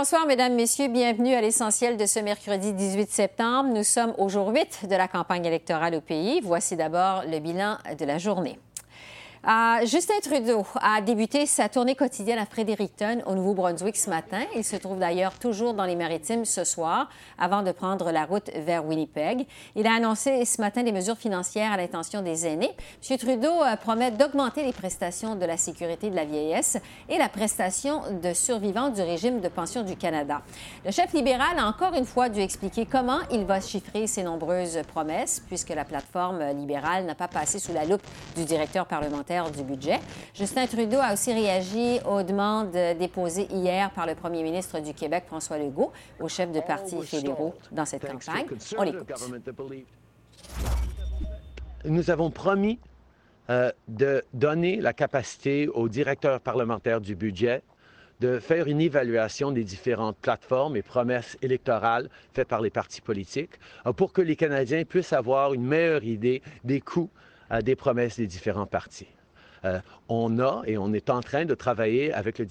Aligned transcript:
Bonsoir, 0.00 0.24
Mesdames, 0.24 0.54
Messieurs. 0.54 0.88
Bienvenue 0.88 1.34
à 1.34 1.42
l'essentiel 1.42 1.98
de 1.98 2.06
ce 2.06 2.20
mercredi 2.20 2.72
18 2.72 3.10
septembre. 3.10 3.68
Nous 3.68 3.84
sommes 3.84 4.14
au 4.16 4.30
jour 4.30 4.48
8 4.48 4.88
de 4.88 4.96
la 4.96 5.08
campagne 5.08 5.44
électorale 5.44 5.94
au 5.94 6.00
pays. 6.00 6.40
Voici 6.42 6.74
d'abord 6.74 7.24
le 7.30 7.38
bilan 7.38 7.76
de 7.98 8.04
la 8.06 8.16
journée. 8.16 8.58
Justin 9.42 10.20
Trudeau 10.22 10.66
a 10.82 11.00
débuté 11.00 11.46
sa 11.46 11.70
tournée 11.70 11.94
quotidienne 11.94 12.38
à 12.38 12.44
Fredericton, 12.44 13.22
au 13.24 13.34
Nouveau-Brunswick, 13.34 13.96
ce 13.96 14.10
matin. 14.10 14.42
Il 14.54 14.62
se 14.62 14.76
trouve 14.76 14.98
d'ailleurs 14.98 15.32
toujours 15.38 15.72
dans 15.72 15.86
les 15.86 15.96
maritimes 15.96 16.44
ce 16.44 16.62
soir, 16.62 17.08
avant 17.38 17.62
de 17.62 17.72
prendre 17.72 18.12
la 18.12 18.26
route 18.26 18.50
vers 18.54 18.84
Winnipeg. 18.84 19.46
Il 19.76 19.86
a 19.86 19.94
annoncé 19.94 20.44
ce 20.44 20.60
matin 20.60 20.82
des 20.82 20.92
mesures 20.92 21.16
financières 21.16 21.72
à 21.72 21.78
l'intention 21.78 22.20
des 22.20 22.46
aînés. 22.46 22.70
M. 23.08 23.16
Trudeau 23.16 23.62
euh, 23.62 23.76
promet 23.76 24.10
d'augmenter 24.10 24.62
les 24.62 24.74
prestations 24.74 25.36
de 25.36 25.46
la 25.46 25.56
sécurité 25.56 26.10
de 26.10 26.16
la 26.16 26.26
vieillesse 26.26 26.76
et 27.08 27.16
la 27.16 27.30
prestation 27.30 28.02
de 28.22 28.34
survivants 28.34 28.90
du 28.90 29.00
régime 29.00 29.40
de 29.40 29.48
pension 29.48 29.82
du 29.82 29.96
Canada. 29.96 30.42
Le 30.84 30.90
chef 30.90 31.14
libéral 31.14 31.58
a 31.58 31.66
encore 31.66 31.94
une 31.94 32.04
fois 32.04 32.28
dû 32.28 32.40
expliquer 32.40 32.84
comment 32.84 33.20
il 33.30 33.46
va 33.46 33.62
chiffrer 33.62 34.06
ses 34.06 34.22
nombreuses 34.22 34.80
promesses, 34.92 35.42
puisque 35.48 35.70
la 35.70 35.86
plateforme 35.86 36.44
libérale 36.50 37.06
n'a 37.06 37.14
pas 37.14 37.28
passé 37.28 37.58
sous 37.58 37.72
la 37.72 37.86
loupe 37.86 38.02
du 38.36 38.44
directeur 38.44 38.84
parlementaire 38.84 39.29
du 39.54 39.62
budget. 39.62 40.00
Justin 40.34 40.66
Trudeau 40.66 40.98
a 41.00 41.12
aussi 41.12 41.32
réagi 41.32 42.00
aux 42.04 42.22
demandes 42.24 42.72
déposées 42.98 43.46
hier 43.52 43.90
par 43.92 44.04
le 44.04 44.16
premier 44.16 44.42
ministre 44.42 44.80
du 44.80 44.92
Québec, 44.92 45.24
François 45.28 45.56
Legault, 45.56 45.92
au 46.18 46.26
chef 46.26 46.50
de 46.50 46.58
partis 46.60 47.00
fédéraux 47.02 47.54
dans 47.70 47.84
cette 47.84 48.02
campagne. 48.02 48.46
On 48.76 48.82
l'écoute. 48.82 49.06
Nous 51.84 52.10
avons 52.10 52.30
promis 52.30 52.80
euh, 53.50 53.70
de 53.86 54.22
donner 54.34 54.80
la 54.80 54.92
capacité 54.92 55.68
au 55.68 55.88
directeur 55.88 56.40
parlementaire 56.40 57.00
du 57.00 57.14
budget 57.14 57.62
de 58.18 58.38
faire 58.38 58.66
une 58.66 58.80
évaluation 58.80 59.50
des 59.50 59.64
différentes 59.64 60.18
plateformes 60.18 60.76
et 60.76 60.82
promesses 60.82 61.38
électorales 61.40 62.10
faites 62.34 62.48
par 62.48 62.60
les 62.60 62.68
partis 62.68 63.00
politiques 63.00 63.60
euh, 63.86 63.92
pour 63.92 64.12
que 64.12 64.22
les 64.22 64.36
Canadiens 64.36 64.84
puissent 64.84 65.12
avoir 65.12 65.54
une 65.54 65.64
meilleure 65.64 66.04
idée 66.04 66.42
des 66.64 66.80
coûts 66.80 67.10
euh, 67.52 67.62
des 67.62 67.74
promesses 67.74 68.16
des 68.16 68.26
différents 68.26 68.66
partis. 68.66 69.08
Euh, 69.64 69.80
on 70.08 70.38
a 70.38 70.62
et 70.66 70.78
on 70.78 70.92
est 70.92 71.10
en 71.10 71.20
train 71.20 71.44
de 71.44 71.54
travailler 71.54 72.12
avec 72.12 72.38
le 72.38 72.46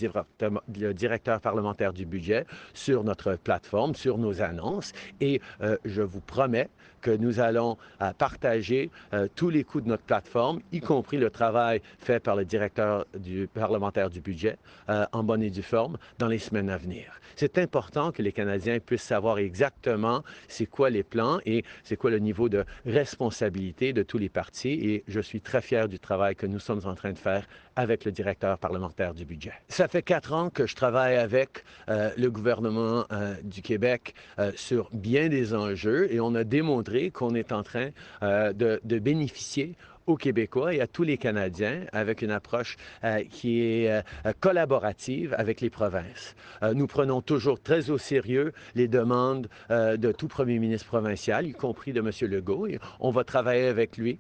directeur, 0.94 1.42
parlementaire 1.42 1.94
du 1.94 2.06
budget 2.06 2.46
sur 2.74 3.04
notre 3.04 3.36
plateforme, 3.36 3.96
sur 3.96 4.18
nos 4.18 4.42
annonces. 4.42 4.94
Et 5.22 5.42
euh, 5.62 5.78
je 5.86 6.02
vous 6.02 6.22
promets 6.22 6.70
que 7.02 7.12
nous 7.12 7.40
allons 7.40 7.78
euh, 8.02 8.12
partager 8.14 8.90
tous 9.36 9.50
les 9.50 9.64
coûts 9.64 9.82
de 9.82 9.88
notre 9.88 10.04
plateforme, 10.04 10.62
y 10.72 10.80
compris 10.80 11.18
le 11.18 11.30
travail 11.30 11.82
fait 12.00 12.20
par 12.20 12.36
le 12.36 12.46
directeur 12.46 13.06
du 13.18 13.48
parlementaire 13.48 14.10
du 14.10 14.22
budget, 14.22 14.58
en 14.88 15.24
bonne 15.24 15.42
et 15.42 15.50
due 15.50 15.64
forme, 15.64 15.98
dans 16.18 16.28
les 16.28 16.40
semaines 16.40 16.70
à 16.70 16.78
venir. 16.78 17.20
C'est 17.36 17.58
important 17.58 18.12
que 18.12 18.22
les 18.22 18.32
Canadiens 18.32 18.80
puissent 18.80 19.04
savoir 19.04 19.38
exactement 19.40 20.24
c'est 20.48 20.66
quoi 20.66 20.90
les 20.90 21.04
plans 21.04 21.40
et 21.46 21.64
c'est 21.84 21.96
quoi 21.96 22.12
le 22.12 22.20
niveau 22.20 22.50
de 22.50 22.66
responsabilité 22.86 23.94
de 23.94 24.04
tous 24.04 24.18
les 24.18 24.30
partis. 24.30 24.74
Et 24.74 25.04
je 25.08 25.20
suis 25.20 25.42
très 25.42 25.62
fier 25.62 25.88
du 25.88 26.00
travail 26.00 26.36
que 26.36 26.46
nous 26.46 26.60
sommes 26.60 26.82
en 26.86 26.96
train 26.96 27.14
de 27.14 27.18
faire 27.18 27.48
avec 27.80 28.04
le 28.04 28.12
directeur 28.12 28.58
parlementaire 28.58 29.14
du 29.14 29.24
budget. 29.24 29.54
Ça 29.70 29.88
fait 29.88 30.02
quatre 30.02 30.34
ans 30.34 30.50
que 30.50 30.68
je 30.68 30.76
travaille 30.76 31.16
avec 31.16 31.64
euh, 31.88 32.10
le 32.18 32.30
gouvernement 32.30 33.06
euh, 33.14 33.36
du 33.42 33.62
Québec 33.62 34.16
euh, 34.38 34.52
sur 34.56 34.90
bien 34.92 35.30
des 35.30 35.54
enjeux 35.54 36.14
et 36.14 36.20
on 36.20 36.36
a 36.36 36.44
démontré 36.44 37.10
qu'on 37.10 37.34
est 37.36 37.54
en 37.54 37.64
train 37.64 37.90
de, 38.22 38.82
de 38.84 39.00
bénéficier 39.00 39.76
aux 40.10 40.18
Québécois 40.18 40.74
et 40.74 40.82
à 40.82 40.88
tous 40.88 41.04
les 41.04 41.18
Canadiens 41.18 41.86
avec 41.94 42.24
une 42.24 42.32
approche 42.32 42.78
euh, 43.04 43.24
qui 43.30 43.62
est 43.62 43.92
euh, 43.92 44.02
collaborative 44.40 45.36
avec 45.38 45.62
les 45.62 45.70
provinces. 45.70 46.36
Euh, 46.64 46.74
nous 46.74 46.88
prenons 46.88 47.22
toujours 47.22 47.62
très 47.62 47.92
au 47.92 48.00
sérieux 48.00 48.52
les 48.74 48.88
demandes 48.88 49.48
de 49.70 50.12
tout 50.12 50.28
premier 50.28 50.58
ministre 50.58 50.88
provincial, 50.88 51.46
y 51.46 51.54
compris 51.54 51.94
de 51.94 52.00
M. 52.00 52.10
Legault. 52.30 52.68
On 53.00 53.12
va 53.12 53.24
travailler 53.24 53.68
avec 53.68 53.98
lui 53.98 54.20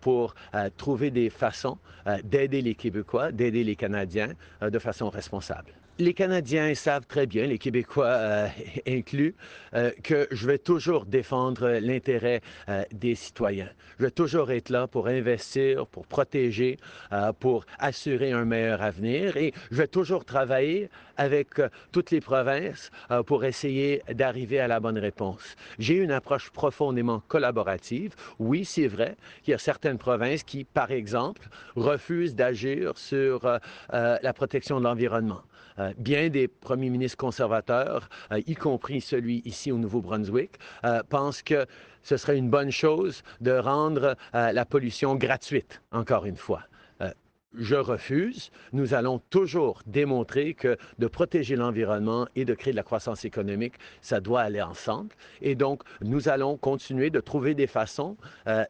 pour 0.00 0.34
trouver 0.76 1.10
des 1.10 1.30
façons 1.30 1.78
d'aider 2.22 2.62
les 2.62 2.74
Québécois, 2.74 3.32
d'aider 3.32 3.64
les 3.64 3.76
Canadiens 3.76 4.32
de 4.62 4.78
façon 4.78 5.10
responsable 5.10 5.72
les 5.98 6.14
Canadiens 6.14 6.74
savent 6.74 7.06
très 7.06 7.26
bien, 7.26 7.46
les 7.46 7.58
Québécois 7.58 8.06
euh, 8.06 8.48
inclus, 8.88 9.34
euh, 9.74 9.90
que 10.02 10.26
je 10.30 10.46
vais 10.46 10.58
toujours 10.58 11.06
défendre 11.06 11.68
l'intérêt 11.80 12.40
euh, 12.68 12.82
des 12.92 13.14
citoyens. 13.14 13.68
Je 13.98 14.04
vais 14.04 14.10
toujours 14.10 14.50
être 14.50 14.70
là 14.70 14.88
pour 14.88 15.06
investir, 15.06 15.86
pour 15.86 16.06
protéger, 16.06 16.78
pour 17.38 17.64
assurer 17.78 18.32
un 18.32 18.44
meilleur 18.44 18.82
avenir 18.82 19.36
et 19.36 19.52
je 19.70 19.76
vais 19.76 19.86
toujours 19.86 20.24
travailler 20.24 20.90
avec 21.16 21.60
toutes 21.92 22.10
les 22.10 22.20
provinces 22.20 22.90
pour 23.26 23.44
essayer 23.44 24.02
d'arriver 24.12 24.58
à 24.58 24.66
la 24.66 24.80
bonne 24.80 24.98
réponse. 24.98 25.54
J'ai 25.78 25.94
une 25.94 26.10
approche 26.10 26.50
profondément 26.50 27.22
collaborative. 27.28 28.16
Oui, 28.40 28.64
c'est 28.64 28.88
vrai 28.88 29.16
qu'il 29.44 29.52
y 29.52 29.54
a 29.54 29.58
certaines 29.58 29.98
provinces 29.98 30.42
qui, 30.42 30.64
par 30.64 30.90
exemple, 30.90 31.48
refusent 31.76 32.34
d'agir 32.34 32.98
sur 32.98 33.48
la 33.92 34.32
protection 34.32 34.80
de 34.80 34.84
l'environnement. 34.84 35.42
Euh, 35.78 35.92
bien 35.98 36.28
des 36.28 36.46
premiers 36.46 36.90
ministres 36.90 37.16
conservateurs, 37.16 38.08
euh, 38.32 38.40
y 38.46 38.54
compris 38.54 39.00
celui 39.00 39.42
ici 39.44 39.72
au 39.72 39.78
Nouveau-Brunswick, 39.78 40.52
euh, 40.84 41.02
pensent 41.08 41.42
que 41.42 41.66
ce 42.02 42.16
serait 42.16 42.38
une 42.38 42.48
bonne 42.48 42.70
chose 42.70 43.22
de 43.40 43.52
rendre 43.52 44.14
la 44.34 44.64
pollution 44.66 45.14
gratuite, 45.16 45.80
encore 45.90 46.26
une 46.26 46.36
fois 46.36 46.62
je 47.56 47.76
refuse. 47.76 48.50
Nous 48.72 48.94
allons 48.94 49.20
toujours 49.30 49.80
démontrer 49.86 50.54
que 50.54 50.76
de 50.98 51.06
protéger 51.06 51.54
l'environnement 51.54 52.26
et 52.34 52.44
de 52.44 52.52
créer 52.52 52.72
de 52.72 52.76
la 52.76 52.82
croissance 52.82 53.24
économique, 53.24 53.74
ça 54.00 54.18
doit 54.18 54.40
aller 54.40 54.60
ensemble. 54.60 55.14
Et 55.40 55.54
donc, 55.54 55.84
nous 56.02 56.28
allons 56.28 56.56
continuer 56.56 57.10
de 57.10 57.20
trouver 57.20 57.54
des 57.54 57.68
façons 57.68 58.16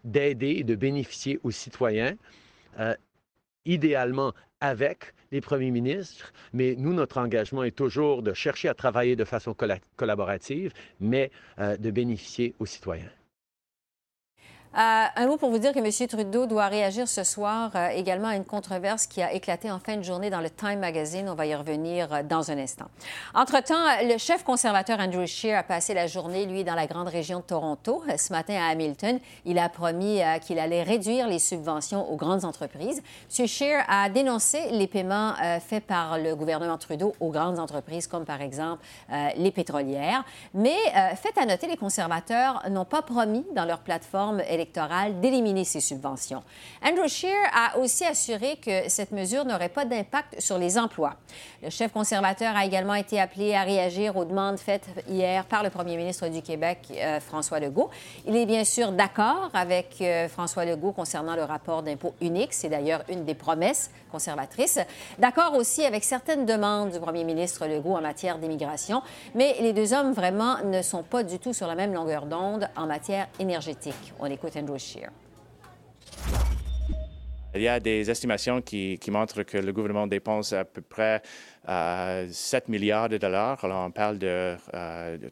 d'aider 0.05 0.57
et 0.59 0.65
de 0.65 0.75
bénéficier 0.75 1.41
aux 1.45 1.51
citoyens, 1.51 2.15
idéalement 3.65 4.35
avec 4.65 5.13
les 5.31 5.43
premiers 5.43 5.71
ministres, 5.71 6.33
mais 6.55 6.75
nous, 6.79 6.95
notre 6.95 7.19
engagement 7.19 7.65
est 7.65 7.77
toujours 7.77 8.23
de 8.23 8.33
chercher 8.33 8.69
à 8.69 8.75
travailler 8.75 9.15
de 9.15 9.25
façon 9.25 9.55
collaborative, 9.97 10.73
mais 11.01 11.31
euh, 11.59 11.77
de 11.77 11.91
bénéficier 11.91 12.55
aux 12.59 12.67
citoyens. 12.67 13.11
Euh, 14.77 15.05
un 15.15 15.27
mot 15.29 15.37
pour 15.37 15.51
vous 15.51 15.59
dire 15.59 15.73
que 15.73 15.79
M. 15.79 16.09
Trudeau 16.09 16.47
doit 16.47 16.67
réagir 16.67 17.07
ce 17.07 17.23
soir 17.23 17.71
euh, 17.77 17.91
également 17.91 18.27
à 18.27 18.35
une 18.35 18.45
controverse 18.45 19.07
qui 19.07 19.23
a 19.23 19.33
éclaté 19.33 19.71
en 19.71 19.79
fin 19.79 19.97
de 19.97 20.03
journée 20.03 20.31
dans 20.31 20.41
le 20.41 20.51
Time 20.51 20.81
Magazine. 20.81 21.29
On 21.29 21.37
va 21.37 21.47
y 21.47 21.55
revenir 21.55 22.13
euh, 22.13 22.23
dans 22.25 22.51
un 22.51 22.59
instant. 22.59 22.87
Entre-temps, 23.37 23.85
le 24.03 24.19
chef 24.19 24.43
conservateur 24.43 24.99
Andrew 24.99 25.27
Scheer 25.27 25.57
a 25.57 25.63
passé 25.63 25.95
la 25.95 26.09
journée, 26.09 26.45
lui, 26.47 26.65
dans 26.65 26.75
la 26.75 26.89
grande 26.89 27.07
région 27.07 27.39
de 27.39 27.45
Toronto. 27.45 28.03
Ce 28.19 28.33
matin 28.33 28.55
à 28.55 28.73
Hamilton, 28.73 29.21
il 29.45 29.61
a 29.61 29.69
promis 29.69 30.21
qu'il 30.45 30.59
allait 30.59 30.83
réduire 30.83 31.29
les 31.29 31.39
subventions 31.39 32.11
aux 32.11 32.17
grandes 32.17 32.45
entreprises. 32.45 33.01
M. 33.39 33.47
Scheer 33.47 33.85
a 33.87 34.09
dénoncé 34.09 34.71
les 34.73 34.89
paiements 34.89 35.35
faits 35.61 35.85
par 35.85 36.19
le 36.19 36.35
gouvernement 36.35 36.79
Trudeau 36.79 37.15
aux 37.21 37.31
grandes 37.31 37.61
entreprises, 37.61 38.07
comme 38.07 38.25
par 38.25 38.41
exemple 38.41 38.83
les 39.37 39.51
pétrolières. 39.51 40.25
Mais 40.53 40.77
fait 41.17 41.39
à 41.39 41.47
noter, 41.47 41.67
les 41.67 41.77
conservateurs 41.77 42.63
n'ont 42.71 42.85
pas 42.85 43.03
promis 43.03 43.47
dans 43.55 43.65
leur 43.65 43.81
plateforme 43.81 44.41
électorale 44.41 44.64
d'éliminer 45.21 45.65
ces 45.65 45.81
subventions. 45.81 46.43
Andrew 46.85 47.09
Scheer 47.09 47.35
a 47.53 47.79
aussi 47.79 48.05
assuré 48.05 48.57
que 48.57 48.89
cette 48.89 49.13
mesure 49.13 49.45
n'aurait 49.45 49.69
pas 49.69 49.85
d'impact 49.85 50.41
sur 50.41 50.59
les 50.59 50.79
emplois. 50.79 51.15
Le 51.63 51.71
chef 51.71 51.93
conservateur 51.93 52.57
a 52.57 52.65
également 52.65 52.95
été 52.95 53.21
appelé 53.21 53.55
à 53.55 53.63
réagir 53.63 54.17
aux 54.17 54.25
demandes 54.25 54.59
faites 54.59 54.89
hier 55.09 55.45
par 55.47 55.63
le 55.63 55.71
premier 55.71 55.97
ministre 55.97 56.29
du 56.29 56.43
Québec, 56.43 56.79
euh, 56.93 57.21
François 57.21 57.61
Legault. 57.61 57.91
Il 58.27 58.37
est 58.37 58.47
bien 58.47 58.65
sûr 58.65 58.93
d'accord 58.93 59.51
avec 59.55 59.97
euh, 60.01 60.29
François 60.29 60.65
Legault 60.65 60.93
concernant 60.93 61.37
le 61.37 61.45
rapport 61.45 61.83
d'impôt 61.83 62.15
unique. 62.21 62.53
C'est 62.53 62.69
d'ailleurs 62.69 63.03
une 63.09 63.25
des 63.25 63.35
promesses 63.35 63.91
conservatrices. 64.11 64.79
D'accord 65.19 65.55
aussi 65.57 65.85
avec 65.85 66.05
certaines 66.05 66.47
demandes 66.47 66.91
du 66.91 67.01
premier 67.01 67.25
ministre 67.25 67.67
Legault 67.67 67.97
en 67.97 68.01
matière 68.01 68.39
d'immigration. 68.39 69.03
Mais 69.35 69.57
les 69.61 69.73
deux 69.73 69.93
hommes 69.93 70.13
vraiment 70.13 70.57
ne 70.65 70.83
sont 70.83 71.03
pas 71.03 71.23
du 71.23 71.39
tout 71.39 71.53
sur 71.53 71.67
la 71.67 71.75
même 71.75 71.93
longueur 71.93 72.27
d'onde 72.27 72.69
en 72.77 72.87
matière 72.87 73.27
énergétique. 73.39 74.13
On 74.21 74.27
écoute 74.27 74.54
il 77.55 77.63
y 77.63 77.69
a 77.69 77.79
des 77.81 78.11
estimations 78.11 78.61
qui, 78.63 78.99
montrent 79.09 79.43
que 79.43 79.59
le 79.59 79.73
gouvernement 79.73 80.07
dépense 80.07 80.53
à 80.53 80.65
peu 80.65 80.81
près 80.81 81.23
7 81.67 82.69
milliards 82.69 83.09
de 83.09 83.17
dollars. 83.17 83.65
Alors, 83.65 83.87
on 83.87 83.91
parle 83.91 84.19
de, 84.19 84.57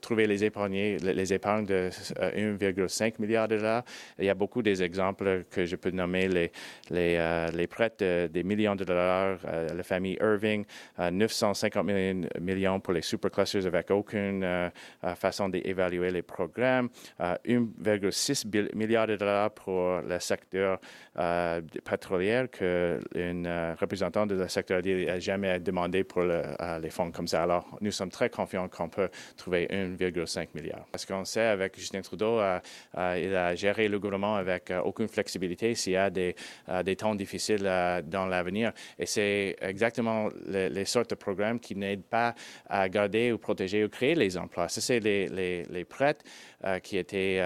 trouver 0.00 0.26
les, 0.26 0.44
épargnés, 0.44 0.96
les 0.98 1.32
épargnes 1.32 1.66
de 1.66 1.90
1,5 2.20 3.14
milliard 3.18 3.48
de 3.48 3.56
dollars. 3.56 3.84
Il 4.18 4.24
y 4.24 4.30
a 4.30 4.34
beaucoup 4.34 4.62
d'exemples 4.62 5.44
que 5.50 5.66
je 5.66 5.76
peux 5.76 5.90
nommer, 5.90 6.28
les, 6.90 7.66
prêts 7.66 7.92
des 7.98 8.42
millions 8.42 8.76
de 8.76 8.84
dollars, 8.84 9.38
la 9.44 9.82
famille 9.82 10.16
Irving, 10.20 10.64
950 10.98 11.86
millions 12.40 12.80
pour 12.80 12.92
les 12.92 13.02
superclusters 13.02 13.66
avec 13.66 13.90
aucune 13.90 14.70
façon 15.16 15.48
d'évaluer 15.48 16.10
les 16.10 16.22
programmes, 16.22 16.88
1,6 17.20 18.74
milliard 18.74 19.06
de 19.06 19.16
dollars 19.16 19.50
pour 19.50 20.00
le 20.00 20.18
secteur 20.18 20.78
euh, 21.18 21.60
pétrolier 21.84 22.46
qu'une 22.50 23.46
euh, 23.46 23.74
représentante 23.78 24.30
de 24.30 24.34
la 24.34 24.48
secteur 24.48 24.80
n'a 24.82 25.18
jamais 25.18 25.60
demandé 25.60 26.04
pour 26.04 26.22
euh, 26.22 26.78
les 26.80 26.88
fonds 26.88 27.10
comme 27.10 27.28
ça. 27.28 27.42
Alors, 27.42 27.76
nous 27.82 27.90
sommes 27.90 28.08
très 28.08 28.30
confiants 28.30 28.66
qu'on 28.68 28.88
peut 28.88 29.10
trouver 29.36 29.66
1,5 29.66 30.48
milliard. 30.54 30.86
Parce 30.90 31.04
qu'on 31.04 31.26
sait, 31.26 31.42
avec 31.42 31.78
Justin 31.78 32.00
Trudeau, 32.00 32.40
il 32.94 33.36
a 33.36 33.54
géré 33.54 33.88
le 33.88 33.98
gouvernement 33.98 34.36
avec 34.36 34.72
aucune 34.84 35.08
flexibilité 35.08 35.74
s'il 35.74 35.92
y 35.92 35.96
a 35.96 36.08
des, 36.08 36.34
des 36.84 36.96
temps 36.96 37.14
difficiles 37.14 37.62
dans 38.04 38.26
l'avenir. 38.26 38.72
Et 38.98 39.06
c'est 39.06 39.56
exactement 39.60 40.30
les, 40.46 40.84
sortes 40.86 41.10
de 41.10 41.14
programmes 41.14 41.60
qui 41.60 41.76
n'aident 41.76 42.04
pas 42.04 42.34
à 42.68 42.88
garder 42.88 43.32
ou 43.32 43.38
protéger 43.38 43.84
ou 43.84 43.88
créer 43.88 44.14
les 44.14 44.36
emplois. 44.38 44.68
Ça, 44.68 44.80
c'est 44.80 45.00
les, 45.00 45.28
les, 45.28 45.64
les 45.64 45.84
prêts 45.84 46.16
qui 46.82 46.96
étaient 46.96 47.40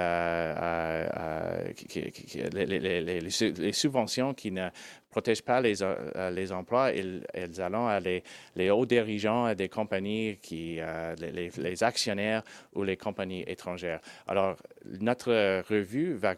les, 2.52 3.30
les, 3.58 3.72
subventions 3.72 4.34
qui 4.34 4.50
ne 4.50 4.68
protègent 5.10 5.42
pas 5.42 5.60
les, 5.60 5.82
euh, 5.82 6.30
les 6.30 6.52
emplois, 6.52 6.92
elles, 6.92 7.26
elles 7.32 7.60
allons 7.60 7.86
à 7.86 8.00
les, 8.00 8.70
hauts 8.70 8.86
dirigeants 8.86 9.54
des 9.54 9.68
compagnies, 9.68 10.38
qui, 10.42 10.76
euh, 10.78 11.14
les, 11.16 11.82
actionnaires 11.82 12.42
ou 12.74 12.82
les 12.82 12.96
compagnies 12.96 13.44
étrangères. 13.46 14.00
Alors, 14.26 14.56
notre 15.00 15.62
revue 15.68 16.14
va 16.14 16.34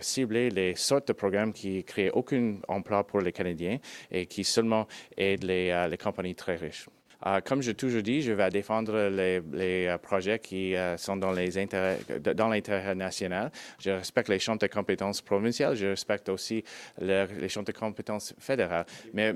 cibler 0.00 0.50
les 0.50 0.74
sortes 0.74 1.08
de 1.08 1.12
programmes 1.12 1.52
qui 1.52 1.84
créent 1.84 2.10
aucun 2.10 2.56
emploi 2.68 3.06
pour 3.06 3.20
les 3.20 3.32
Canadiens 3.32 3.78
et 4.10 4.26
qui 4.26 4.44
seulement 4.44 4.86
aident 5.16 5.44
euh, 5.50 5.88
les 5.88 5.98
compagnies 5.98 6.34
très 6.34 6.56
riches. 6.56 6.86
Euh, 7.26 7.40
comme 7.40 7.62
je 7.62 7.72
toujours 7.72 8.02
dit, 8.02 8.22
je 8.22 8.32
vais 8.32 8.50
défendre 8.50 9.08
les, 9.08 9.40
euh, 9.86 9.98
projets 9.98 10.38
qui 10.38 10.74
euh, 10.74 10.96
sont 10.96 11.16
dans 11.16 11.32
les 11.32 11.50
l'intérêt 11.54 12.94
national. 12.94 13.50
Je 13.78 13.90
respecte 13.90 14.28
les 14.28 14.38
champs 14.38 14.56
de 14.56 14.66
compétences 14.66 15.22
provinciales. 15.22 15.76
Je 15.76 15.86
respecte 15.86 16.28
aussi 16.28 16.64
les 17.00 17.48
champs 17.48 17.62
de 17.62 17.72
compétences 17.72 18.34
fédérales. 18.38 18.84
Mais, 19.12 19.32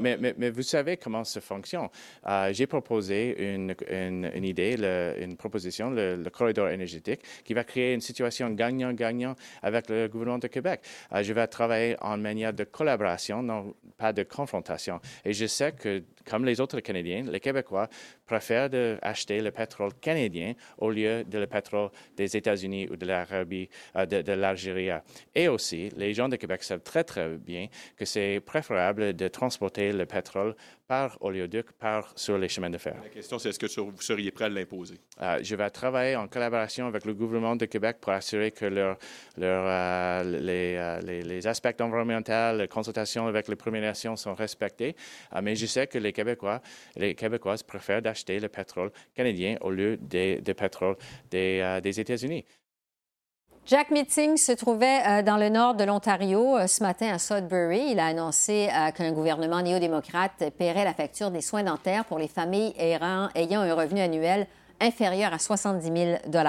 vous 0.50 0.62
savez 0.62 0.96
comment 0.96 1.25
ça 1.25 1.40
fonctionne. 1.40 1.88
J'ai 2.50 2.67
proposé 2.67 3.55
une, 3.55 3.75
une, 3.91 4.44
idée, 4.44 4.76
une 5.20 5.37
proposition, 5.37 5.91
le, 5.91 6.29
corridor 6.31 6.69
énergétique, 6.69 7.20
qui 7.44 7.55
va 7.55 7.64
créer 7.64 7.94
une 7.94 8.00
situation 8.00 8.50
gagnant-gagnant 8.50 9.34
avec 9.62 9.88
le 9.88 10.08
gouvernement 10.08 10.38
de 10.38 10.49
Québec. 10.49 10.81
je 11.12 11.32
vais 11.32 11.46
travailler 11.46 11.96
en 12.00 12.17
manière 12.19 12.52
de 12.52 12.64
collaboration, 12.64 13.43
non 13.43 13.75
pas 13.96 14.12
de 14.12 14.23
confrontation. 14.23 15.00
Et 15.25 15.32
je 15.32 15.46
sais 15.46 15.73
que 15.73 16.02
comme 16.28 16.44
les 16.44 16.60
autres 16.60 16.80
Canadiens, 16.80 17.25
les 17.30 17.40
Québécois 17.40 17.88
préfèrent 18.28 18.70
acheter 19.02 19.40
le 19.40 19.50
pétrole 19.50 19.92
canadien 20.00 20.54
au 20.78 20.90
lieu 20.90 21.25
de 21.25 21.38
le 21.38 21.46
pétrole 21.46 21.90
des 22.16 22.36
États-Unis 22.36 22.88
ou 22.90 22.96
de 22.96 23.06
l'Arabie, 23.06 23.69
euh, 23.96 24.06
de, 24.06 24.32
l'Algérie. 24.32 24.90
Et 25.34 25.48
aussi, 25.48 25.88
les 25.96 26.14
gens 26.14 26.28
de 26.28 26.36
Québec 26.36 26.62
savent 26.62 26.82
très, 26.82 27.02
très 27.02 27.28
bien 27.36 27.66
que 27.96 28.04
c'est 28.04 28.40
préférable 28.40 29.14
de 29.14 29.28
transporter 29.28 29.92
le 29.92 30.06
pétrole 30.06 30.54
par 30.86 31.19
oléoduc, 31.20 31.72
par 31.72 32.12
sur 32.16 32.38
les 32.38 32.48
chemins 32.48 32.70
de 32.70 32.78
fer. 32.78 32.96
La 33.02 33.10
question, 33.10 33.38
c'est 33.38 33.50
est-ce 33.50 33.58
que 33.58 33.80
vous 33.80 33.92
seriez 34.00 34.31
prêt 34.31 34.46
à 34.46 34.48
l'imposer? 34.48 34.98
Euh, 35.20 35.38
je 35.42 35.54
vais 35.54 35.69
travailler 35.69 36.16
en 36.16 36.26
collaboration 36.28 36.86
avec 36.86 37.04
le 37.04 37.12
gouvernement 37.12 37.56
de 37.56 37.66
Québec 37.66 37.98
pour 38.00 38.12
assurer 38.12 38.52
que 38.52 38.64
leur, 38.64 38.96
leur, 39.36 39.64
euh, 39.66 40.22
les, 41.02 41.22
les, 41.22 41.46
aspects 41.46 41.81
environnementaux, 41.81 42.56
les 42.56 42.69
consultations 42.69 43.26
avec 43.26 43.48
les 43.48 43.56
Premières 43.56 43.82
Nations 43.82 44.16
sont 44.16 44.34
respectés. 44.34 44.96
mais 45.42 45.54
je 45.56 45.66
sais 45.66 45.86
que 45.86 45.98
les 45.98 46.12
Québécois, 46.12 46.62
les 46.96 47.14
Québécoises 47.14 47.62
préfèrent 47.62 48.02
d'acheter 48.02 48.18
au 49.61 49.70
lieu 49.70 49.97
des, 49.97 50.41
pétrole 50.55 50.97
des, 51.31 51.61
euh, 51.62 51.81
des 51.81 52.00
États-Unis. 52.00 52.44
Jack 53.67 53.91
Meeting 53.91 54.38
se 54.38 54.53
trouvait 54.53 55.00
euh, 55.06 55.23
dans 55.23 55.37
le 55.37 55.50
nord 55.50 55.75
de 55.75 55.85
l'Ontario 55.85 56.56
euh, 56.56 56.67
ce 56.67 56.82
matin 56.82 57.12
à 57.12 57.19
Sudbury. 57.19 57.91
Il 57.91 58.00
a 58.00 58.06
annoncé 58.06 58.69
qu'un 58.94 59.12
gouvernement 59.12 59.61
néo-démocrate 59.61 60.50
paierait 60.56 60.85
la 60.85 60.94
facture 60.94 61.31
des 61.31 61.43
soins 61.43 61.62
dentaires 61.62 62.05
pour 62.06 62.19
les 62.19 62.29
familles 62.29 62.75
ayant 62.79 63.61
un 63.61 63.75
revenu 63.75 64.00
annuel 64.00 64.47
inférieur 64.80 65.32
à 65.32 65.38
70 65.38 65.86
000 65.86 66.42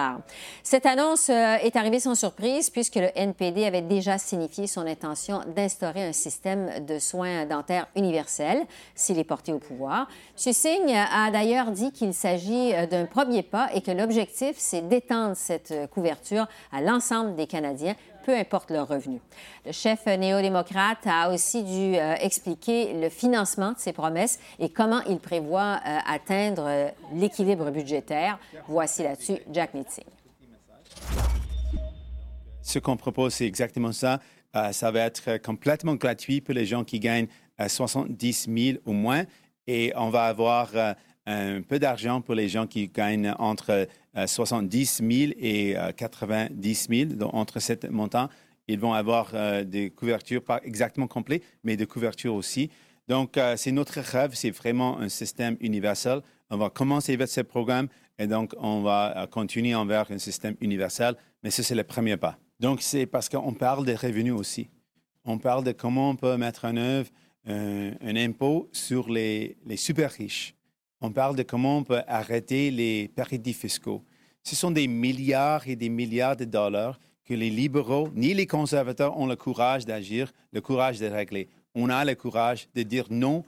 Cette 0.64 0.86
annonce 0.86 1.30
euh, 1.30 1.56
est 1.58 1.76
arrivée 1.76 2.00
sans 2.00 2.16
surprise 2.16 2.70
puisque 2.70 2.96
le 2.96 3.10
NPD 3.16 3.66
avait 3.66 3.82
déjà 3.82 4.18
signifié 4.18 4.68
son 4.68 4.86
intention 4.86 5.42
d'instaurer 5.56 6.08
un 6.08 6.14
système 6.14 6.86
de 6.86 7.00
soins 7.00 7.46
dentaires 7.46 7.88
universel 7.96 8.60
s'il 8.96 9.20
est 9.20 9.24
porté 9.24 9.54
au 9.54 9.60
pouvoir. 9.60 10.08
M. 10.46 10.54
Singh 10.54 10.94
a 10.94 11.32
d'ailleurs 11.32 11.72
dit 11.72 11.92
qu'il 11.92 12.14
s'agit 12.14 12.74
euh, 12.74 12.86
d'un 12.86 13.06
premier 13.06 13.44
pas 13.44 13.70
et 13.74 13.82
que 13.82 13.92
l'objectif, 13.92 14.56
c'est 14.58 14.88
d'étendre 14.88 15.36
cette 15.36 15.74
couverture 15.92 16.48
à 16.72 16.82
l'ensemble 16.82 17.36
des 17.36 17.48
Canadiens 17.48 17.96
peu 18.30 18.36
importe 18.36 18.70
leur 18.70 18.88
revenu. 18.88 19.20
Le 19.66 19.72
chef 19.72 20.06
néo-démocrate 20.06 21.00
a 21.08 21.34
aussi 21.34 21.64
dû 21.64 21.96
euh, 21.96 22.14
expliquer 22.22 22.94
le 22.94 23.10
financement 23.10 23.72
de 23.72 23.80
ses 23.80 23.92
promesses 23.92 24.38
et 24.60 24.70
comment 24.70 25.02
il 25.10 25.18
prévoit 25.18 25.80
euh, 25.84 25.98
atteindre 26.06 26.66
euh, 26.68 26.90
l'équilibre 27.16 27.72
budgétaire. 27.72 28.38
Voici 28.68 29.02
là-dessus 29.02 29.38
Jack 29.52 29.74
Meeting. 29.74 30.04
Ce 32.62 32.78
qu'on 32.78 32.98
propose, 32.98 33.34
c'est 33.34 33.48
exactement 33.48 33.94
ça. 33.94 34.20
ça 34.74 34.92
va 34.92 35.00
être 35.00 35.38
complètement 35.38 35.96
gratuit 35.96 36.40
pour 36.40 36.54
les 36.54 36.68
gens 36.68 36.84
qui 36.84 37.00
gagnent 37.00 37.28
70 37.58 38.48
000 38.56 38.78
ou 38.86 38.92
moins 38.92 39.24
et 39.66 39.92
on 39.96 40.10
va 40.12 40.26
avoir 40.26 40.70
un 41.32 41.62
peu 41.62 41.80
d'argent 41.80 42.22
pour 42.22 42.36
les 42.36 42.50
gens 42.50 42.66
qui 42.66 42.88
gagnent 42.88 43.34
entre 43.38 43.88
70 44.26 45.02
000 45.08 45.32
et 45.38 45.76
90 45.96 46.88
000. 46.90 47.10
Donc, 47.14 47.34
entre 47.34 47.60
ces 47.60 47.78
montants, 47.90 48.30
ils 48.70 48.80
vont 48.80 48.94
avoir 48.94 49.32
euh, 49.34 49.64
des 49.64 49.90
couvertures 49.90 50.44
pas 50.44 50.62
exactement 50.64 51.08
complètes, 51.08 51.44
mais 51.64 51.76
des 51.76 51.88
couvertures 51.88 52.36
aussi. 52.36 52.70
Donc, 53.08 53.36
euh, 53.36 53.56
c'est 53.58 53.72
notre 53.72 54.00
rêve, 54.00 54.32
c'est 54.36 54.52
vraiment 54.52 55.00
un 55.00 55.10
système 55.10 55.58
universel. 55.60 56.22
On 56.52 56.58
va 56.58 56.70
commencer 56.70 57.16
avec 57.16 57.30
ce 57.30 57.42
programme 57.42 57.88
et 58.20 58.28
donc 58.28 58.54
on 58.60 58.82
va 58.82 59.18
euh, 59.18 59.26
continuer 59.26 59.74
envers 59.74 60.12
un 60.12 60.20
système 60.20 60.56
universel, 60.62 61.16
mais 61.42 61.50
ça, 61.50 61.64
c'est 61.64 61.74
le 61.74 61.84
premier 61.84 62.16
pas. 62.16 62.38
Donc, 62.60 62.84
c'est 62.84 63.08
parce 63.08 63.28
qu'on 63.28 63.54
parle 63.54 63.86
des 63.88 63.96
revenus 63.96 64.34
aussi. 64.34 64.70
On 65.26 65.40
parle 65.40 65.64
de 65.64 65.72
comment 65.72 66.12
on 66.12 66.16
peut 66.16 66.38
mettre 66.38 66.66
en 66.66 66.78
œuvre 66.78 67.10
un, 67.48 68.16
impôt 68.16 68.70
sur 68.72 69.10
les 69.10 69.58
super 69.78 70.12
riches 70.12 70.54
on 71.02 71.12
parle 71.12 71.36
de 71.36 71.44
comment 71.44 71.78
on 71.78 71.84
peut 71.84 72.02
arrêter 72.08 72.72
les 72.72 73.08
paradis 73.10 73.54
fiscaux. 73.54 74.04
Ce 74.44 74.56
sont 74.56 74.72
des 74.72 74.88
milliards 74.88 75.68
et 75.68 75.76
des 75.76 75.90
milliards 75.90 76.36
de 76.36 76.46
dollars 76.46 77.00
que 77.26 77.34
les 77.34 77.50
libéraux 77.50 78.10
ni 78.16 78.34
les 78.34 78.48
conservateurs 78.48 79.18
ont 79.18 79.28
le 79.28 79.36
courage 79.36 79.86
d'agir, 79.86 80.32
le 80.52 80.62
courage 80.62 81.00
de 81.00 81.06
régler. 81.06 81.48
On 81.76 81.90
a 81.90 82.04
le 82.04 82.16
courage 82.16 82.68
de 82.74 82.84
dire 82.84 83.06
non 83.10 83.44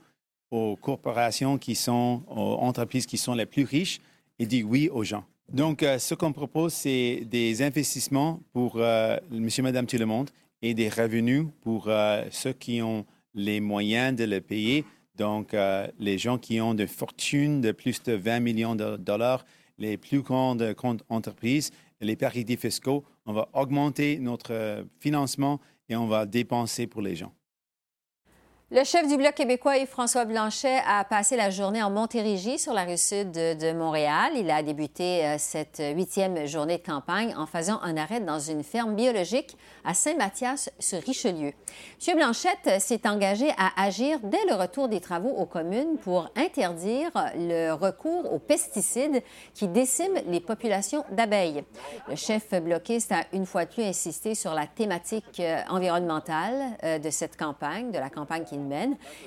aux 0.50 0.76
corporations 0.76 1.58
qui 1.58 1.74
sont, 1.74 2.22
aux 2.28 2.58
entreprises 2.60 3.06
qui 3.06 3.18
sont 3.18 3.34
les 3.34 3.46
plus 3.46 3.64
riches 3.64 4.00
et 4.38 4.46
dire 4.46 4.66
oui 4.68 4.88
aux 4.92 5.02
gens. 5.02 5.24
Donc, 5.52 5.82
euh, 5.82 5.98
ce 5.98 6.14
qu'on 6.14 6.32
propose, 6.32 6.72
c'est 6.72 7.24
des 7.26 7.62
investissements 7.62 8.40
pour 8.52 8.76
euh, 8.76 9.18
monsieur, 9.30 9.62
madame, 9.62 9.86
tout 9.86 9.98
le 9.98 10.06
monde 10.06 10.30
et 10.62 10.74
des 10.74 10.88
revenus 10.88 11.46
pour 11.62 11.88
euh, 11.88 12.24
ceux 12.30 12.52
qui 12.52 12.80
ont 12.80 13.04
les 13.34 13.60
moyens 13.60 14.14
de 14.14 14.24
le 14.24 14.40
payer 14.40 14.84
donc, 15.16 15.54
euh, 15.54 15.86
les 15.98 16.18
gens 16.18 16.38
qui 16.38 16.60
ont 16.60 16.74
des 16.74 16.86
fortunes 16.86 17.60
de 17.60 17.72
plus 17.72 18.02
de 18.02 18.12
20 18.12 18.40
millions 18.40 18.74
de 18.74 18.96
dollars, 18.96 19.44
les 19.78 19.96
plus 19.96 20.22
grandes 20.22 20.74
entreprises, 21.08 21.70
les 22.00 22.16
paradis 22.16 22.56
fiscaux, 22.56 23.04
on 23.26 23.32
va 23.32 23.48
augmenter 23.52 24.18
notre 24.18 24.84
financement 25.00 25.60
et 25.88 25.96
on 25.96 26.06
va 26.06 26.26
dépenser 26.26 26.86
pour 26.86 27.02
les 27.02 27.16
gens. 27.16 27.32
Le 28.74 28.84
chef 28.84 29.06
du 29.06 29.18
Bloc 29.18 29.34
québécois, 29.34 29.76
Yves-François 29.76 30.24
Blanchet, 30.24 30.80
a 30.88 31.04
passé 31.04 31.36
la 31.36 31.50
journée 31.50 31.82
en 31.82 31.90
Montérégie, 31.90 32.58
sur 32.58 32.72
la 32.72 32.84
rue 32.84 32.96
sud 32.96 33.30
de, 33.30 33.72
Montréal. 33.74 34.32
Il 34.34 34.50
a 34.50 34.62
débuté 34.62 35.26
euh, 35.26 35.36
cette 35.36 35.82
huitième 35.94 36.46
journée 36.46 36.78
de 36.78 36.82
campagne 36.82 37.34
en 37.36 37.44
faisant 37.44 37.82
un 37.82 37.98
arrêt 37.98 38.20
dans 38.20 38.38
une 38.38 38.64
ferme 38.64 38.94
biologique 38.94 39.58
à 39.84 39.92
Saint-Mathias 39.92 40.70
sur 40.78 41.02
Richelieu. 41.02 41.52
M. 42.08 42.16
Blanchette 42.16 42.80
s'est 42.80 43.06
engagé 43.06 43.50
à 43.58 43.84
agir 43.84 44.18
dès 44.22 44.42
le 44.48 44.54
retour 44.54 44.88
des 44.88 45.00
travaux 45.00 45.34
aux 45.36 45.44
communes 45.44 45.98
pour 45.98 46.30
interdire 46.34 47.10
le 47.36 47.72
recours 47.72 48.32
aux 48.32 48.38
pesticides 48.38 49.22
qui 49.52 49.68
déciment 49.68 50.18
les 50.26 50.40
populations 50.40 51.04
d'abeilles. 51.10 51.62
Le 52.08 52.16
chef 52.16 52.48
bloquiste 52.54 53.12
a 53.12 53.24
une 53.34 53.44
fois 53.44 53.66
de 53.66 53.70
plus 53.70 53.84
insisté 53.84 54.34
sur 54.34 54.54
la 54.54 54.66
thématique 54.66 55.40
euh, 55.40 55.60
environnementale 55.68 56.54
euh, 56.84 56.98
de 56.98 57.10
cette 57.10 57.36
campagne, 57.36 57.90
de 57.90 57.98
la 57.98 58.08
campagne 58.08 58.44
qui 58.44 58.61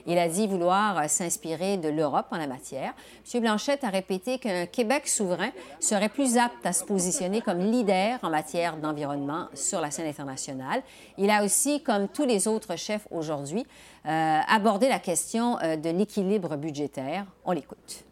Il 0.05 0.17
a 0.17 0.27
dit 0.27 0.47
vouloir 0.47 1.09
s'inspirer 1.09 1.77
de 1.77 1.89
l'Europe 1.89 2.27
en 2.31 2.37
la 2.37 2.47
matière. 2.47 2.93
M. 3.33 3.41
Blanchette 3.41 3.83
a 3.83 3.89
répété 3.89 4.37
qu'un 4.37 4.65
Québec 4.65 5.07
souverain 5.07 5.49
serait 5.79 6.09
plus 6.09 6.37
apte 6.37 6.65
à 6.65 6.73
se 6.73 6.83
positionner 6.83 7.41
comme 7.41 7.59
leader 7.59 8.19
en 8.21 8.29
matière 8.29 8.77
d'environnement 8.77 9.47
sur 9.53 9.81
la 9.81 9.91
scène 9.91 10.07
internationale. 10.07 10.81
Il 11.17 11.29
a 11.29 11.43
aussi, 11.43 11.81
comme 11.81 12.07
tous 12.07 12.25
les 12.25 12.47
autres 12.47 12.75
chefs 12.77 13.07
aujourd'hui, 13.11 13.65
euh, 14.05 14.39
abordé 14.47 14.87
la 14.87 14.99
question 14.99 15.57
euh, 15.59 15.75
de 15.77 15.89
l'équilibre 15.89 16.57
budgétaire. 16.57 17.25
On 17.43 17.51
l'écoute. 17.51 18.05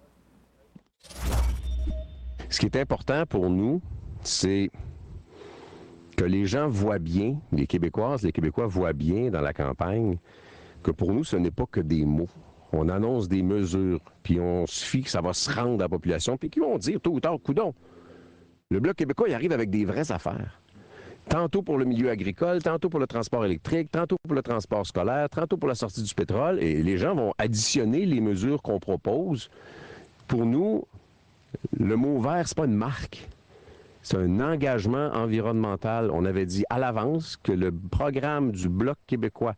Ce 2.49 2.59
qui 2.59 2.65
est 2.65 2.77
important 2.77 3.25
pour 3.27 3.49
nous, 3.49 3.81
c'est 4.23 4.69
que 6.15 6.25
les 6.25 6.45
gens 6.45 6.67
voient 6.67 6.99
bien, 6.99 7.35
les 7.51 7.67
Québécoises, 7.67 8.23
les 8.23 8.31
Québécois 8.31 8.67
voient 8.67 8.93
bien 8.93 9.29
dans 9.29 9.41
la 9.41 9.53
campagne 9.53 10.17
que 10.83 10.91
pour 10.91 11.13
nous, 11.13 11.23
ce 11.23 11.35
n'est 11.35 11.51
pas 11.51 11.65
que 11.65 11.79
des 11.79 12.05
mots. 12.05 12.29
On 12.71 12.89
annonce 12.89 13.27
des 13.27 13.43
mesures, 13.43 13.99
puis 14.23 14.39
on 14.39 14.65
se 14.65 14.85
fie 14.85 15.03
que 15.03 15.09
ça 15.09 15.21
va 15.21 15.33
se 15.33 15.51
rendre 15.51 15.75
à 15.75 15.85
la 15.85 15.89
population, 15.89 16.37
puis 16.37 16.49
qui 16.49 16.59
vont 16.59 16.77
dire 16.77 16.99
tôt 16.99 17.11
ou 17.11 17.19
tard, 17.19 17.37
coudon. 17.43 17.73
Le 18.69 18.79
Bloc 18.79 18.95
québécois, 18.95 19.29
il 19.29 19.33
arrive 19.33 19.51
avec 19.51 19.69
des 19.69 19.85
vraies 19.85 20.11
affaires. 20.11 20.59
Tantôt 21.29 21.61
pour 21.61 21.77
le 21.77 21.85
milieu 21.85 22.09
agricole, 22.09 22.61
tantôt 22.61 22.89
pour 22.89 22.99
le 22.99 23.07
transport 23.07 23.45
électrique, 23.45 23.91
tantôt 23.91 24.17
pour 24.23 24.35
le 24.35 24.41
transport 24.41 24.85
scolaire, 24.85 25.29
tantôt 25.29 25.57
pour 25.57 25.69
la 25.69 25.75
sortie 25.75 26.03
du 26.03 26.13
pétrole. 26.13 26.61
Et 26.61 26.83
les 26.83 26.97
gens 26.97 27.15
vont 27.15 27.33
additionner 27.37 28.05
les 28.05 28.19
mesures 28.19 28.61
qu'on 28.61 28.79
propose. 28.79 29.49
Pour 30.27 30.45
nous, 30.45 30.85
le 31.77 31.95
mot 31.95 32.19
vert, 32.19 32.47
c'est 32.47 32.57
pas 32.57 32.65
une 32.65 32.75
marque. 32.75 33.27
C'est 34.01 34.17
un 34.17 34.39
engagement 34.41 35.11
environnemental. 35.13 36.11
On 36.11 36.25
avait 36.25 36.45
dit 36.45 36.65
à 36.69 36.77
l'avance 36.77 37.37
que 37.37 37.53
le 37.53 37.71
programme 37.71 38.51
du 38.51 38.67
Bloc 38.67 38.97
québécois 39.07 39.55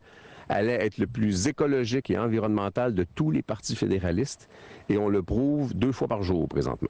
allait 0.49 0.85
être 0.85 0.97
le 0.97 1.07
plus 1.07 1.47
écologique 1.47 2.09
et 2.09 2.17
environnemental 2.17 2.93
de 2.93 3.05
tous 3.15 3.31
les 3.31 3.41
partis 3.41 3.75
fédéralistes 3.75 4.49
et 4.89 4.97
on 4.97 5.09
le 5.09 5.23
prouve 5.23 5.73
deux 5.73 5.91
fois 5.91 6.07
par 6.07 6.23
jour 6.23 6.47
présentement. 6.47 6.89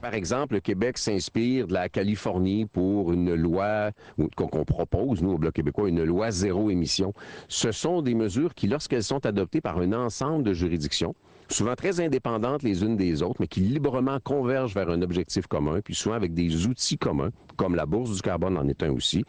Par 0.00 0.14
exemple, 0.14 0.54
le 0.54 0.60
Québec 0.60 0.96
s'inspire 0.96 1.66
de 1.66 1.74
la 1.74 1.88
Californie 1.88 2.66
pour 2.66 3.12
une 3.12 3.34
loi 3.34 3.90
qu'on 4.36 4.64
propose, 4.64 5.22
nous, 5.22 5.32
au 5.32 5.38
Bloc 5.38 5.54
québécois, 5.54 5.88
une 5.88 6.04
loi 6.04 6.30
zéro 6.30 6.70
émission. 6.70 7.12
Ce 7.48 7.72
sont 7.72 8.00
des 8.00 8.14
mesures 8.14 8.54
qui, 8.54 8.68
lorsqu'elles 8.68 9.02
sont 9.02 9.26
adoptées 9.26 9.60
par 9.60 9.78
un 9.78 9.92
ensemble 9.92 10.44
de 10.44 10.52
juridictions, 10.52 11.14
souvent 11.50 11.74
très 11.74 12.00
indépendantes 12.00 12.62
les 12.62 12.82
unes 12.82 12.96
des 12.96 13.22
autres, 13.22 13.40
mais 13.40 13.48
qui 13.48 13.60
librement 13.60 14.18
convergent 14.20 14.74
vers 14.74 14.90
un 14.90 15.02
objectif 15.02 15.46
commun, 15.46 15.80
puis 15.82 15.94
souvent 15.94 16.14
avec 16.14 16.34
des 16.34 16.66
outils 16.66 16.98
communs, 16.98 17.30
comme 17.56 17.74
la 17.74 17.86
bourse 17.86 18.14
du 18.14 18.22
carbone 18.22 18.56
en 18.56 18.68
est 18.68 18.82
un 18.82 18.90
aussi, 18.90 19.24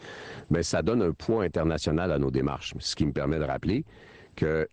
mais 0.50 0.62
ça 0.62 0.82
donne 0.82 1.02
un 1.02 1.12
poids 1.12 1.44
international 1.44 2.12
à 2.12 2.18
nos 2.18 2.30
démarches. 2.30 2.74
Ce 2.78 2.94
qui 2.94 3.06
me 3.06 3.12
permet 3.12 3.38
de 3.38 3.44
rappeler 3.44 3.84
que 4.36 4.68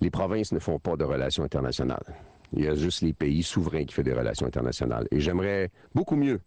les 0.00 0.10
provinces 0.10 0.52
ne 0.52 0.58
font 0.58 0.78
pas 0.78 0.96
de 0.96 1.04
relations 1.04 1.44
internationales. 1.44 2.04
Il 2.52 2.64
y 2.64 2.68
a 2.68 2.74
juste 2.74 3.02
les 3.02 3.12
pays 3.12 3.42
souverains 3.42 3.84
qui 3.84 3.94
font 3.94 4.02
des 4.02 4.12
relations 4.12 4.46
internationales. 4.46 5.06
Et 5.10 5.20
j'aimerais 5.20 5.70
beaucoup 5.94 6.16
mieux 6.16 6.40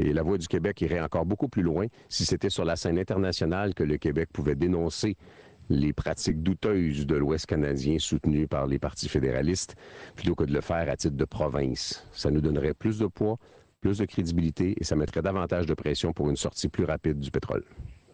et 0.00 0.12
la 0.12 0.22
Voix 0.22 0.38
du 0.38 0.48
Québec 0.48 0.80
irait 0.80 1.00
encore 1.00 1.26
beaucoup 1.26 1.48
plus 1.48 1.62
loin 1.62 1.86
si 2.08 2.24
c'était 2.24 2.50
sur 2.50 2.64
la 2.64 2.76
scène 2.76 2.98
internationale 2.98 3.74
que 3.74 3.84
le 3.84 3.98
Québec 3.98 4.30
pouvait 4.32 4.54
dénoncer 4.54 5.16
les 5.70 5.92
pratiques 5.92 6.42
douteuses 6.42 7.06
de 7.06 7.14
l'Ouest 7.14 7.46
canadien 7.46 7.98
soutenues 7.98 8.48
par 8.48 8.66
les 8.66 8.78
partis 8.78 9.08
fédéralistes, 9.08 9.76
plutôt 10.16 10.34
que 10.34 10.44
de 10.44 10.52
le 10.52 10.60
faire 10.60 10.90
à 10.90 10.96
titre 10.96 11.16
de 11.16 11.24
province. 11.24 12.04
Ça 12.12 12.30
nous 12.30 12.40
donnerait 12.40 12.74
plus 12.74 12.98
de 12.98 13.06
poids, 13.06 13.38
plus 13.80 13.98
de 13.98 14.04
crédibilité 14.04 14.74
et 14.78 14.84
ça 14.84 14.96
mettrait 14.96 15.22
davantage 15.22 15.66
de 15.66 15.74
pression 15.74 16.12
pour 16.12 16.28
une 16.28 16.36
sortie 16.36 16.68
plus 16.68 16.84
rapide 16.84 17.20
du 17.20 17.30
pétrole. 17.30 17.64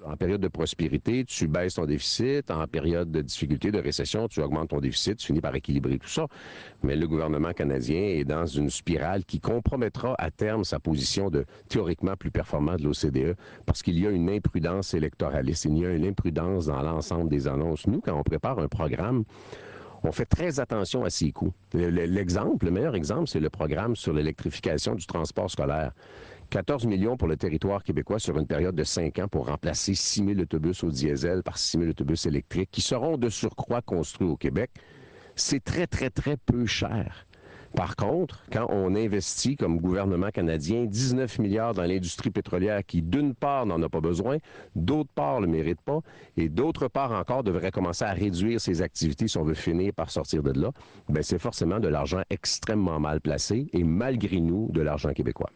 En 0.06 0.16
période 0.16 0.40
de 0.40 0.48
prospérité, 0.48 1.25
tu 1.25 1.48
baisses 1.48 1.75
ton 1.75 1.84
déficit. 1.84 2.50
En 2.50 2.66
période 2.68 3.10
de 3.10 3.22
difficulté, 3.22 3.72
de 3.72 3.78
récession, 3.78 4.28
tu 4.28 4.40
augmentes 4.40 4.70
ton 4.70 4.78
déficit. 4.78 5.18
Tu 5.18 5.26
finis 5.26 5.40
par 5.40 5.54
équilibrer 5.54 5.98
tout 5.98 6.08
ça. 6.08 6.26
Mais 6.82 6.94
le 6.94 7.08
gouvernement 7.08 7.52
canadien 7.52 8.00
est 8.00 8.25
dans 8.25 8.46
une 8.46 8.70
spirale 8.70 9.25
qui 9.25 9.40
compromettra 9.40 10.14
à 10.18 10.30
terme 10.30 10.64
sa 10.64 10.78
position 10.78 11.28
de 11.28 11.44
théoriquement 11.68 12.16
plus 12.16 12.30
performant 12.30 12.76
de 12.76 12.84
l'OCDE 12.84 13.36
parce 13.66 13.82
qu'il 13.82 13.98
y 13.98 14.06
a 14.06 14.10
une 14.10 14.30
imprudence 14.30 14.94
électoraliste. 14.94 15.64
Il 15.64 15.78
y 15.78 15.86
a 15.86 15.90
une 15.90 16.06
imprudence 16.06 16.66
dans 16.66 16.82
l'ensemble 16.82 17.28
des 17.28 17.48
annonces. 17.48 17.86
Nous, 17.88 18.00
quand 18.00 18.16
on 18.16 18.22
prépare 18.22 18.60
un 18.60 18.68
programme, 18.68 19.25
on 20.04 20.12
fait 20.12 20.26
très 20.26 20.60
attention 20.60 21.04
à 21.04 21.10
ces 21.10 21.32
coûts. 21.32 21.52
L'exemple, 21.75 22.66
le 22.66 22.70
meilleur 22.70 22.94
exemple, 22.94 23.28
c'est 23.28 23.40
le 23.40 23.50
programme 23.50 23.96
sur 23.96 24.12
l'électrification 24.12 24.94
du 24.94 25.04
transport 25.06 25.50
scolaire. 25.50 25.92
14 26.50 26.86
millions 26.86 27.16
pour 27.16 27.28
le 27.28 27.36
territoire 27.36 27.82
québécois 27.82 28.18
sur 28.18 28.38
une 28.38 28.46
période 28.46 28.74
de 28.74 28.84
5 28.84 29.18
ans 29.18 29.28
pour 29.28 29.46
remplacer 29.46 29.94
6 29.94 30.24
000 30.24 30.40
autobus 30.40 30.84
au 30.84 30.90
diesel 30.90 31.42
par 31.42 31.58
6 31.58 31.78
000 31.78 31.90
autobus 31.90 32.26
électriques 32.26 32.70
qui 32.70 32.80
seront 32.80 33.16
de 33.18 33.28
surcroît 33.28 33.82
construits 33.82 34.28
au 34.28 34.36
Québec. 34.36 34.70
C'est 35.34 35.62
très, 35.62 35.86
très, 35.86 36.10
très 36.10 36.36
peu 36.36 36.66
cher. 36.66 37.26
Par 37.76 37.94
contre, 37.94 38.42
quand 38.50 38.66
on 38.70 38.94
investit 38.94 39.56
comme 39.56 39.78
gouvernement 39.78 40.30
canadien 40.30 40.86
19 40.86 41.38
milliards 41.40 41.74
dans 41.74 41.82
l'industrie 41.82 42.30
pétrolière 42.30 42.84
qui, 42.86 43.02
d'une 43.02 43.34
part, 43.34 43.66
n'en 43.66 43.82
a 43.82 43.88
pas 43.90 44.00
besoin, 44.00 44.38
d'autre 44.74 45.10
part, 45.14 45.40
ne 45.40 45.46
le 45.46 45.52
mérite 45.52 45.82
pas, 45.82 46.00
et 46.38 46.48
d'autre 46.48 46.88
part 46.88 47.12
encore, 47.12 47.44
devrait 47.44 47.70
commencer 47.70 48.04
à 48.04 48.12
réduire 48.12 48.62
ses 48.62 48.80
activités 48.80 49.28
si 49.28 49.36
on 49.36 49.44
veut 49.44 49.54
finir 49.54 49.92
par 49.92 50.10
sortir 50.10 50.42
de 50.42 50.58
là, 50.58 50.70
ben 51.10 51.22
c'est 51.22 51.38
forcément 51.38 51.78
de 51.78 51.88
l'argent 51.88 52.22
extrêmement 52.30 52.98
mal 52.98 53.20
placé 53.20 53.68
et 53.74 53.84
malgré 53.84 54.40
nous, 54.40 54.70
de 54.72 54.80
l'argent 54.80 55.12
québécois. 55.12 55.50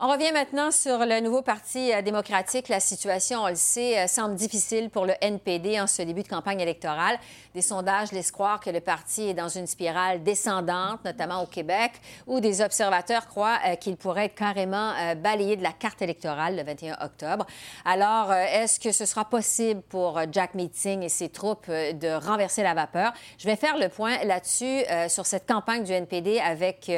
On 0.00 0.08
revient 0.08 0.32
maintenant 0.32 0.72
sur 0.72 1.06
le 1.06 1.20
nouveau 1.20 1.40
Parti 1.40 1.92
euh, 1.92 2.02
démocratique. 2.02 2.68
La 2.68 2.80
situation, 2.80 3.44
on 3.44 3.48
le 3.48 3.54
sait, 3.54 3.96
euh, 3.96 4.06
semble 4.08 4.34
difficile 4.34 4.90
pour 4.90 5.06
le 5.06 5.12
NPD 5.20 5.80
en 5.80 5.86
ce 5.86 6.02
début 6.02 6.24
de 6.24 6.28
campagne 6.28 6.58
électorale. 6.58 7.16
Des 7.54 7.62
sondages 7.62 8.10
laissent 8.10 8.32
croire 8.32 8.58
que 8.58 8.70
le 8.70 8.80
parti 8.80 9.28
est 9.28 9.34
dans 9.34 9.48
une 9.48 9.68
spirale 9.68 10.24
descendante, 10.24 10.98
notamment 11.04 11.44
au 11.44 11.46
Québec, 11.46 11.92
où 12.26 12.40
des 12.40 12.60
observateurs 12.60 13.28
croient 13.28 13.60
euh, 13.68 13.76
qu'il 13.76 13.96
pourrait 13.96 14.24
être 14.24 14.34
carrément 14.34 14.92
balayé 15.22 15.54
de 15.54 15.62
la 15.62 15.70
carte 15.70 16.02
électorale 16.02 16.56
le 16.56 16.64
21 16.64 16.96
octobre. 17.00 17.46
Alors, 17.84 18.32
est-ce 18.32 18.80
que 18.80 18.90
ce 18.90 19.06
sera 19.06 19.24
possible 19.24 19.80
pour 19.82 20.20
Jack 20.32 20.54
Meeting 20.54 21.02
et 21.02 21.08
ses 21.08 21.28
troupes 21.28 21.68
de 21.68 22.26
renverser 22.26 22.64
la 22.64 22.74
vapeur? 22.74 23.12
Je 23.38 23.46
vais 23.46 23.56
faire 23.56 23.78
le 23.78 23.88
point 23.88 24.24
là-dessus 24.24 24.82
sur 25.08 25.26
cette 25.26 25.46
campagne 25.46 25.84
du 25.84 25.92
NPD 25.92 26.40
avec 26.40 26.90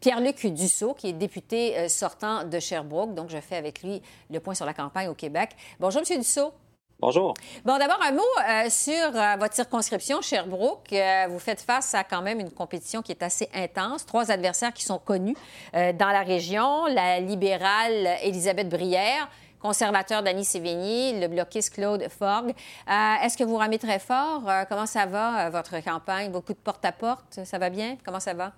Pierre-Luc 0.00 0.46
Dussault, 0.46 0.94
qui 0.94 1.08
est 1.08 1.12
député 1.12 1.88
sortant 1.88 2.37
de 2.44 2.60
Sherbrooke. 2.60 3.14
Donc, 3.14 3.30
je 3.30 3.38
fais 3.38 3.56
avec 3.56 3.82
lui 3.82 4.02
le 4.30 4.40
point 4.40 4.54
sur 4.54 4.66
la 4.66 4.74
campagne 4.74 5.08
au 5.08 5.14
Québec. 5.14 5.50
Bonjour, 5.80 6.02
M. 6.08 6.18
Dussault. 6.18 6.52
Bonjour. 7.00 7.32
Bon, 7.64 7.78
d'abord, 7.78 8.00
un 8.02 8.10
mot 8.10 8.22
euh, 8.40 8.68
sur 8.68 8.92
euh, 8.92 9.36
votre 9.38 9.54
circonscription, 9.54 10.20
Sherbrooke. 10.20 10.92
Euh, 10.92 11.26
vous 11.28 11.38
faites 11.38 11.60
face 11.60 11.94
à 11.94 12.02
quand 12.02 12.22
même 12.22 12.40
une 12.40 12.50
compétition 12.50 13.02
qui 13.02 13.12
est 13.12 13.22
assez 13.22 13.48
intense. 13.54 14.04
Trois 14.04 14.32
adversaires 14.32 14.72
qui 14.72 14.82
sont 14.82 14.98
connus 14.98 15.36
dans 15.72 16.10
la 16.10 16.22
région. 16.22 16.86
La 16.86 17.20
libérale 17.20 18.16
Elisabeth 18.24 18.68
Brière, 18.68 19.28
conservateur 19.60 20.24
Danny 20.24 20.44
Sévigny, 20.44 21.20
le 21.20 21.28
bloquiste 21.28 21.74
Claude 21.74 22.04
Forgue. 22.08 22.52
Est-ce 22.88 23.38
que 23.38 23.44
vous 23.44 23.56
ramez 23.56 23.78
très 23.78 24.00
fort? 24.00 24.42
comment 24.68 24.86
ça 24.86 25.06
va, 25.06 25.50
votre 25.50 25.80
campagne? 25.84 26.32
Beaucoup 26.32 26.52
de 26.52 26.58
porte-à-porte? 26.58 27.44
Ça 27.44 27.58
va 27.58 27.70
bien? 27.70 27.96
Comment 28.04 28.20
ça 28.20 28.34
va? 28.34 28.52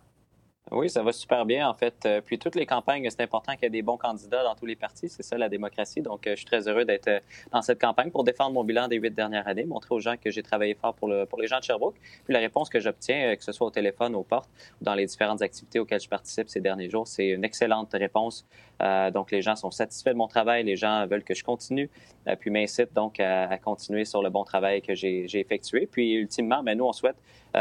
Oui, 0.73 0.89
ça 0.89 1.03
va 1.03 1.11
super 1.11 1.45
bien, 1.47 1.69
en 1.69 1.75
fait. 1.75 1.95
Euh, 2.07 2.21
puis 2.21 2.39
toutes 2.39 2.55
les 2.55 2.65
campagnes, 2.65 3.09
c'est 3.11 3.23
important 3.23 3.55
qu'il 3.55 3.65
y 3.65 3.67
ait 3.67 3.71
des 3.71 3.83
bons 3.83 3.97
candidats 3.97 4.45
dans 4.45 4.55
tous 4.55 4.67
les 4.67 4.77
partis. 4.77 5.09
C'est 5.09 5.25
ça, 5.25 5.37
la 5.37 5.49
démocratie. 5.49 6.01
Donc, 6.01 6.27
euh, 6.29 6.31
je 6.33 6.37
suis 6.37 6.47
très 6.47 6.69
heureux 6.69 6.85
d'être 6.85 7.09
euh, 7.09 7.19
dans 7.51 7.61
cette 7.61 7.81
campagne 7.81 8.13
pour 8.13 8.23
défendre 8.23 8.53
mon 8.53 8.63
bilan 8.63 8.87
des 8.87 8.97
huit 8.97 9.13
dernières 9.13 9.49
années, 9.49 9.65
montrer 9.65 9.93
aux 9.97 9.99
gens 9.99 10.17
que 10.17 10.31
j'ai 10.31 10.45
travaillé 10.45 10.75
fort 10.75 10.95
pour, 10.95 11.09
le, 11.09 11.27
pour 11.27 11.41
les 11.41 11.49
gens 11.49 11.59
de 11.59 11.65
Sherbrooke. 11.65 11.97
Puis 12.25 12.33
la 12.33 12.39
réponse 12.39 12.69
que 12.69 12.79
j'obtiens, 12.79 13.35
que 13.35 13.43
ce 13.43 13.51
soit 13.51 13.67
au 13.67 13.71
téléphone, 13.73 14.15
aux 14.15 14.23
portes 14.23 14.51
dans 14.81 14.95
les 14.95 15.07
différentes 15.07 15.43
activités 15.43 15.81
auxquelles 15.81 16.01
je 16.01 16.09
participe 16.09 16.49
ces 16.49 16.61
derniers 16.61 16.89
jours, 16.89 17.09
c'est 17.09 17.27
une 17.27 17.45
excellente 17.45 17.91
réponse. 17.93 18.47
Donc, 19.13 19.31
les 19.31 19.43
gens 19.43 19.57
sont 19.57 19.71
satisfaits 19.71 20.11
de 20.11 20.17
mon 20.17 20.29
travail. 20.29 20.65
Les 20.65 20.77
gens 20.77 21.07
veulent 21.07 21.25
que 21.25 21.35
je 21.35 21.45
continue. 21.45 21.91
puis 22.41 22.51
m'incitent 22.51 22.95
donc 22.95 23.21
à, 23.21 23.59
continuer 23.59 24.05
sur 24.05 24.23
le 24.23 24.31
bon 24.31 24.45
travail 24.45 24.83
que 24.83 24.95
j'ai 24.95 25.27
effectué. 25.39 25.87
Puis, 25.91 26.15
ultimement, 26.15 26.63
ben, 26.63 26.77
nous, 26.77 26.87
on 26.87 26.93
souhaite 26.93 27.17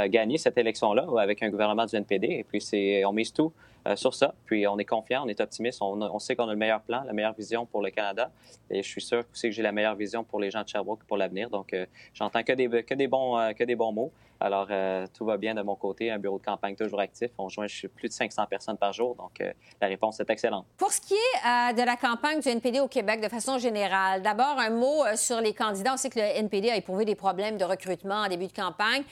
gagner 0.07 0.37
cette 0.37 0.57
élection-là 0.57 1.07
avec 1.19 1.43
un 1.43 1.49
gouvernement 1.49 1.85
du 1.85 1.95
NPD. 1.95 2.27
Et 2.27 2.43
puis, 2.43 2.59
on 3.05 3.13
mise 3.13 3.33
tout 3.33 3.51
euh, 3.78 3.78
sur 3.95 4.13
ça. 4.13 4.33
Puis 4.45 4.67
on 4.67 4.77
est 4.77 4.85
confiant, 4.85 5.23
on 5.25 5.27
est 5.27 5.39
optimiste, 5.39 5.79
on, 5.81 6.19
sait 6.19 6.35
qu'on 6.35 6.47
a 6.47 6.51
le 6.51 6.57
meilleur 6.57 6.81
plan, 6.81 7.03
la 7.05 7.13
meilleure 7.13 7.33
vision 7.33 7.65
pour 7.65 7.81
le 7.81 7.89
Canada. 7.91 8.31
Et 8.69 8.83
je 8.83 8.87
suis 8.87 9.01
sûr 9.01 9.23
aussi 9.31 9.49
que 9.49 9.51
j'ai 9.51 9.63
la 9.63 9.71
meilleure 9.71 9.95
vision 9.95 10.23
pour 10.23 10.39
les 10.39 10.51
gens 10.51 10.63
de 10.63 10.67
Sherbrooke 10.67 11.03
pour 11.07 11.17
l'avenir. 11.17 11.49
Donc, 11.49 11.73
euh, 11.73 11.85
j'entends 12.13 12.43
que 12.43 12.53
des, 12.53 12.83
que, 12.83 12.93
des 12.93 13.07
bons, 13.07 13.37
euh, 13.37 13.53
que 13.53 13.63
des 13.63 13.75
bons 13.75 13.91
mots. 13.91 14.11
Alors, 14.41 14.69
tout 15.13 15.25
va 15.25 15.35
bien 15.35 15.53
de 15.53 15.61
mon 15.61 15.75
côté. 15.75 16.09
Un 16.09 16.17
bureau 16.17 16.39
de 16.39 16.45
campagne 16.45 16.73
toujours 16.73 17.01
actif. 17.01 17.29
On 17.37 17.49
joint 17.49 17.65
plus 17.93 18.07
de 18.07 18.13
500 18.13 18.45
personnes 18.45 18.77
par 18.77 18.93
jour. 18.93 19.13
Donc, 19.15 19.43
la 19.81 19.87
réponse 19.87 20.17
est 20.21 20.29
excellente. 20.29 20.65
Pour 20.77 20.93
ce 20.93 21.01
qui 21.01 21.13
est 21.13 21.73
de 21.73 21.83
la 21.83 21.97
campagne 21.97 22.39
du 22.39 22.47
NPD 22.47 22.79
au 22.79 22.87
Québec 22.87 23.19
de 23.19 23.27
façon 23.27 23.57
générale, 23.57 24.21
d'abord, 24.21 24.57
un 24.57 24.69
mot 24.69 25.03
sur 25.15 25.41
les 25.41 25.53
candidats. 25.53 25.95
On 25.95 25.97
sait 25.97 26.09
que 26.09 26.19
le 26.19 26.25
NPD 26.25 26.69
a 26.69 26.77
éprouvé 26.77 27.03
des 27.03 27.15
problèmes 27.15 27.57
de 27.57 27.65
recrutement 27.65 28.21
en 28.21 28.29
début 28.29 28.47
de 28.47 28.53
campagne. 28.53 29.03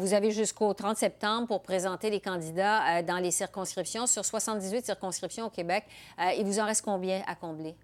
vous 0.00 0.12
avez 0.12 0.32
jusqu'au 0.32 0.74
30 0.74 0.96
septembre 0.96 1.46
pour 1.46 1.62
présenter 1.62 2.10
les 2.10 2.20
candidats 2.20 3.00
dans 3.02 3.18
les 3.18 3.30
circonscriptions 3.30 4.08
sur 4.14 4.24
78 4.24 4.86
circonscriptions 4.86 5.46
au 5.46 5.50
Québec. 5.50 5.84
Euh, 6.18 6.30
il 6.38 6.44
vous 6.44 6.58
en 6.60 6.66
reste 6.66 6.84
combien 6.84 7.22
à 7.26 7.34
combler? 7.34 7.74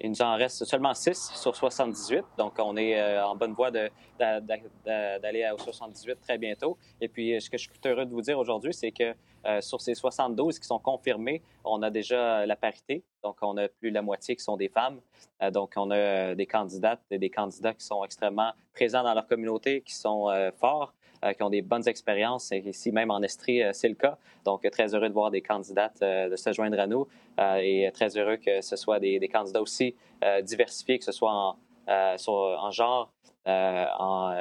Il 0.00 0.10
nous 0.10 0.22
en 0.22 0.36
reste 0.36 0.64
seulement 0.64 0.92
6 0.92 1.32
sur 1.34 1.54
78, 1.54 2.24
donc 2.36 2.54
on 2.58 2.76
est 2.76 3.00
euh, 3.00 3.24
en 3.24 3.36
bonne 3.36 3.52
voie 3.52 3.70
d'aller 3.70 5.50
au 5.54 5.58
78 5.58 6.20
très 6.20 6.36
bientôt. 6.36 6.76
Et 7.00 7.08
puis, 7.08 7.40
ce 7.40 7.48
que 7.48 7.56
je 7.56 7.64
suis 7.64 7.72
heureux 7.86 8.04
de 8.04 8.10
vous 8.10 8.20
dire 8.20 8.38
aujourd'hui, 8.38 8.74
c'est 8.74 8.90
que 8.90 9.14
euh, 9.46 9.60
sur 9.60 9.80
ces 9.80 9.94
72 9.94 10.58
qui 10.58 10.66
sont 10.66 10.78
confirmés, 10.78 11.42
on 11.64 11.80
a 11.82 11.90
déjà 11.90 12.44
la 12.44 12.56
parité, 12.56 13.04
donc 13.22 13.36
on 13.42 13.56
a 13.56 13.68
plus 13.68 13.90
la 13.90 14.02
moitié 14.02 14.36
qui 14.36 14.42
sont 14.42 14.56
des 14.56 14.68
femmes. 14.68 15.00
Euh, 15.42 15.50
donc, 15.50 15.74
on 15.76 15.90
a 15.90 16.34
des 16.34 16.46
candidates 16.46 17.00
et 17.10 17.18
des 17.18 17.30
candidats 17.30 17.72
qui 17.72 17.86
sont 17.86 18.04
extrêmement 18.04 18.52
présents 18.74 19.04
dans 19.04 19.14
leur 19.14 19.26
communauté, 19.26 19.80
qui 19.82 19.94
sont 19.94 20.28
forts. 20.58 20.92
Euh, 21.24 21.32
qui 21.32 21.42
ont 21.42 21.50
des 21.50 21.62
bonnes 21.62 21.88
expériences. 21.88 22.50
Ici, 22.50 22.92
même 22.92 23.10
en 23.10 23.22
Estrie, 23.22 23.62
euh, 23.62 23.70
c'est 23.72 23.88
le 23.88 23.94
cas. 23.94 24.18
Donc, 24.44 24.68
très 24.70 24.94
heureux 24.94 25.08
de 25.08 25.14
voir 25.14 25.30
des 25.30 25.40
candidates 25.40 26.02
euh, 26.02 26.28
de 26.28 26.36
se 26.36 26.52
joindre 26.52 26.78
à 26.78 26.86
nous 26.86 27.06
et 27.38 27.90
très 27.92 28.16
heureux 28.16 28.36
que 28.36 28.60
ce 28.60 28.76
soit 28.76 29.00
des, 29.00 29.28
candidats 29.32 29.60
aussi 29.60 29.96
diversifiés, 30.42 31.00
que 31.00 31.04
ce 31.04 31.10
soit 31.10 31.32
en, 31.32 31.56
en 31.88 32.70
genre, 32.70 33.10
en 33.44 34.32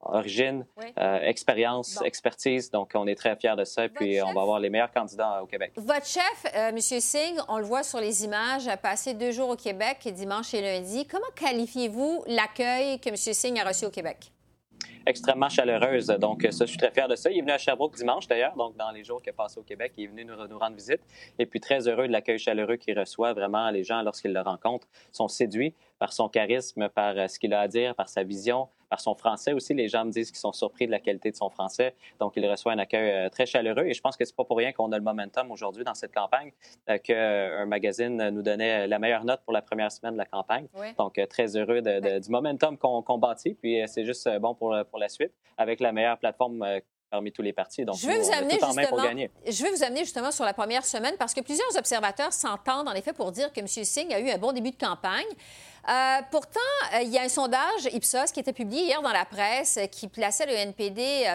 origine, 0.00 0.64
expérience, 0.96 2.00
expertise. 2.02 2.70
Donc, 2.70 2.92
on 2.94 3.06
est 3.06 3.14
très 3.14 3.36
fiers 3.36 3.56
de 3.56 3.64
ça. 3.64 3.84
Et 3.84 3.88
puis, 3.90 4.22
on 4.22 4.32
va 4.32 4.40
avoir 4.40 4.58
les 4.58 4.70
meilleurs 4.70 4.90
candidats 4.90 5.42
au 5.42 5.46
Québec. 5.46 5.72
Votre 5.76 6.06
chef, 6.06 6.46
M. 6.54 6.78
Singh, 6.80 7.38
on 7.46 7.58
le 7.58 7.64
voit 7.64 7.82
sur 7.82 8.00
les 8.00 8.24
images, 8.24 8.66
a 8.68 8.78
passé 8.78 9.12
deux 9.12 9.32
jours 9.32 9.50
au 9.50 9.56
Québec, 9.56 10.08
dimanche 10.14 10.54
et 10.54 10.62
lundi. 10.62 11.06
Comment 11.06 11.30
qualifiez-vous 11.36 12.24
l'accueil 12.26 12.98
que 13.00 13.10
M. 13.10 13.16
Singh 13.16 13.60
a 13.60 13.68
reçu 13.68 13.84
au 13.84 13.90
Québec? 13.90 14.32
Extrêmement 15.08 15.48
chaleureuse. 15.48 16.06
Donc, 16.20 16.46
ça, 16.50 16.64
je 16.64 16.70
suis 16.70 16.78
très 16.78 16.90
fier 16.90 17.08
de 17.08 17.16
ça. 17.16 17.30
Il 17.30 17.38
est 17.38 17.40
venu 17.40 17.52
à 17.52 17.58
Sherbrooke 17.58 17.96
dimanche, 17.96 18.28
d'ailleurs, 18.28 18.54
donc 18.56 18.76
dans 18.76 18.90
les 18.90 19.04
jours 19.04 19.22
qu'il 19.22 19.32
a 19.36 19.46
au 19.56 19.62
Québec. 19.62 19.92
Il 19.96 20.04
est 20.04 20.06
venu 20.08 20.24
nous, 20.24 20.46
nous 20.46 20.58
rendre 20.58 20.76
visite. 20.76 21.00
Et 21.38 21.46
puis, 21.46 21.60
très 21.60 21.88
heureux 21.88 22.06
de 22.06 22.12
l'accueil 22.12 22.38
chaleureux 22.38 22.76
qu'il 22.76 22.98
reçoit. 22.98 23.32
Vraiment, 23.32 23.70
les 23.70 23.84
gens, 23.84 24.02
lorsqu'ils 24.02 24.32
le 24.32 24.40
rencontrent, 24.40 24.86
sont 25.10 25.28
séduits 25.28 25.74
par 25.98 26.12
son 26.12 26.28
charisme, 26.28 26.88
par 26.88 27.16
euh, 27.16 27.28
ce 27.28 27.38
qu'il 27.38 27.52
a 27.52 27.60
à 27.60 27.68
dire, 27.68 27.94
par 27.94 28.08
sa 28.08 28.22
vision, 28.22 28.68
par 28.88 29.00
son 29.00 29.14
français 29.14 29.52
aussi. 29.52 29.74
Les 29.74 29.88
gens 29.88 30.04
me 30.04 30.10
disent 30.10 30.30
qu'ils 30.30 30.40
sont 30.40 30.52
surpris 30.52 30.86
de 30.86 30.90
la 30.90 31.00
qualité 31.00 31.30
de 31.30 31.36
son 31.36 31.50
français. 31.50 31.94
Donc, 32.20 32.34
il 32.36 32.48
reçoit 32.48 32.72
un 32.72 32.78
accueil 32.78 33.10
euh, 33.10 33.28
très 33.28 33.46
chaleureux. 33.46 33.84
Et 33.84 33.94
je 33.94 34.00
pense 34.00 34.16
que 34.16 34.24
c'est 34.24 34.36
pas 34.36 34.44
pour 34.44 34.56
rien 34.56 34.72
qu'on 34.72 34.92
a 34.92 34.96
le 34.96 35.04
momentum 35.04 35.50
aujourd'hui 35.50 35.84
dans 35.84 35.94
cette 35.94 36.14
campagne, 36.14 36.52
euh, 36.88 36.98
qu'un 36.98 37.66
magazine 37.66 38.30
nous 38.30 38.42
donnait 38.42 38.86
la 38.86 38.98
meilleure 38.98 39.24
note 39.24 39.40
pour 39.44 39.52
la 39.52 39.62
première 39.62 39.92
semaine 39.92 40.14
de 40.14 40.18
la 40.18 40.26
campagne. 40.26 40.68
Donc, 40.98 41.20
très 41.28 41.56
heureux 41.56 41.82
du 41.82 42.30
momentum 42.30 42.78
qu'on 42.78 43.18
bâtit. 43.18 43.54
Puis, 43.54 43.82
c'est 43.86 44.04
juste 44.04 44.28
bon 44.38 44.54
pour, 44.54 44.76
pour 44.90 44.98
la 44.98 45.08
suite, 45.08 45.32
avec 45.56 45.80
la 45.80 45.92
meilleure 45.92 46.18
plateforme 46.18 46.64
parmi 47.10 47.32
tous 47.32 47.42
les 47.42 47.52
partis. 47.52 47.84
Donc, 47.84 47.96
je 47.96 48.06
vais, 48.06 48.18
vous 48.18 48.30
amener 48.30 48.54
justement, 48.54 48.72
je 49.46 49.62
vais 49.62 49.70
vous 49.70 49.82
amener 49.82 50.00
justement 50.00 50.30
sur 50.30 50.44
la 50.44 50.52
première 50.52 50.84
semaine 50.84 51.14
parce 51.18 51.34
que 51.34 51.40
plusieurs 51.40 51.76
observateurs 51.76 52.32
s'entendent 52.32 52.88
en 52.88 52.92
effet 52.92 53.12
pour 53.12 53.32
dire 53.32 53.52
que 53.52 53.60
M. 53.60 53.66
Singh 53.66 54.12
a 54.12 54.20
eu 54.20 54.30
un 54.30 54.38
bon 54.38 54.52
début 54.52 54.70
de 54.70 54.76
campagne. 54.76 55.26
Euh, 55.88 56.18
pourtant, 56.30 56.60
euh, 56.94 57.02
il 57.02 57.08
y 57.08 57.18
a 57.18 57.22
un 57.22 57.28
sondage 57.28 57.86
Ipsos 57.92 58.30
qui 58.32 58.40
était 58.40 58.52
publié 58.52 58.82
hier 58.82 59.00
dans 59.00 59.12
la 59.12 59.24
presse 59.24 59.78
qui 59.90 60.08
plaçait 60.08 60.46
le 60.46 60.52
NPD 60.52 61.26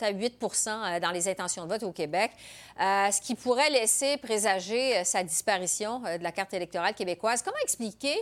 à 0.00 0.12
8% 0.12 0.98
dans 0.98 1.10
les 1.12 1.28
intentions 1.28 1.64
de 1.64 1.68
vote 1.68 1.84
au 1.84 1.92
Québec, 1.92 2.32
euh, 2.80 3.10
ce 3.12 3.20
qui 3.20 3.36
pourrait 3.36 3.70
laisser 3.70 4.16
présager 4.16 5.04
sa 5.04 5.22
disparition 5.22 6.00
de 6.00 6.22
la 6.22 6.32
carte 6.32 6.52
électorale 6.54 6.94
québécoise. 6.94 7.42
Comment 7.42 7.58
expliquer 7.62 8.16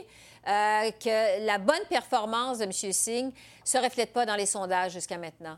que 0.44 1.47
la 1.47 1.56
bonne 1.59 1.85
performance 1.88 2.59
de 2.59 2.64
M. 2.64 2.73
Singh 2.73 3.26
ne 3.26 3.30
se 3.64 3.78
reflète 3.78 4.12
pas 4.12 4.26
dans 4.26 4.37
les 4.37 4.47
sondages 4.47 4.92
jusqu'à 4.92 5.16
maintenant? 5.16 5.56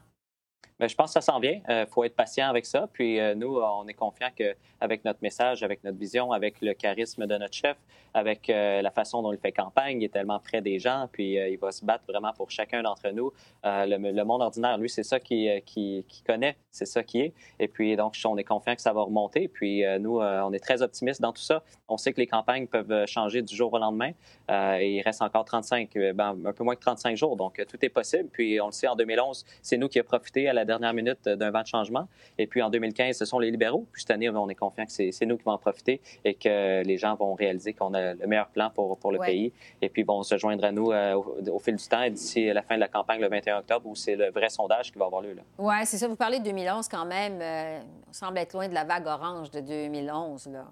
Bien, 0.82 0.88
je 0.88 0.96
pense 0.96 1.10
que 1.10 1.12
ça 1.12 1.20
s'en 1.20 1.38
vient. 1.38 1.60
Il 1.68 1.86
faut 1.88 2.02
être 2.02 2.16
patient 2.16 2.48
avec 2.48 2.66
ça. 2.66 2.88
Puis 2.92 3.20
nous, 3.36 3.60
on 3.60 3.86
est 3.86 3.94
confiants 3.94 4.30
qu'avec 4.34 5.04
notre 5.04 5.20
message, 5.22 5.62
avec 5.62 5.84
notre 5.84 5.96
vision, 5.96 6.32
avec 6.32 6.60
le 6.60 6.74
charisme 6.74 7.24
de 7.24 7.36
notre 7.36 7.54
chef, 7.54 7.76
avec 8.14 8.50
euh, 8.50 8.82
la 8.82 8.90
façon 8.90 9.22
dont 9.22 9.32
il 9.32 9.38
fait 9.38 9.52
campagne. 9.52 10.00
Il 10.00 10.04
est 10.04 10.12
tellement 10.12 10.38
près 10.38 10.60
des 10.60 10.78
gens, 10.78 11.08
puis 11.10 11.38
euh, 11.38 11.48
il 11.48 11.58
va 11.58 11.72
se 11.72 11.84
battre 11.84 12.04
vraiment 12.08 12.32
pour 12.32 12.50
chacun 12.50 12.82
d'entre 12.82 13.10
nous. 13.10 13.32
Euh, 13.64 13.86
le, 13.86 14.24
monde 14.24 14.42
ordinaire, 14.42 14.78
lui, 14.78 14.88
c'est 14.88 15.02
ça 15.02 15.20
qu'il 15.20 15.62
qui, 15.64 16.04
qui, 16.08 16.22
connaît, 16.22 16.56
c'est 16.70 16.86
ça 16.86 17.02
qui 17.02 17.20
est. 17.20 17.34
Et 17.58 17.68
puis, 17.68 17.96
donc, 17.96 18.16
on 18.24 18.36
est 18.36 18.44
confiant 18.44 18.74
que 18.74 18.80
ça 18.80 18.92
va 18.92 19.02
remonter. 19.02 19.48
Puis, 19.48 19.84
nous, 20.00 20.20
on 20.20 20.52
est 20.52 20.60
très 20.62 20.82
optimistes 20.82 21.20
dans 21.20 21.32
tout 21.32 21.42
ça. 21.42 21.62
On 21.88 21.96
sait 21.96 22.12
que 22.12 22.20
les 22.20 22.26
campagnes 22.26 22.66
peuvent 22.66 23.06
changer 23.06 23.42
du 23.42 23.54
jour 23.54 23.72
au 23.72 23.78
lendemain. 23.78 24.12
il 24.48 25.02
reste 25.04 25.22
encore 25.22 25.44
35, 25.44 25.90
ben, 26.14 26.36
un 26.44 26.52
peu 26.52 26.64
moins 26.64 26.74
que 26.74 26.80
35 26.80 27.16
jours. 27.16 27.36
Donc, 27.36 27.62
tout 27.68 27.84
est 27.84 27.88
possible. 27.88 28.28
Puis, 28.32 28.60
on 28.60 28.66
le 28.66 28.73
sait, 28.73 28.88
en 28.88 28.97
2011, 28.97 29.45
c'est 29.60 29.76
nous 29.76 29.88
qui 29.88 29.99
avons 29.99 30.08
profité 30.08 30.49
à 30.49 30.52
la 30.52 30.64
dernière 30.73 30.95
minute 30.95 31.28
d'un 31.28 31.50
vent 31.50 31.63
de 31.63 31.67
changement. 31.67 32.08
Et 32.39 32.47
puis, 32.47 32.63
en 32.63 32.71
2015, 32.71 33.17
ce 33.17 33.25
sont 33.25 33.39
les 33.39 33.50
libéraux. 33.50 33.87
Puis, 33.93 34.02
cette 34.02 34.11
année, 34.11 34.28
on 34.30 34.49
est 34.49 34.54
confiant 34.54 34.85
que 34.85 34.93
c'est 34.93 35.26
nous 35.26 35.37
qui 35.37 35.45
vont 35.45 35.52
en 35.52 35.58
profiter 35.58 36.00
et 36.25 36.35
que 36.35 36.82
les 36.82 36.97
gens 36.97 37.15
vont 37.15 37.35
réaliser 37.35 37.73
qu'on 37.73 37.95
a 37.95 38.15
le 38.15 38.26
meilleur 38.26 38.49
plan 38.49 38.71
pour, 38.71 38.99
pour 38.99 39.13
le 39.13 39.19
pays. 39.19 39.52
Et 39.80 39.89
puis, 39.89 40.02
vont 40.02 40.23
se 40.23 40.37
joindre 40.37 40.65
à 40.65 40.73
nous 40.73 40.93
euh, 40.93 41.15
au, 41.15 41.58
fil 41.58 41.76
du 41.76 41.87
temps 41.87 42.08
d'ici 42.08 42.52
la 42.52 42.63
fin 42.63 42.75
de 42.75 42.80
la 42.80 42.89
campagne 42.89 43.21
le 43.21 43.28
21 43.28 43.58
octobre 43.58 43.87
où 43.87 43.95
c'est 43.95 44.17
le 44.17 44.30
vrai 44.30 44.49
sondage 44.49 44.93
qui 44.93 44.99
va 44.99 45.06
avoir 45.06 45.23
lieu. 45.23 45.37
Oui, 45.58 45.75
c'est 45.85 45.99
ça. 45.99 46.08
Vous 46.08 46.17
parlez 46.17 46.39
de 46.39 46.45
2011 46.45 46.89
quand 46.89 47.06
même. 47.06 47.41
Euh, 47.41 47.80
on 48.08 48.13
semble 48.13 48.39
être 48.39 48.52
loin 48.54 48.69
de 48.69 48.75
la 48.75 48.85
vague 48.85 49.06
orange 49.06 49.50
de 49.50 49.61
2011. 49.61 50.49
Là. 50.49 50.65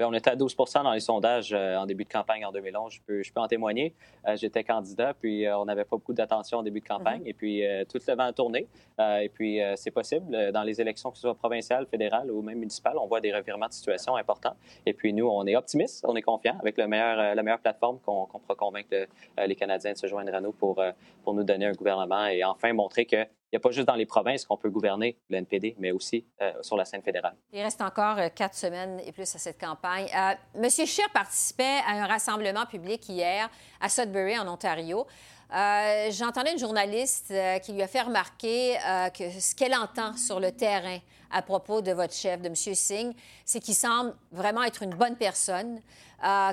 Bien, 0.00 0.08
on 0.08 0.14
était 0.14 0.30
à 0.30 0.34
12 0.34 0.56
dans 0.82 0.92
les 0.92 1.00
sondages 1.00 1.52
euh, 1.52 1.76
en 1.76 1.84
début 1.84 2.04
de 2.04 2.08
campagne 2.08 2.42
en 2.46 2.52
2011. 2.52 2.90
Je 2.90 3.00
peux, 3.06 3.22
je 3.22 3.30
peux 3.30 3.40
en 3.40 3.48
témoigner. 3.48 3.94
Euh, 4.26 4.34
j'étais 4.34 4.64
candidat, 4.64 5.12
puis 5.12 5.44
euh, 5.44 5.58
on 5.58 5.66
n'avait 5.66 5.84
pas 5.84 5.96
beaucoup 5.96 6.14
d'attention 6.14 6.60
au 6.60 6.62
début 6.62 6.80
de 6.80 6.86
campagne. 6.86 7.20
Mm-hmm. 7.20 7.28
Et 7.28 7.34
puis, 7.34 7.62
tout 7.86 7.98
le 8.08 8.14
vent 8.14 8.22
a 8.22 8.32
tourné. 8.32 8.66
et 8.98 9.28
puis, 9.28 9.60
c'est 9.76 9.90
possible. 9.90 10.52
Dans 10.52 10.62
les 10.62 10.80
élections, 10.80 11.10
que 11.10 11.18
ce 11.18 11.22
soit 11.22 11.34
provinciales, 11.34 11.86
fédérales 11.86 12.30
ou 12.30 12.40
même 12.40 12.58
municipales, 12.58 12.96
on 12.96 13.06
voit 13.06 13.20
des 13.20 13.30
revirements 13.30 13.68
de 13.68 13.74
situation 13.74 14.16
importants. 14.16 14.56
Et 14.86 14.94
puis, 14.94 15.12
nous, 15.12 15.28
on 15.28 15.46
est 15.46 15.54
optimistes, 15.54 16.02
on 16.08 16.16
est 16.16 16.22
confiants 16.22 16.56
avec 16.60 16.78
le 16.78 16.86
meilleur, 16.86 17.34
la 17.34 17.42
meilleure 17.42 17.60
plateforme 17.60 17.98
qu'on 18.00 18.26
pourra 18.26 18.54
convaincre 18.56 19.06
les 19.46 19.54
Canadiens 19.54 19.92
de 19.92 19.98
se 19.98 20.06
joindre 20.06 20.34
à 20.34 20.40
nous 20.40 20.52
pour, 20.52 20.82
pour 21.22 21.34
nous 21.34 21.44
donner 21.44 21.66
un 21.66 21.72
gouvernement 21.72 22.24
et 22.24 22.42
enfin 22.42 22.72
montrer 22.72 23.04
que 23.04 23.26
il 23.52 23.56
n'y 23.56 23.60
a 23.60 23.60
pas 23.60 23.72
juste 23.72 23.88
dans 23.88 23.96
les 23.96 24.06
provinces 24.06 24.44
qu'on 24.44 24.56
peut 24.56 24.70
gouverner 24.70 25.18
le 25.28 25.38
NPD, 25.38 25.74
mais 25.78 25.90
aussi 25.90 26.24
euh, 26.40 26.52
sur 26.62 26.76
la 26.76 26.84
scène 26.84 27.02
fédérale. 27.02 27.34
Il 27.52 27.60
reste 27.60 27.82
encore 27.82 28.18
euh, 28.18 28.28
quatre 28.28 28.54
semaines 28.54 29.00
et 29.04 29.10
plus 29.10 29.34
à 29.34 29.38
cette 29.38 29.60
campagne. 29.60 30.06
Euh, 30.16 30.34
Monsieur 30.60 30.86
Scheer 30.86 31.10
participait 31.12 31.80
à 31.84 32.02
un 32.02 32.06
rassemblement 32.06 32.64
public 32.66 33.08
hier 33.08 33.50
à 33.80 33.88
Sudbury, 33.88 34.38
en 34.38 34.46
Ontario. 34.46 35.04
J'entendais 35.52 36.52
une 36.52 36.58
journaliste 36.58 37.32
qui 37.64 37.72
lui 37.72 37.82
a 37.82 37.88
fait 37.88 38.02
remarquer 38.02 38.76
que 39.16 39.30
ce 39.30 39.54
qu'elle 39.54 39.74
entend 39.74 40.16
sur 40.16 40.40
le 40.40 40.52
terrain 40.52 40.98
à 41.30 41.42
propos 41.42 41.80
de 41.80 41.92
votre 41.92 42.14
chef, 42.14 42.40
de 42.40 42.48
M. 42.48 42.54
Singh, 42.54 43.12
c'est 43.44 43.60
qu'il 43.60 43.74
semble 43.74 44.14
vraiment 44.32 44.62
être 44.62 44.82
une 44.82 44.94
bonne 44.94 45.16
personne, 45.16 45.80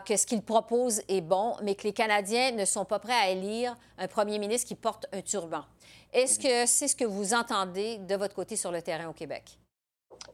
que 0.05 0.15
ce 0.15 0.25
qu'il 0.25 0.41
propose 0.41 1.01
est 1.07 1.21
bon, 1.21 1.55
mais 1.63 1.75
que 1.75 1.83
les 1.83 1.93
Canadiens 1.93 2.51
ne 2.51 2.65
sont 2.65 2.85
pas 2.85 2.99
prêts 2.99 3.13
à 3.13 3.29
élire 3.29 3.75
un 3.97 4.07
premier 4.07 4.39
ministre 4.39 4.67
qui 4.67 4.75
porte 4.75 5.05
un 5.13 5.21
turban. 5.21 5.63
Est-ce 6.13 6.39
que 6.39 6.65
c'est 6.65 6.87
ce 6.87 6.95
que 6.95 7.05
vous 7.05 7.33
entendez 7.33 7.97
de 7.99 8.15
votre 8.15 8.33
côté 8.33 8.55
sur 8.55 8.71
le 8.71 8.81
terrain 8.81 9.07
au 9.07 9.13
Québec? 9.13 9.59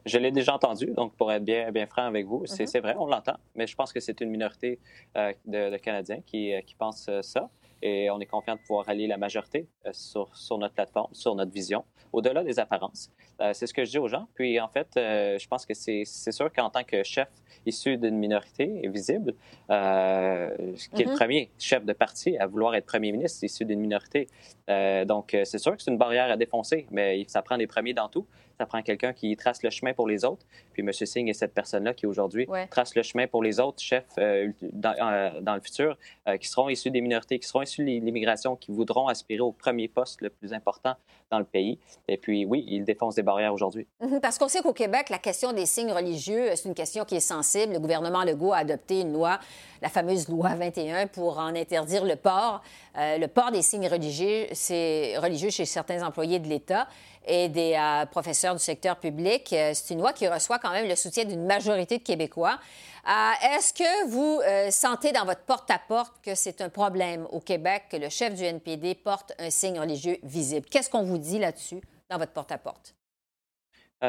Je 0.06 0.18
l'ai 0.18 0.30
déjà 0.30 0.54
entendu, 0.54 0.86
donc 0.86 1.14
pour 1.16 1.32
être 1.32 1.44
bien, 1.44 1.70
bien 1.72 1.86
franc 1.86 2.04
avec 2.04 2.26
vous, 2.26 2.46
c'est 2.46 2.64
mm-hmm. 2.64 2.80
vrai, 2.80 2.94
on 2.98 3.06
l'entend, 3.06 3.36
mais 3.54 3.66
je 3.66 3.74
pense 3.74 3.92
que 3.92 4.00
c'est 4.00 4.20
une 4.20 4.30
minorité 4.30 4.78
euh, 5.16 5.32
de, 5.46 5.76
Canadiens 5.78 6.20
qui, 6.24 6.54
euh, 6.54 6.60
qui 6.60 6.74
pensent 6.74 7.08
euh, 7.08 7.22
ça 7.22 7.50
et 7.84 8.10
on 8.10 8.18
est 8.18 8.26
confiant 8.26 8.56
de 8.56 8.60
pouvoir 8.60 8.88
allier 8.88 9.06
la 9.06 9.16
majorité 9.16 9.68
sur, 9.92 10.34
sur, 10.34 10.58
notre 10.58 10.74
plateforme, 10.74 11.12
sur 11.12 11.34
notre 11.34 11.52
vision, 11.52 11.84
au-delà 12.12 12.42
des 12.42 12.58
apparences. 12.58 13.10
c'est 13.52 13.66
ce 13.66 13.74
que 13.74 13.84
je 13.84 13.90
dis 13.90 13.98
aux 13.98 14.08
gens. 14.08 14.26
Puis 14.34 14.58
en 14.58 14.68
fait, 14.68 14.88
je 14.94 15.46
pense 15.46 15.66
que 15.66 15.74
c'est 15.74 16.04
sûr 16.04 16.52
qu'en 16.52 16.70
tant 16.70 16.82
que 16.82 17.02
chef 17.02 17.28
issu 17.66 17.96
d'une 17.96 18.16
minorité 18.16 18.88
visible, 18.88 19.34
euh, 19.70 20.50
qui 20.94 21.02
est 21.02 21.04
le 21.04 21.12
mm-hmm. 21.12 21.16
premier 21.16 21.50
chef 21.58 21.84
de 21.84 21.92
parti 21.92 22.36
à 22.38 22.46
vouloir 22.46 22.74
être 22.74 22.86
premier 22.86 23.12
ministre 23.12 23.44
issu 23.44 23.64
d'une 23.64 23.80
minorité. 23.80 24.28
Euh, 24.68 25.04
donc, 25.04 25.36
c'est 25.44 25.58
sûr 25.58 25.76
que 25.76 25.82
c'est 25.82 25.90
une 25.90 25.98
barrière 25.98 26.30
à 26.30 26.36
défoncer, 26.36 26.86
mais 26.90 27.24
ça 27.28 27.42
prend 27.42 27.58
des 27.58 27.66
premiers 27.66 27.94
dans 27.94 28.08
tout. 28.08 28.26
Ça 28.58 28.66
prend 28.66 28.82
quelqu'un 28.82 29.12
qui 29.12 29.36
trace 29.36 29.62
le 29.62 29.70
chemin 29.70 29.92
pour 29.92 30.06
les 30.06 30.24
autres. 30.24 30.46
Puis 30.72 30.82
M. 30.82 30.92
Singh 30.92 31.28
est 31.28 31.34
cette 31.34 31.54
personne-là 31.54 31.94
qui 31.94 32.06
aujourd'hui 32.06 32.46
trace 32.70 32.94
le 32.94 33.02
chemin 33.02 33.26
pour 33.26 33.42
les 33.42 33.60
autres 33.60 33.80
chefs 33.80 34.04
euh, 34.18 34.50
dans, 34.72 35.42
dans, 35.42 35.54
le 35.54 35.60
futur, 35.60 35.96
qui 36.40 36.48
seront 36.48 36.68
issus 36.68 36.90
des 36.90 37.00
minorités, 37.00 37.38
qui 37.38 37.46
seront 37.46 37.62
issus 37.62 37.84
de 37.84 37.88
l'immigration, 37.88 38.56
qui 38.56 38.72
voudront 38.72 39.08
aspirer 39.08 39.40
au 39.40 39.52
premier 39.52 39.88
poste 39.88 40.20
le 40.20 40.30
plus 40.30 40.52
important 40.52 40.94
le 41.38 41.44
pays. 41.44 41.78
Et 42.08 42.16
puis, 42.16 42.44
oui, 42.44 42.64
il 42.68 42.84
défonce 42.84 43.14
des 43.14 43.22
barrières 43.22 43.52
aujourd'hui. 43.52 43.86
Mm-hmm. 44.02 44.20
Parce 44.20 44.38
qu'on 44.38 44.48
sait 44.48 44.60
qu'au 44.60 44.72
Québec, 44.72 45.10
la 45.10 45.18
question 45.18 45.52
des 45.52 45.66
signes 45.66 45.92
religieux, 45.92 46.50
c'est 46.54 46.68
une 46.68 46.74
question 46.74 47.04
qui 47.04 47.16
est 47.16 47.20
sensible 47.20 47.74
le 47.74 47.80
gouvernement 47.80 48.24
Legault 48.24 48.52
a 48.52 48.58
adopté 48.58 49.00
une 49.00 49.12
loi, 49.12 49.38
la 49.82 49.88
fameuse 49.88 50.28
loi 50.28 50.54
21, 50.54 51.06
pour 51.08 51.38
en 51.38 51.54
interdire 51.54 52.04
le 52.04 52.16
port. 52.16 52.62
Euh, 52.96 53.18
le 53.18 53.28
port 53.28 53.50
des 53.50 53.62
signes 53.62 53.88
religieux, 53.88 54.46
c'est 54.52 55.16
religieux 55.18 55.50
chez 55.50 55.64
certains 55.64 56.02
employés 56.06 56.38
de 56.38 56.48
l'État 56.48 56.88
et 57.26 57.48
des 57.48 57.74
euh, 57.74 58.06
professeurs 58.06 58.54
du 58.54 58.62
secteur 58.62 58.96
public. 58.96 59.52
Euh, 59.52 59.72
c'est 59.74 59.94
une 59.94 60.00
loi 60.00 60.12
qui 60.12 60.28
reçoit 60.28 60.58
quand 60.58 60.70
même 60.70 60.88
le 60.88 60.96
soutien 60.96 61.24
d'une 61.24 61.44
majorité 61.44 61.98
de 61.98 62.02
Québécois. 62.02 62.58
Est-ce 63.06 63.72
que 63.72 64.06
vous 64.08 64.40
sentez 64.70 65.12
dans 65.12 65.24
votre 65.24 65.42
porte-à-porte 65.42 66.14
que 66.22 66.34
c'est 66.34 66.60
un 66.60 66.68
problème 66.68 67.26
au 67.30 67.40
Québec 67.40 67.84
que 67.90 67.96
le 67.96 68.08
chef 68.08 68.34
du 68.34 68.44
NPD 68.44 68.94
porte 68.94 69.32
un 69.38 69.50
signe 69.50 69.78
religieux 69.78 70.18
visible? 70.22 70.66
Qu'est-ce 70.70 70.88
qu'on 70.88 71.02
vous 71.02 71.18
dit 71.18 71.38
là-dessus 71.38 71.80
dans 72.08 72.18
votre 72.18 72.32
porte-à-porte? 72.32 72.94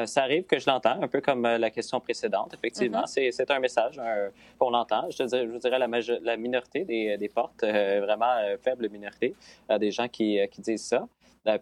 ça 0.04 0.24
arrive 0.24 0.44
que 0.44 0.58
je 0.58 0.68
l'entends, 0.68 1.00
un 1.00 1.08
peu 1.08 1.22
comme 1.22 1.44
la 1.44 1.70
question 1.70 2.00
précédente. 2.00 2.52
Effectivement, 2.52 3.04
mm-hmm. 3.04 3.32
c'est 3.32 3.50
un 3.50 3.60
message 3.60 3.98
qu'on 4.58 4.74
entend. 4.74 5.08
Je, 5.10 5.22
dirais, 5.22 5.48
je 5.50 5.56
dirais 5.56 5.78
la, 5.78 5.88
la 6.22 6.36
minorité 6.36 6.84
des, 6.84 7.16
des 7.16 7.28
portes, 7.30 7.62
vraiment 7.62 8.34
faible 8.60 8.90
minorité, 8.90 9.34
des 9.80 9.90
gens 9.90 10.08
qui, 10.08 10.38
qui 10.50 10.60
disent 10.60 10.86
ça. 10.86 11.08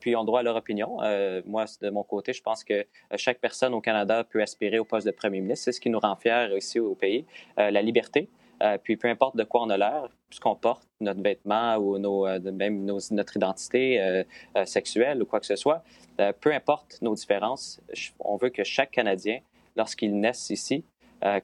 Puis, 0.01 0.16
ont 0.16 0.25
droit 0.25 0.40
à 0.40 0.42
leur 0.42 0.57
opinion. 0.57 0.99
moi, 1.47 1.64
de 1.81 1.90
mon 1.90 2.03
côté, 2.03 2.33
je 2.33 2.42
pense 2.42 2.64
que 2.64 2.87
chaque 3.16 3.38
personne 3.38 3.75
au 3.75 3.81
Canada 3.81 4.25
peut 4.25 4.42
aspirer 4.42 4.79
au 4.79 4.85
poste 4.85 5.07
de 5.07 5.12
premier 5.12 5.40
ministre. 5.40 5.64
C'est 5.64 5.73
ce 5.73 5.81
qui 5.81 5.90
nous 5.90 5.99
rend 5.99 6.16
fiers 6.16 6.49
ici 6.57 6.81
au 6.81 6.94
pays. 6.94 7.27
la 7.57 7.83
liberté, 7.83 8.29
euh, 8.62 8.79
puis 8.83 8.97
peu 8.97 9.09
importe 9.09 9.37
de 9.37 9.44
quoi 9.44 9.62
on 9.62 9.70
a 9.70 9.77
l'air, 9.77 10.09
ce 10.31 10.40
qu'on 10.40 10.55
porte, 10.55 10.88
notre 11.01 11.23
vêtement 11.23 11.77
ou 11.77 11.97
euh, 12.27 12.53
même 12.53 12.85
notre 12.85 13.37
identité 13.37 14.01
euh, 14.01 14.25
sexuelle 14.64 15.23
ou 15.23 15.27
quoi 15.27 15.40
que 15.40 15.47
ce 15.47 15.57
soit, 15.57 15.83
peu 16.40 16.53
importe 16.55 16.99
nos 17.03 17.14
différences, 17.14 17.81
on 18.20 18.37
veut 18.37 18.51
que 18.51 18.62
chaque 18.62 18.92
Canadien, 18.92 19.40
lorsqu'il 19.77 20.18
naisse 20.18 20.51
ici, 20.51 20.85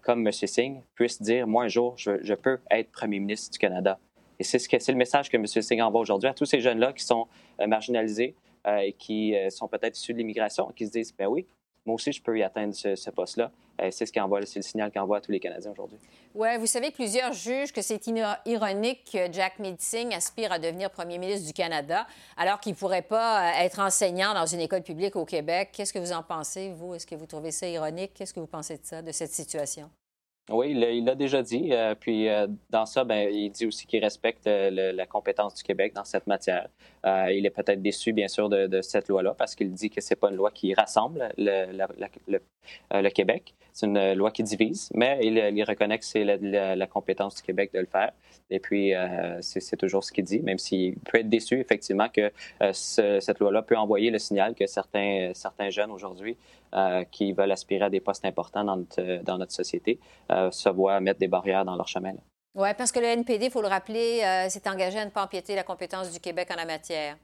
comme 0.03 0.27
M. 0.27 0.33
Singh, 0.33 0.83
puisse 0.95 1.21
dire, 1.21 1.47
moi 1.47 1.65
un 1.65 1.69
jour, 1.69 1.95
je, 1.97 2.35
peux 2.35 2.59
être 2.71 2.93
premier 2.93 3.19
ministre 3.19 3.51
du 3.51 3.59
Canada. 3.59 3.99
Et 4.41 4.43
c'est 4.43 4.59
ce 4.59 4.91
le 4.91 4.97
message 4.97 5.31
que 5.31 5.37
M. 5.37 5.47
Singh 5.47 5.83
envoie 5.83 6.01
aujourd'hui 6.01 6.29
à 6.29 6.35
tous 6.35 6.47
ces 6.47 6.61
jeunes-là 6.61 6.93
qui 6.93 7.05
sont 7.05 7.29
marginalisés 7.65 8.35
et 8.67 8.95
qui 8.95 9.35
sont 9.51 9.69
peut-être 9.69 9.97
issus 9.97 10.15
de 10.15 10.19
l'immigration, 10.19 10.73
qui 10.75 10.87
se 10.87 10.93
disent, 10.93 11.15
ben 11.17 11.27
oui, 11.27 11.47
moi 11.87 11.95
aussi, 11.95 12.13
je 12.13 12.23
peux 12.23 12.39
y 12.39 12.43
atteindre 12.43 12.75
ce, 12.75 13.11
poste-là. 13.11 13.51
Euh, 13.81 13.89
c'est 13.91 14.05
ce 14.05 14.21
envoie, 14.21 14.45
c'est 14.45 14.59
le 14.59 14.65
signal 14.65 14.93
qu'envoie 14.93 15.19
à 15.19 15.21
tous 15.21 15.33
les 15.33 15.41
Canadiens 15.41 15.71
aujourd'hui. 15.71 15.99
Oui, 16.35 16.49
vous 16.59 16.67
savez, 16.67 16.91
plusieurs 16.91 17.33
jugent 17.33 17.73
que 17.73 17.81
c'est 17.81 18.07
ironique 18.45 19.09
que 19.11 19.33
Jack 19.33 19.59
Meeting 19.59 20.15
aspire 20.15 20.53
à 20.53 20.59
devenir 20.59 20.91
premier 20.91 21.19
ministre 21.19 21.47
du 21.47 21.55
Canada, 21.55 22.07
alors 22.37 22.61
qu'il 22.61 22.73
ne 22.73 22.77
pourrait 22.77 23.03
pas 23.03 23.41
euh, 23.49 23.65
être 23.65 23.81
enseignant 23.81 24.35
dans 24.35 24.47
une 24.47 24.61
école 24.61 24.83
publique 24.83 25.17
au 25.17 25.25
Québec. 25.25 25.71
Qu'est-ce 25.73 25.93
que 25.93 25.99
vous 25.99 26.13
en 26.13 26.23
pensez, 26.23 26.71
vous? 26.71 26.95
Est-ce 26.95 27.07
que 27.07 27.15
vous 27.15 27.27
trouvez 27.27 27.51
ça 27.51 27.67
ironique? 27.67 28.13
Qu'est-ce 28.15 28.35
que 28.35 28.41
vous 28.41 28.47
pensez 28.47 28.77
de 28.77 28.85
ça, 28.85 29.01
de 29.01 29.13
cette 29.13 29.33
situation? 29.33 29.91
Oui, 30.51 30.73
il 30.73 31.05
l'a 31.05 31.15
déjà 31.15 31.43
dit. 31.43 31.69
Euh, 31.71 31.95
puis 31.95 32.29
euh, 32.29 32.47
dans 32.71 32.85
ça, 32.85 33.05
ben, 33.05 33.31
il 33.33 33.51
dit 33.51 33.67
aussi 33.67 33.87
qu'il 33.87 34.03
respecte 34.03 34.47
euh, 34.47 34.93
la 34.93 35.07
compétence 35.07 35.55
du 35.55 35.63
Québec 35.63 35.93
dans 35.95 36.05
cette 36.05 36.27
matière. 36.27 36.69
il 37.05 37.47
est 37.47 37.51
peut-être 37.51 37.81
déçu, 37.81 38.13
bien 38.13 38.29
sûr, 38.29 38.49
de, 38.49 38.81
cette 38.83 39.09
loi-là 39.09 39.35
parce 39.39 39.55
qu'il 39.55 39.73
dit 39.73 39.91
que 39.91 40.01
c'est 40.01 40.17
pas 40.17 40.31
une 40.31 40.37
loi 40.37 40.51
qui 40.51 40.75
rassemble 40.75 41.33
le, 41.39 43.09
Québec. 43.11 43.55
C'est 43.73 43.87
une 43.87 44.15
loi 44.15 44.33
qui 44.33 44.43
divise, 44.43 44.91
mais 44.95 45.21
il, 45.23 45.65
reconnaît 45.65 45.99
que 45.99 46.05
c'est 46.05 46.25
la, 46.25 46.87
compétence 46.87 47.37
du 47.37 47.43
Québec 47.43 47.71
de 47.73 47.79
le 47.79 47.87
faire. 47.87 48.13
Et 48.51 48.59
puis, 48.59 48.93
c'est 49.41 49.77
toujours 49.77 50.03
ce 50.03 50.13
qu'il 50.13 50.25
dit, 50.25 50.41
même 50.41 50.59
s'il 50.59 50.97
peut 50.97 51.19
être 51.19 51.29
déçu, 51.29 51.61
effectivement, 51.61 52.09
que 52.09 52.33
cette 52.73 53.39
loi-là 53.39 53.63
peut 53.63 53.77
envoyer 53.77 54.11
le 54.11 54.19
signal 54.19 54.55
que 54.55 54.67
certains, 54.67 55.31
certains 55.35 55.71
jeunes 55.71 55.93
aujourd'hui 55.93 56.37
euh, 56.75 57.05
qui 57.11 57.33
veulent 57.33 57.51
aspirer 57.51 57.87
à 57.87 57.91
des 57.91 58.01
postes 58.01 58.25
importants 58.25 58.63
dans 58.63 58.77
notre, 58.77 59.01
euh, 59.01 59.23
dans 59.25 59.39
notre 59.39 59.51
société 59.51 59.99
euh, 60.31 60.53
se 60.53 60.69
voient 60.69 61.01
mettre 61.01 61.19
des 61.19 61.27
barrières 61.27 61.65
dans 61.65 61.75
leur 61.75 61.89
chemin. 61.89 62.13
Oui, 62.55 62.69
parce 62.79 62.93
que 62.93 63.01
le 63.01 63.07
NPD, 63.07 63.47
il 63.47 63.51
faut 63.51 63.63
le 63.63 63.69
rappeler, 63.69 64.21
s'est 64.49 64.69
engagé 64.69 64.99
à 64.99 65.05
ne 65.05 65.11
pas 65.11 65.25
empiéter 65.25 65.55
la 65.55 65.63
compétence 65.63 66.13
du 66.13 66.21
Québec 66.21 66.49
en 66.53 66.57
la 66.57 66.67
matière. 66.67 67.17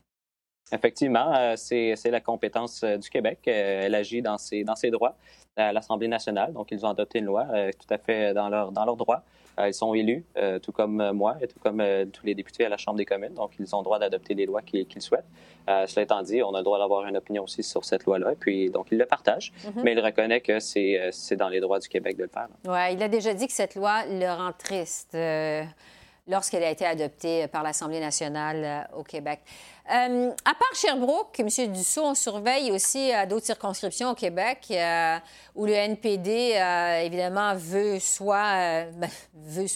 Effectivement, 0.70 1.54
c'est 1.56 1.96
la 2.04 2.20
compétence 2.20 2.84
du 2.84 3.10
Québec. 3.10 3.40
elle 3.46 3.94
agit 3.96 4.22
dans 4.22 4.38
ses, 4.38 4.62
dans 4.62 4.76
ses 4.76 4.90
droits 4.90 5.16
à 5.56 5.72
l'Assemblée 5.72 6.06
nationale. 6.06 6.52
Donc, 6.52 6.68
ils 6.70 6.86
ont 6.86 6.90
adopté 6.90 7.18
une 7.18 7.24
loi 7.24 7.44
tout 7.72 7.92
à 7.92 7.98
fait 7.98 8.34
dans 8.34 8.48
leur, 8.48 8.70
dans 8.70 8.84
leur 8.84 8.96
droit. 8.96 9.24
Euh, 9.58 9.68
ils 9.68 9.74
sont 9.74 9.94
élus, 9.94 10.24
euh, 10.36 10.58
tout 10.58 10.72
comme 10.72 11.00
euh, 11.00 11.12
moi 11.12 11.36
et 11.40 11.46
tout 11.46 11.58
comme 11.58 11.82
tous 12.12 12.26
les 12.26 12.34
députés 12.34 12.64
à 12.64 12.68
la 12.68 12.76
Chambre 12.76 12.98
des 12.98 13.06
communes. 13.06 13.34
Donc, 13.34 13.52
ils 13.58 13.74
ont 13.74 13.78
le 13.78 13.84
droit 13.84 13.98
d'adopter 13.98 14.34
les 14.34 14.46
lois 14.46 14.62
qu'ils 14.62 14.86
souhaitent. 15.02 15.24
cela 15.66 16.02
étant 16.02 16.22
dit, 16.22 16.42
on 16.42 16.54
a 16.54 16.58
le 16.58 16.64
droit 16.64 16.78
d'avoir 16.78 17.06
une 17.06 17.16
opinion 17.16 17.44
aussi 17.44 17.62
sur 17.62 17.84
cette 17.84 18.04
loi-là. 18.04 18.32
Et 18.32 18.36
puis, 18.36 18.70
donc, 18.70 18.88
il 18.90 18.98
le 18.98 19.06
partage, 19.06 19.52
mhm. 19.64 19.82
mais 19.82 19.92
il 19.92 20.00
reconnaît 20.00 20.40
que 20.40 20.60
c'est 20.60 21.36
dans 21.36 21.48
les 21.48 21.60
droits 21.60 21.78
du 21.78 21.88
Québec 21.88 22.16
de 22.16 22.24
le 22.24 22.28
faire. 22.28 22.48
Oui, 22.66 22.94
il 22.94 23.02
a 23.02 23.08
déjà 23.08 23.34
dit 23.34 23.46
que 23.46 23.52
cette 23.52 23.74
loi 23.74 24.04
le 24.06 24.26
rend 24.26 24.52
triste 24.52 25.16
lorsqu'elle 26.28 26.64
a 26.64 26.70
été 26.70 26.84
adoptée 26.84 27.46
par 27.48 27.62
l'Assemblée 27.62 28.00
nationale 28.00 28.88
au 28.96 29.02
Québec. 29.02 29.40
Euh, 29.88 30.32
à 30.44 30.54
part 30.54 30.74
Sherbrooke, 30.74 31.38
M. 31.38 31.48
Dussault, 31.72 32.06
on 32.06 32.14
surveille 32.14 32.72
aussi 32.72 33.14
euh, 33.14 33.24
d'autres 33.24 33.46
circonscriptions 33.46 34.10
au 34.10 34.14
Québec 34.14 34.66
euh, 34.72 35.16
où 35.54 35.64
le 35.64 35.72
NPD, 35.72 36.60
évidemment, 37.04 37.54
veut 37.54 38.00
soit. 38.00 38.84
Ben, 38.94 39.08
veut, 39.34 39.66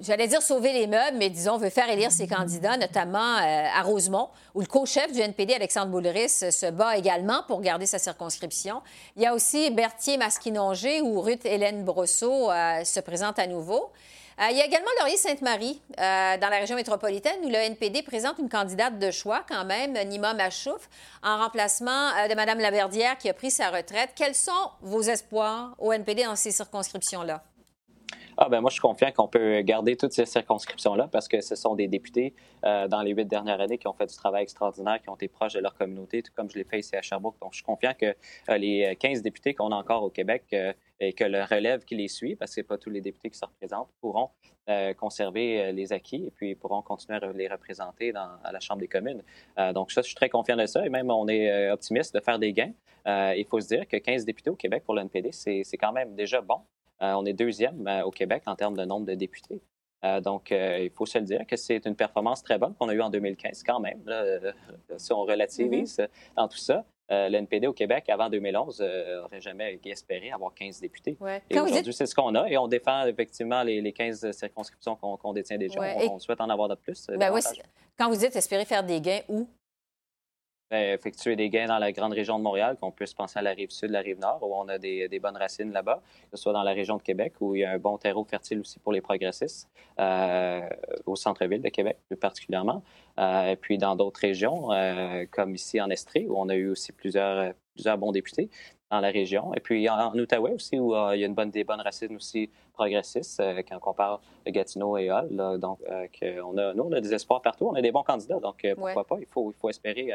j'allais 0.00 0.28
dire 0.28 0.42
sauver 0.42 0.72
les 0.72 0.86
meubles, 0.86 1.16
mais 1.16 1.28
disons, 1.28 1.58
veut 1.58 1.70
faire 1.70 1.90
élire 1.90 2.12
ses 2.12 2.28
candidats, 2.28 2.76
notamment 2.76 3.36
à 3.36 3.82
Rosemont, 3.82 4.28
où 4.54 4.60
le 4.60 4.66
co-chef 4.66 5.12
du 5.12 5.20
NPD, 5.20 5.54
Alexandre 5.54 5.90
Boulris, 5.90 6.28
se 6.28 6.70
bat 6.70 6.96
également 6.96 7.42
pour 7.48 7.60
garder 7.60 7.86
sa 7.86 7.98
circonscription. 7.98 8.80
Il 9.16 9.22
y 9.22 9.26
a 9.26 9.34
aussi 9.34 9.70
Berthier-Masquinongé, 9.70 11.00
où 11.00 11.20
Ruth 11.20 11.44
Hélène 11.44 11.84
Brosseau 11.84 12.50
se 12.84 13.00
présente 13.00 13.38
à 13.38 13.46
nouveau. 13.46 13.90
Euh, 14.38 14.48
il 14.50 14.58
y 14.58 14.60
a 14.60 14.66
également 14.66 14.90
Laurier-Sainte-Marie, 15.00 15.80
euh, 15.98 16.36
dans 16.36 16.50
la 16.50 16.58
région 16.58 16.76
métropolitaine, 16.76 17.42
où 17.42 17.48
le 17.48 17.54
NPD 17.54 18.02
présente 18.02 18.38
une 18.38 18.50
candidate 18.50 18.98
de 18.98 19.10
choix, 19.10 19.42
quand 19.48 19.64
même, 19.64 19.96
Nima 20.08 20.34
Machouf, 20.34 20.90
en 21.22 21.38
remplacement 21.38 22.08
euh, 22.18 22.28
de 22.28 22.34
Mme 22.34 22.58
Laverdière, 22.58 23.16
qui 23.16 23.30
a 23.30 23.34
pris 23.34 23.50
sa 23.50 23.70
retraite. 23.70 24.10
Quels 24.14 24.34
sont 24.34 24.52
vos 24.82 25.00
espoirs 25.00 25.74
au 25.78 25.90
NPD 25.90 26.24
dans 26.24 26.36
ces 26.36 26.50
circonscriptions-là? 26.50 27.42
Ah 28.36 28.50
ben 28.50 28.60
moi, 28.60 28.68
je 28.68 28.74
suis 28.74 28.82
confiant 28.82 29.10
qu'on 29.10 29.28
peut 29.28 29.62
garder 29.62 29.96
toutes 29.96 30.12
ces 30.12 30.26
circonscriptions-là 30.26 31.08
parce 31.10 31.26
que 31.26 31.40
ce 31.40 31.54
sont 31.54 31.74
des 31.74 31.88
députés 31.88 32.34
dans 32.62 33.00
les 33.00 33.12
huit 33.12 33.24
dernières 33.24 33.62
années 33.62 33.78
qui 33.78 33.88
ont 33.88 33.94
fait 33.94 34.04
du 34.04 34.14
travail 34.14 34.42
extraordinaire, 34.42 35.00
qui 35.00 35.08
ont 35.08 35.14
été 35.14 35.26
proches 35.26 35.54
de 35.54 35.60
leur 35.60 35.74
communauté, 35.74 36.22
tout 36.22 36.32
comme 36.36 36.50
je 36.50 36.58
l'ai 36.58 36.64
fait 36.64 36.80
ici 36.80 36.94
à 36.96 37.00
Sherbrooke. 37.00 37.36
Donc, 37.40 37.52
je 37.52 37.56
suis 37.56 37.64
confiant 37.64 37.94
que 37.98 38.14
les 38.54 38.94
15 39.00 39.22
députés 39.22 39.54
qu'on 39.54 39.72
a 39.72 39.76
encore 39.76 40.02
au 40.02 40.10
Québec 40.10 40.54
et 41.00 41.12
que 41.12 41.24
le 41.24 41.42
relève 41.42 41.84
qui 41.84 41.94
les 41.96 42.08
suit, 42.08 42.36
parce 42.36 42.54
que 42.54 42.62
ce 42.62 42.66
pas 42.66 42.78
tous 42.78 42.90
les 42.90 43.00
députés 43.00 43.30
qui 43.30 43.38
se 43.38 43.44
représentent, 43.44 43.90
pourront 44.00 44.30
euh, 44.68 44.94
conserver 44.94 45.60
euh, 45.60 45.72
les 45.72 45.92
acquis 45.92 46.24
et 46.26 46.30
puis 46.30 46.54
pourront 46.54 46.82
continuer 46.82 47.18
à 47.22 47.32
les 47.32 47.48
représenter 47.48 48.12
dans, 48.12 48.30
à 48.42 48.50
la 48.50 48.60
Chambre 48.60 48.80
des 48.80 48.88
communes. 48.88 49.22
Euh, 49.58 49.72
donc 49.72 49.92
ça, 49.92 50.02
je 50.02 50.06
suis 50.06 50.16
très 50.16 50.28
confiant 50.28 50.56
de 50.56 50.66
ça 50.66 50.84
et 50.84 50.88
même 50.88 51.10
on 51.10 51.28
est 51.28 51.70
optimiste 51.70 52.14
de 52.14 52.20
faire 52.20 52.38
des 52.38 52.52
gains. 52.52 52.72
il 53.06 53.44
faut 53.48 53.60
se 53.60 53.68
dire 53.68 53.86
que 53.86 53.96
15 53.96 54.24
députés 54.24 54.50
au 54.50 54.56
Québec 54.56 54.82
pour 54.84 54.94
le 54.94 55.02
NPD, 55.02 55.30
c'est 55.32 55.76
quand 55.78 55.92
même 55.92 56.14
déjà 56.14 56.40
bon. 56.40 56.60
on 57.00 57.24
est 57.26 57.32
deuxième 57.32 57.86
au 58.04 58.10
Québec 58.10 58.42
en 58.46 58.56
termes 58.56 58.76
de 58.76 58.84
nombre 58.84 59.06
de 59.06 59.14
députés. 59.14 59.60
donc, 60.22 60.50
il 60.50 60.90
faut 60.90 61.06
se 61.06 61.18
le 61.18 61.24
dire 61.24 61.46
que 61.46 61.56
c'est 61.56 61.86
une 61.86 61.94
performance 61.94 62.42
très 62.42 62.58
bonne 62.58 62.74
qu'on 62.74 62.88
a 62.88 62.94
eue 62.94 63.02
en 63.02 63.10
2015 63.10 63.62
quand 63.62 63.78
même, 63.78 64.02
si 64.96 65.12
on 65.12 65.22
relativise 65.22 65.98
mm-hmm. 65.98 66.08
dans 66.36 66.48
tout 66.48 66.58
ça. 66.58 66.84
Euh, 67.12 67.28
L'NPD 67.28 67.68
au 67.68 67.72
Québec, 67.72 68.08
avant 68.08 68.28
2011, 68.28 68.80
n'aurait 68.80 69.36
euh, 69.36 69.40
jamais 69.40 69.78
espéré 69.84 70.32
avoir 70.32 70.52
15 70.54 70.80
députés. 70.80 71.16
Et 71.48 71.60
aujourd'hui, 71.60 71.92
c'est 71.92 72.06
ce 72.06 72.14
qu'on 72.14 72.34
a. 72.34 72.48
Et 72.48 72.58
on 72.58 72.66
défend 72.66 73.06
effectivement 73.06 73.62
les, 73.62 73.92
15 73.92 74.32
circonscriptions 74.32 74.96
qu'on 74.96 75.32
détient 75.32 75.56
déjà. 75.56 75.80
On, 76.10 76.18
souhaite 76.18 76.40
en 76.40 76.48
avoir 76.48 76.68
de 76.68 76.74
plus. 76.74 77.06
Ben 77.16 77.32
Quand 77.96 78.10
vous 78.10 78.16
dites 78.16 78.34
espérer 78.34 78.64
faire 78.64 78.82
des 78.82 79.00
gains, 79.00 79.20
où? 79.28 79.48
Ben, 80.68 80.94
effectuer 80.94 81.36
des 81.36 81.48
gains 81.48 81.66
dans 81.66 81.78
la 81.78 81.92
grande 81.92 82.12
région 82.12 82.38
de 82.38 82.42
Montréal, 82.42 82.76
qu'on 82.80 82.90
puisse 82.90 83.14
penser 83.14 83.38
à 83.38 83.42
la 83.42 83.52
rive 83.52 83.70
sud, 83.70 83.90
la 83.90 84.00
rive 84.00 84.18
nord, 84.18 84.40
où 84.42 84.52
on 84.52 84.66
a 84.66 84.78
des, 84.78 85.20
bonnes 85.22 85.36
racines 85.36 85.70
là-bas, 85.70 86.02
que 86.32 86.36
ce 86.36 86.42
soit 86.42 86.52
dans 86.52 86.64
la 86.64 86.72
région 86.72 86.96
de 86.96 87.02
Québec, 87.02 87.34
où 87.38 87.54
il 87.54 87.60
y 87.60 87.64
a 87.64 87.70
un 87.70 87.78
bon 87.78 87.96
terreau 87.98 88.24
fertile 88.24 88.58
aussi 88.58 88.80
pour 88.80 88.92
les 88.92 89.00
progressistes, 89.00 89.70
euh, 90.00 90.68
au 91.06 91.14
centre-ville 91.14 91.62
de 91.62 91.68
Québec 91.68 91.98
plus 92.08 92.16
particulièrement, 92.16 92.82
euh, 93.20 93.52
et 93.52 93.54
puis 93.54 93.78
dans 93.78 93.94
d'autres 93.94 94.18
régions, 94.18 94.72
euh, 94.72 95.24
comme 95.30 95.54
ici 95.54 95.80
en 95.80 95.88
Estrie, 95.88 96.26
où 96.26 96.36
on 96.36 96.48
a 96.48 96.56
eu 96.56 96.68
aussi 96.70 96.90
plusieurs, 96.90 97.54
plusieurs 97.72 97.96
bons 97.96 98.10
députés 98.10 98.50
dans 98.90 98.98
la 98.98 99.10
région, 99.10 99.54
et 99.54 99.60
puis 99.60 99.88
en, 99.88 100.18
Outaouais 100.18 100.54
aussi, 100.54 100.80
où 100.80 100.96
il 101.12 101.20
y 101.20 101.22
a 101.22 101.26
une 101.26 101.34
bonne, 101.34 101.52
des 101.52 101.62
bonnes 101.62 101.80
racines 101.80 102.16
aussi 102.16 102.50
progressistes, 102.72 103.40
quand 103.68 103.78
on 103.86 103.94
parle 103.94 104.18
de 104.44 104.50
Gatineau 104.50 104.96
et 104.98 105.12
Hall. 105.12 105.28
donc, 105.60 105.78
on 105.88 106.58
a, 106.58 106.74
nous, 106.74 106.82
on 106.82 106.92
a 106.92 107.00
des 107.00 107.14
espoirs 107.14 107.40
partout, 107.40 107.68
on 107.68 107.74
a 107.74 107.82
des 107.82 107.92
bons 107.92 108.02
candidats, 108.02 108.40
donc 108.40 108.66
pourquoi 108.74 109.04
pas, 109.04 109.18
il 109.20 109.26
faut, 109.26 109.52
il 109.52 109.60
faut 109.60 109.70
espérer 109.70 110.10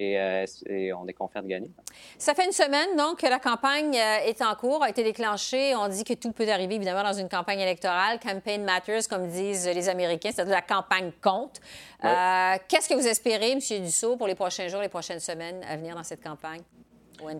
euh, 0.00 0.44
et, 0.66 0.92
on 0.92 1.06
est 1.06 1.12
confiant 1.12 1.42
de 1.42 1.46
gagner. 1.46 1.70
Ça 2.18 2.34
fait 2.34 2.44
une 2.44 2.52
semaine, 2.52 2.96
donc, 2.96 3.20
que 3.20 3.26
la 3.26 3.38
campagne 3.38 3.96
euh, 3.96 4.26
est 4.26 4.42
en 4.42 4.54
cours, 4.56 4.82
a 4.82 4.90
été 4.90 5.04
déclenchée. 5.04 5.76
On 5.76 5.86
dit 5.86 6.02
que 6.02 6.14
tout 6.14 6.32
peut 6.32 6.48
arriver, 6.48 6.74
évidemment, 6.74 7.04
dans 7.04 7.12
une 7.12 7.28
campagne 7.28 7.60
électorale. 7.60 8.18
Campaign 8.18 8.64
matters, 8.64 9.08
comme 9.08 9.28
disent 9.28 9.68
les 9.68 9.88
Américains, 9.88 10.30
c'est-à-dire 10.32 10.54
la 10.54 10.62
campagne 10.62 11.12
compte. 11.22 11.60
Euh, 12.04 12.56
qu'est-ce 12.68 12.88
que 12.88 12.94
vous 12.94 13.06
espérez, 13.06 13.52
M. 13.52 13.60
Dussault, 13.60 14.16
pour 14.16 14.26
les 14.26 14.34
prochains 14.34 14.66
jours, 14.66 14.80
les 14.80 14.88
prochaines 14.88 15.20
semaines 15.20 15.62
à 15.68 15.76
venir 15.76 15.94
dans 15.94 16.02
cette 16.02 16.22
campagne? 16.22 16.62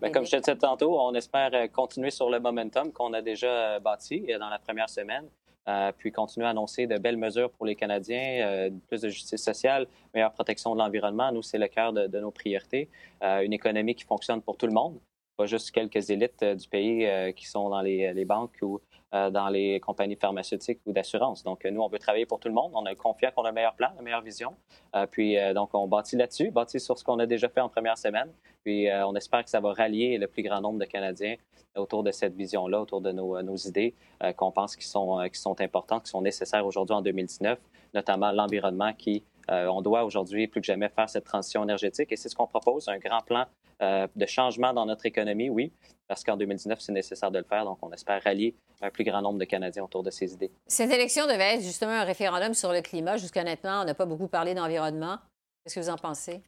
Bien, 0.00 0.10
comme 0.12 0.24
je 0.24 0.30
te 0.30 0.36
disais 0.36 0.56
tantôt, 0.56 0.98
on 0.98 1.12
espère 1.14 1.50
continuer 1.72 2.10
sur 2.10 2.30
le 2.30 2.38
momentum 2.38 2.92
qu'on 2.92 3.12
a 3.12 3.20
déjà 3.20 3.80
bâti 3.80 4.24
dans 4.38 4.48
la 4.48 4.60
première 4.60 4.88
semaine. 4.88 5.28
Euh, 5.66 5.92
puis 5.96 6.12
continuer 6.12 6.46
à 6.46 6.50
annoncer 6.50 6.86
de 6.86 6.98
belles 6.98 7.16
mesures 7.16 7.50
pour 7.50 7.64
les 7.64 7.74
Canadiens, 7.74 8.46
euh, 8.46 8.70
plus 8.86 9.00
de 9.00 9.08
justice 9.08 9.42
sociale, 9.42 9.86
meilleure 10.12 10.32
protection 10.32 10.74
de 10.74 10.78
l'environnement. 10.78 11.32
Nous, 11.32 11.42
c'est 11.42 11.56
le 11.56 11.68
cœur 11.68 11.92
de, 11.92 12.18
nos 12.18 12.30
priorités. 12.30 12.90
Euh, 13.22 13.40
une 13.40 13.54
économie 13.54 13.94
qui 13.94 14.04
fonctionne 14.04 14.42
pour 14.42 14.58
tout 14.58 14.66
le 14.66 14.74
monde. 14.74 14.98
Pas 15.36 15.46
juste 15.46 15.70
quelques 15.70 16.10
élites 16.10 16.44
du 16.44 16.68
pays 16.68 17.08
qui 17.34 17.46
sont 17.46 17.68
dans 17.68 17.80
les, 17.80 18.24
banques 18.24 18.58
ou 18.62 18.80
euh, 19.14 19.30
dans 19.30 19.48
les 19.48 19.78
compagnies 19.78 20.16
pharmaceutiques 20.16 20.80
ou 20.86 20.92
d'assurance. 20.92 21.44
Donc, 21.44 21.64
nous, 21.64 21.80
on 21.80 21.88
veut 21.88 22.00
travailler 22.00 22.26
pour 22.26 22.40
tout 22.40 22.48
le 22.48 22.54
monde. 22.54 22.72
On 22.74 22.84
est 22.84 22.96
confiant 22.96 23.30
qu'on 23.32 23.44
a 23.44 23.50
le 23.50 23.54
meilleur 23.54 23.74
plan, 23.74 23.90
la 23.94 24.02
meilleure 24.02 24.22
vision. 24.22 24.56
Euh, 24.96 25.06
puis, 25.06 25.38
euh, 25.38 25.54
donc, 25.54 25.70
on 25.72 25.86
bâtit 25.86 26.16
là-dessus, 26.16 26.50
bâtit 26.50 26.80
sur 26.80 26.98
ce 26.98 27.04
qu'on 27.04 27.20
a 27.20 27.26
déjà 27.26 27.48
fait 27.48 27.60
en 27.60 27.68
première 27.68 27.96
semaine. 27.96 28.32
Puis, 28.64 28.88
on 28.90 29.14
espère 29.14 29.44
que 29.44 29.50
ça 29.50 29.60
va 29.60 29.72
rallier 29.72 30.18
le 30.18 30.26
plus 30.26 30.42
grand 30.42 30.60
nombre 30.60 30.80
de 30.80 30.84
Canadiens 30.84 31.36
autour 31.76 32.02
de 32.02 32.10
cette 32.10 32.34
vision-là, 32.34 32.80
autour 32.80 33.02
de 33.02 33.12
nos, 33.12 33.40
nos 33.42 33.56
idées 33.56 33.94
qu'on 34.36 34.50
pense 34.50 34.74
qui 34.74 34.88
sont, 34.88 35.18
qui 35.30 35.38
sont 35.38 35.60
importantes, 35.60 36.04
qui 36.04 36.10
sont 36.10 36.22
nécessaires 36.22 36.64
aujourd'hui 36.64 36.96
en 36.96 37.02
2019, 37.02 37.58
notamment 37.92 38.32
l'environnement 38.32 38.94
qui 38.94 39.22
on 39.50 39.82
doit 39.82 40.04
aujourd'hui 40.04 40.46
plus 40.46 40.62
que 40.62 40.66
jamais 40.66 40.88
faire 40.88 41.10
cette 41.10 41.24
transition 41.24 41.62
énergétique 41.62 42.10
et 42.10 42.16
c'est 42.16 42.30
ce 42.30 42.34
qu'on 42.34 42.46
propose, 42.46 42.88
un 42.88 42.96
grand 42.96 43.20
plan 43.20 43.44
de 43.80 44.26
changement 44.26 44.72
dans 44.72 44.86
notre 44.86 45.06
économie, 45.06 45.50
oui, 45.50 45.72
parce 46.08 46.22
qu'en 46.22 46.36
2019, 46.36 46.80
c'est 46.80 46.92
nécessaire 46.92 47.30
de 47.30 47.38
le 47.38 47.44
faire. 47.44 47.64
Donc, 47.64 47.78
on 47.82 47.90
espère 47.92 48.22
rallier 48.22 48.54
un 48.82 48.90
plus 48.90 49.04
grand 49.04 49.22
nombre 49.22 49.38
de 49.38 49.44
Canadiens 49.44 49.84
autour 49.84 50.02
de 50.02 50.10
ces 50.10 50.32
idées. 50.32 50.50
Cette 50.66 50.92
élection 50.92 51.26
devait 51.26 51.54
être 51.54 51.62
justement 51.62 51.92
un 51.92 52.04
référendum 52.04 52.54
sur 52.54 52.72
le 52.72 52.82
climat. 52.82 53.16
Jusqu'à 53.16 53.44
maintenant, 53.44 53.82
on 53.82 53.84
n'a 53.84 53.94
pas 53.94 54.06
beaucoup 54.06 54.28
parlé 54.28 54.54
d'environnement. 54.54 55.18
Qu'est-ce 55.64 55.76
que 55.76 55.80
vous 55.80 55.90
en 55.90 55.96
pensez? 55.96 56.42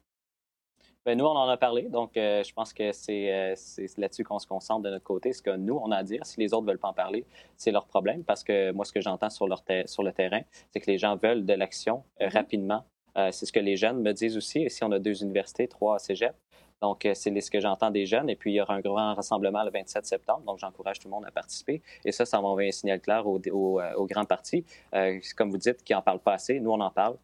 Bien, 1.05 1.15
nous, 1.15 1.25
on 1.25 1.35
en 1.37 1.47
a 1.47 1.57
parlé. 1.57 1.83
Donc, 1.83 2.17
euh, 2.17 2.43
je 2.43 2.53
pense 2.53 2.73
que 2.73 2.83
euh, 2.83 3.53
c'est 3.55 3.97
là-dessus 3.97 4.23
qu'on 4.23 4.39
se 4.39 4.45
concentre 4.45 4.83
de 4.83 4.89
notre 4.89 5.05
côté. 5.05 5.33
Ce 5.33 5.41
que 5.41 5.55
nous, 5.55 5.79
on 5.81 5.89
a 5.91 5.97
à 5.97 6.03
dire, 6.03 6.25
si 6.25 6.39
les 6.39 6.53
autres 6.53 6.63
ne 6.63 6.71
veulent 6.71 6.79
pas 6.79 6.89
en 6.89 6.93
parler, 6.93 7.25
c'est 7.55 7.71
leur 7.71 7.85
problème. 7.85 8.23
Parce 8.23 8.43
que 8.43 8.71
moi, 8.71 8.85
ce 8.85 8.91
que 8.91 9.01
j'entends 9.01 9.29
sur, 9.29 9.47
sur 9.85 10.03
le 10.03 10.11
terrain, 10.11 10.41
c'est 10.71 10.81
que 10.81 10.91
les 10.91 10.97
gens 10.97 11.15
veulent 11.15 11.45
de 11.45 11.53
l'action 11.53 12.03
euh, 12.21 12.27
mm-hmm. 12.27 12.33
rapidement. 12.33 12.83
c'est 13.31 13.47
ce 13.47 13.51
que 13.51 13.59
les 13.59 13.77
jeunes 13.77 14.01
me 14.01 14.11
disent 14.11 14.37
aussi. 14.37 14.61
Ici, 14.61 14.83
on 14.83 14.91
a 14.91 14.99
deux 14.99 15.23
universités, 15.23 15.67
trois 15.67 15.97
cégep. 15.97 16.35
Donc, 16.81 17.05
euh, 17.05 17.13
c'est 17.15 17.39
ce 17.41 17.49
que 17.49 17.59
j'entends 17.59 17.89
des 17.89 18.05
jeunes. 18.05 18.29
Et 18.29 18.35
puis, 18.35 18.51
il 18.51 18.55
y 18.55 18.61
aura 18.61 18.75
un 18.75 18.81
grand 18.81 19.15
rassemblement 19.15 19.63
le 19.63 19.71
27 19.71 20.05
septembre. 20.05 20.43
Donc, 20.45 20.59
j'encourage 20.59 20.99
tout 20.99 21.07
le 21.07 21.11
monde 21.11 21.25
à 21.25 21.31
participer. 21.31 21.81
Et 22.05 22.11
ça, 22.11 22.25
ça 22.25 22.39
m'envoie 22.39 22.63
un 22.63 22.71
signal 22.71 22.99
clair 22.99 23.25
aux, 23.27 23.39
euh, 23.47 23.93
au, 23.95 24.05
grands 24.05 24.25
partis. 24.25 24.63
Euh, 24.93 25.19
comme 25.35 25.49
vous 25.49 25.57
dites, 25.57 25.83
qui 25.83 25.93
n'en 25.93 26.01
parlent 26.01 26.19
pas 26.19 26.33
assez. 26.33 26.59
Nous, 26.59 26.71
on 26.71 26.79
en 26.79 26.91
parle. 26.91 27.17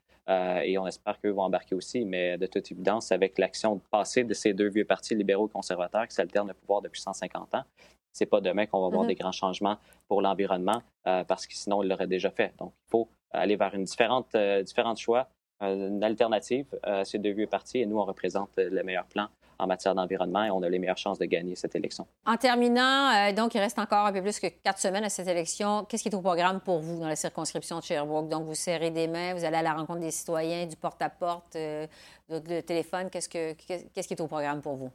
et 0.63 0.77
on 0.77 0.87
espère 0.87 1.19
qu'eux 1.19 1.31
vont 1.31 1.43
embarquer 1.43 1.75
aussi. 1.75 2.05
Mais 2.05 2.37
de 2.37 2.47
toute 2.47 2.71
évidence, 2.71 3.11
avec 3.11 3.37
l'action 3.37 3.79
passée 3.91 4.23
de 4.23 4.33
ces 4.33 4.53
deux 4.53 4.69
vieux 4.69 4.85
partis 4.85 5.15
libéraux 5.15 5.47
conservateurs 5.47 6.07
qui 6.07 6.15
s'alternent 6.15 6.47
le 6.47 6.53
pouvoir 6.53 6.81
depuis 6.81 7.01
150 7.01 7.55
ans, 7.55 7.63
c'est 8.11 8.25
pas 8.25 8.39
demain 8.39 8.65
qu'on 8.65 8.81
va 8.81 8.89
voir 8.89 9.03
mm-hmm. 9.03 9.07
des 9.07 9.15
grands 9.15 9.31
changements 9.31 9.77
pour 10.07 10.21
l'environnement 10.21 10.81
parce 11.03 11.45
que 11.45 11.53
sinon, 11.53 11.83
ils 11.83 11.89
l'auraient 11.89 12.07
déjà 12.07 12.31
fait. 12.31 12.53
Donc, 12.57 12.71
il 12.87 12.89
faut 12.89 13.09
aller 13.31 13.57
vers 13.57 13.75
une 13.75 13.83
différente, 13.83 14.35
différente 14.63 14.97
choix, 14.97 15.27
une 15.59 16.03
alternative 16.03 16.67
à 16.83 17.03
ces 17.03 17.19
deux 17.19 17.33
vieux 17.33 17.47
partis. 17.47 17.79
Et 17.79 17.85
nous, 17.85 17.99
on 17.99 18.05
représente 18.05 18.51
le 18.55 18.81
meilleur 18.81 19.05
plan 19.05 19.27
en 19.63 19.67
matière 19.67 19.95
d'environnement 19.95 20.43
et 20.43 20.51
on 20.51 20.61
a 20.61 20.69
les 20.69 20.79
meilleures 20.79 20.97
chances 20.97 21.19
de 21.19 21.25
gagner 21.25 21.55
cette 21.55 21.75
élection. 21.75 22.05
En 22.25 22.37
terminant, 22.37 23.11
euh, 23.11 23.33
donc 23.33 23.55
il 23.55 23.59
reste 23.59 23.79
encore 23.79 24.05
un 24.05 24.13
peu 24.13 24.21
plus 24.21 24.39
que 24.39 24.47
quatre 24.47 24.79
semaines 24.79 25.03
à 25.03 25.09
cette 25.09 25.27
élection. 25.27 25.85
Qu'est-ce 25.85 26.03
qui 26.03 26.09
est 26.09 26.15
au 26.15 26.21
programme 26.21 26.59
pour 26.59 26.79
vous 26.79 26.99
dans 26.99 27.07
la 27.07 27.15
circonscription 27.15 27.79
de 27.79 27.83
Sherbrooke? 27.83 28.29
Donc 28.29 28.43
vous 28.43 28.55
serrez 28.55 28.91
des 28.91 29.07
mains, 29.07 29.33
vous 29.33 29.45
allez 29.45 29.57
à 29.57 29.61
la 29.61 29.73
rencontre 29.73 30.01
des 30.01 30.11
citoyens, 30.11 30.65
du 30.65 30.75
porte-à-porte, 30.75 31.55
euh, 31.55 31.87
de 32.29 32.61
téléphone. 32.61 33.09
Qu'est-ce, 33.09 33.29
que, 33.29 33.53
qu'est-ce 33.53 34.07
qui 34.07 34.13
est 34.13 34.21
au 34.21 34.27
programme 34.27 34.61
pour 34.61 34.75
vous? 34.75 34.91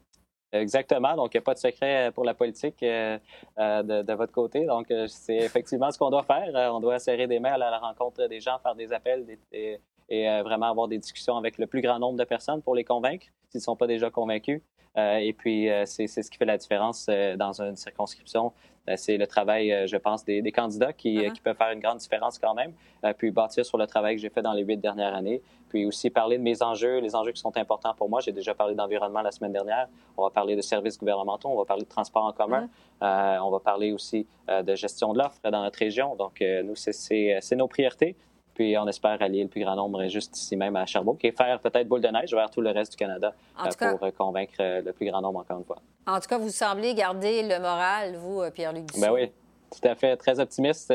Exactement. 0.51 1.15
Donc, 1.15 1.35
il 1.35 1.37
n'y 1.37 1.41
a 1.41 1.43
pas 1.43 1.53
de 1.53 1.59
secret 1.59 2.11
pour 2.15 2.25
la 2.25 2.33
politique 2.33 2.83
euh, 2.83 3.19
de, 3.59 4.13
votre 4.15 4.33
côté. 4.33 4.65
Donc, 4.65 4.87
c'est 5.07 5.37
effectivement 5.37 5.91
ce 5.91 5.99
qu'on 5.99 6.09
doit 6.09 6.23
faire. 6.23 6.49
on 6.73 6.81
doit 6.81 6.99
serrer 6.99 7.27
des 7.27 7.39
mains 7.39 7.53
à 7.53 7.59
la 7.59 7.79
rencontre 7.79 8.27
des 8.29 8.41
gens, 8.41 8.59
faire 8.61 8.75
des 8.75 8.91
appels 8.91 9.27
et, 9.53 9.79
et 10.09 10.27
vraiment 10.43 10.71
avoir 10.71 10.89
des 10.89 10.99
discussions 10.99 11.37
avec 11.37 11.59
le 11.59 11.67
plus 11.67 11.81
grand 11.81 11.99
nombre 11.99 12.19
de 12.19 12.25
personnes 12.25 12.63
pour 12.63 12.75
les 12.75 12.85
convaincre 12.85 13.27
s'ils 13.51 13.59
ne 13.59 13.63
sont 13.63 13.77
pas 13.77 13.87
déjà 13.87 14.11
convaincus. 14.11 14.63
Euh, 14.97 15.17
et 15.17 15.33
puis, 15.33 15.71
euh, 15.71 15.85
c'est 15.87 16.07
ce 16.07 16.31
qui 16.31 16.37
fait 16.39 16.45
la 16.45 16.59
différence 16.59 17.07
euh, 17.09 17.37
dans 17.37 17.61
une 17.61 17.77
circonscription. 17.77 18.53
c'est 18.97 19.19
le 19.19 19.27
travail, 19.27 19.87
je 19.87 19.99
pense, 19.99 20.25
des, 20.25 20.43
candidats 20.51 20.95
qui, 20.95 21.19
uh-huh. 21.19 21.33
qui, 21.33 21.43
peuvent 21.43 21.57
faire 21.57 21.71
une 21.73 21.81
grande 21.81 21.99
différence 21.99 22.39
quand 22.39 22.55
même. 22.55 22.73
puis 23.19 23.31
bâtir 23.31 23.67
sur 23.67 23.77
le 23.77 23.87
travail 23.87 24.17
que 24.17 24.23
j'ai 24.23 24.31
fait 24.31 24.41
dans 24.41 24.55
les 24.55 24.63
huit 24.63 24.79
dernières 24.79 25.15
années. 25.15 25.43
Puis 25.69 25.85
aussi 25.85 26.09
parler 26.09 26.39
de 26.39 26.43
mes 26.43 26.63
enjeux, 26.63 26.99
les 27.01 27.15
enjeux 27.15 27.33
qui 27.33 27.41
sont 27.41 27.55
importants 27.59 27.93
pour 27.95 28.09
moi. 28.09 28.21
J'ai 28.21 28.33
déjà 28.33 28.55
parlé 28.55 28.75
d'environnement 28.75 29.21
la 29.21 29.31
semaine 29.31 29.53
dernière. 29.53 29.89
On 30.17 30.23
va 30.23 30.31
parler 30.31 30.57
de 30.57 30.63
services 30.63 30.97
gouvernementaux, 30.99 31.51
on 31.51 31.59
va 31.59 31.67
parler 31.67 31.83
de 31.83 31.89
transport 31.89 32.25
en 32.25 32.33
commun. 32.33 32.71
Uh-huh. 33.03 33.41
on 33.43 33.51
va 33.51 33.61
parler 33.61 33.93
aussi 33.93 34.27
de 34.49 34.75
gestion 34.75 35.13
de 35.13 35.19
l'offre 35.19 35.39
dans 35.43 35.63
notre 35.63 35.79
région. 35.79 36.17
Donc, 36.17 36.41
nous, 36.41 36.75
c'est 36.75 37.57
nos 37.57 37.69
priorités. 37.69 38.17
Puis 38.59 38.77
on 38.77 38.89
espère 38.89 39.23
allier 39.23 39.45
le 39.45 39.49
plus 39.49 39.61
grand 39.61 39.77
nombre 39.77 40.05
juste 40.09 40.37
ici 40.37 40.57
même 40.57 40.75
à 40.75 40.85
Sherbrooke 40.85 41.25
et 41.25 41.31
faire 41.31 41.61
peut-être 41.61 41.87
boule 41.87 42.01
de 42.01 42.09
neige 42.09 42.35
vers 42.35 42.51
tout 42.51 42.61
le 42.61 42.71
reste 42.71 42.91
du 42.91 42.97
Canada 42.97 43.33
euh, 43.57 43.71
pour 43.79 44.03
euh, 44.03 44.11
convaincre 44.11 44.55
euh, 44.59 44.83
le 44.83 44.93
plus 44.93 45.07
grand 45.07 45.21
nombre 45.21 45.39
encore 45.39 45.59
une 45.59 45.65
fois. 45.65 45.79
En 46.09 46.19
tout 46.19 46.29
cas, 46.29 46.39
vous 46.39 46.49
semblez 46.49 46.93
garder 46.93 47.45
le 47.45 47.61
moral, 47.61 48.17
vous, 48.17 48.43
Pierre-Luc. 48.53 48.87
Ben 49.01 49.13
oui. 49.13 49.31
Tout 49.71 49.87
à 49.87 49.95
fait, 49.95 50.17
très 50.17 50.41
optimiste 50.41 50.93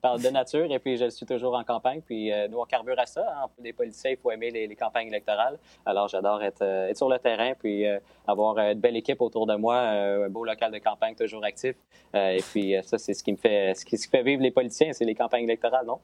par 0.00 0.18
de 0.18 0.28
nature. 0.28 0.72
Et 0.72 0.78
puis, 0.78 0.96
je 0.96 1.10
suis 1.10 1.26
toujours 1.26 1.54
en 1.54 1.62
campagne. 1.62 2.00
Puis, 2.00 2.32
nous, 2.50 2.58
on 2.58 2.64
carbure 2.64 2.98
à 2.98 3.04
ça. 3.04 3.20
Hein. 3.20 3.48
Les 3.62 3.74
policiers, 3.74 4.12
il 4.12 4.16
faut 4.16 4.30
aimer 4.30 4.50
les, 4.50 4.74
campagnes 4.76 5.08
électorales. 5.08 5.58
Alors, 5.84 6.08
j'adore 6.08 6.42
être, 6.42 6.62
être, 6.62 6.96
sur 6.96 7.10
le 7.10 7.18
terrain, 7.18 7.52
puis 7.52 7.84
avoir 8.26 8.56
une 8.56 8.80
belle 8.80 8.96
équipe 8.96 9.20
autour 9.20 9.46
de 9.46 9.56
moi, 9.56 9.76
un 9.76 10.30
beau 10.30 10.42
local 10.42 10.72
de 10.72 10.78
campagne 10.78 11.14
toujours 11.14 11.44
actif. 11.44 11.76
et 12.14 12.42
puis, 12.50 12.74
ça, 12.82 12.96
c'est 12.96 13.12
ce 13.12 13.22
qui 13.22 13.32
me 13.32 13.36
fait, 13.36 13.74
ce 13.74 13.84
qui 13.84 13.98
fait 13.98 14.22
vivre 14.22 14.40
les 14.40 14.50
politiciens, 14.50 14.94
c'est 14.94 15.04
les 15.04 15.14
campagnes 15.14 15.44
électorales, 15.44 15.84
non? 15.84 15.98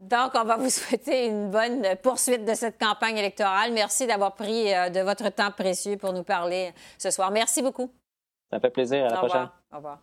Donc, 0.00 0.32
on 0.34 0.44
va 0.44 0.56
vous 0.56 0.70
souhaiter 0.70 1.26
une 1.26 1.50
bonne 1.50 1.84
poursuite 2.02 2.44
de 2.44 2.54
cette 2.54 2.78
campagne 2.78 3.18
électorale. 3.18 3.72
Merci 3.72 4.06
d'avoir 4.06 4.34
pris 4.34 4.72
euh, 4.72 4.88
de 4.88 5.00
votre 5.00 5.28
temps 5.28 5.50
précieux 5.50 5.98
pour 5.98 6.12
nous 6.12 6.24
parler 6.24 6.72
ce 6.98 7.10
soir. 7.10 7.30
Merci 7.30 7.62
beaucoup. 7.62 7.92
Ça 8.50 8.58
fait 8.60 8.70
plaisir. 8.70 9.04
À 9.04 9.10
la 9.10 9.16
prochaine. 9.16 9.50
Au 9.72 9.76
revoir. 9.76 10.00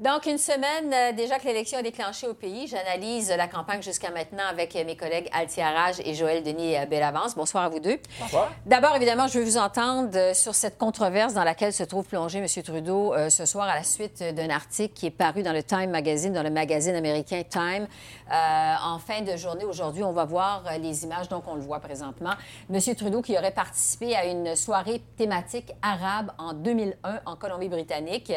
Donc, 0.00 0.24
une 0.24 0.38
semaine 0.38 0.90
euh, 0.94 1.12
déjà 1.12 1.38
que 1.38 1.44
l'élection 1.44 1.78
a 1.78 1.82
déclenché 1.82 2.26
au 2.26 2.32
pays. 2.32 2.66
J'analyse 2.66 3.30
la 3.36 3.46
campagne 3.48 3.82
jusqu'à 3.82 4.10
maintenant 4.10 4.44
avec 4.48 4.74
mes 4.74 4.96
collègues 4.96 5.28
Altia 5.30 5.70
Raj 5.72 5.96
et 6.02 6.14
Joël 6.14 6.42
Denis 6.42 6.74
euh, 6.74 6.86
Bellavance. 6.86 7.34
Bonsoir 7.34 7.64
à 7.64 7.68
vous 7.68 7.80
deux. 7.80 7.98
Bonsoir. 8.18 8.50
D'abord, 8.64 8.96
évidemment, 8.96 9.28
je 9.28 9.38
veux 9.38 9.44
vous 9.44 9.58
entendre 9.58 10.08
euh, 10.14 10.32
sur 10.32 10.54
cette 10.54 10.78
controverse 10.78 11.34
dans 11.34 11.44
laquelle 11.44 11.74
se 11.74 11.82
trouve 11.82 12.06
plongé 12.06 12.38
M. 12.38 12.46
Trudeau 12.62 13.12
ce 13.28 13.44
soir 13.44 13.68
à 13.68 13.74
la 13.74 13.82
suite 13.82 14.22
d'un 14.22 14.48
article 14.48 14.94
qui 14.94 15.04
est 15.04 15.10
paru 15.10 15.42
dans 15.42 15.52
le 15.52 15.62
Time 15.62 15.90
Magazine, 15.90 16.32
dans 16.32 16.42
le 16.42 16.50
magazine 16.50 16.94
américain 16.94 17.42
Time. 17.42 17.86
en 18.30 18.98
fin 18.98 19.20
de 19.20 19.36
journée 19.36 19.64
aujourd'hui, 19.64 20.02
on 20.02 20.12
va 20.12 20.24
voir 20.24 20.62
les 20.80 21.04
images, 21.04 21.28
donc 21.28 21.44
on 21.46 21.56
le 21.56 21.60
voit 21.60 21.80
présentement. 21.80 22.32
M. 22.72 22.80
Trudeau 22.94 23.20
qui 23.20 23.36
aurait 23.36 23.50
participé 23.50 24.16
à 24.16 24.24
une 24.24 24.56
soirée 24.56 25.02
thématique 25.16 25.72
arabe 25.82 26.32
en 26.38 26.54
2001 26.54 27.20
en 27.26 27.36
Colombie-Britannique. 27.36 28.32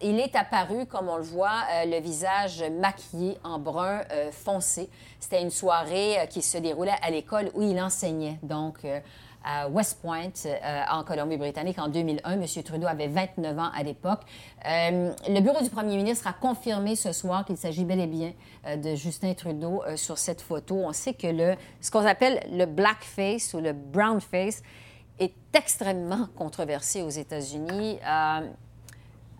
il 0.00 0.20
est 0.20 0.21
apparu, 0.34 0.86
comme 0.86 1.08
on 1.08 1.16
le 1.16 1.22
voit, 1.22 1.62
euh, 1.70 1.84
le 1.86 2.00
visage 2.00 2.64
maquillé 2.80 3.38
en 3.44 3.58
brun 3.58 4.02
euh, 4.12 4.30
foncé. 4.30 4.88
C'était 5.18 5.42
une 5.42 5.50
soirée 5.50 6.20
euh, 6.20 6.26
qui 6.26 6.42
se 6.42 6.58
déroulait 6.58 6.94
à 7.02 7.10
l'école 7.10 7.50
où 7.54 7.62
il 7.62 7.80
enseignait, 7.80 8.38
donc 8.42 8.86
à 9.44 9.68
West 9.68 10.00
Point, 10.00 10.30
en 10.88 11.02
Colombie-Britannique, 11.02 11.80
en 11.80 11.88
2001. 11.88 12.40
M. 12.40 12.46
Trudeau 12.64 12.86
avait 12.86 13.08
29 13.08 13.58
ans 13.58 13.70
à 13.74 13.82
l'époque. 13.82 14.20
le 14.64 15.40
bureau 15.40 15.60
du 15.60 15.68
premier 15.68 15.96
ministre 15.96 16.28
a 16.28 16.32
confirmé 16.32 16.94
ce 16.94 17.10
soir 17.10 17.44
qu'il 17.44 17.56
s'agit 17.56 17.84
bel 17.84 17.98
et 17.98 18.06
bien 18.06 18.32
de 18.76 18.94
Justin 18.94 19.34
Trudeau 19.34 19.82
sur 19.96 20.16
cette 20.16 20.40
photo. 20.40 20.76
On 20.76 20.92
sait 20.92 21.14
que 21.14 21.26
le, 21.26 21.56
ce 21.80 21.90
qu'on 21.90 22.06
appelle 22.06 22.40
le 22.52 22.66
blackface 22.66 23.52
ou 23.54 23.58
le 23.58 23.72
brownface 23.72 24.62
est 25.18 25.34
extrêmement 25.54 26.28
controversé 26.36 27.02
aux 27.02 27.10
États-Unis. 27.10 27.98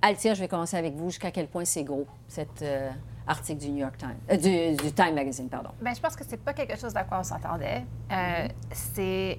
Altia, 0.03 0.35
je 0.35 0.41
vais 0.41 0.49
commencer 0.49 0.77
avec 0.77 0.95
vous. 0.95 1.11
Jusqu'à 1.11 1.31
quel 1.31 1.47
point 1.47 1.65
c'est 1.65 1.85
gros, 1.85 2.07
cet 2.27 2.61
euh, 2.61 2.91
article 3.27 3.61
du 3.61 3.71
New 3.71 3.79
York 3.79 3.97
Times, 3.97 4.17
euh, 4.31 4.75
du, 4.77 4.93
Time 4.93 5.15
Magazine, 5.15 5.49
pardon? 5.49 5.71
Bien, 5.81 5.95
je 5.95 6.01
pense 6.01 6.17
que 6.17 6.25
c'est 6.27 6.43
pas 6.43 6.53
quelque 6.53 6.77
chose 6.77 6.95
à 6.97 7.05
quoi 7.05 7.21
on 7.21 7.23
s'attendait. 7.23 7.85
Euh, 8.11 8.49
c'est 8.73 9.38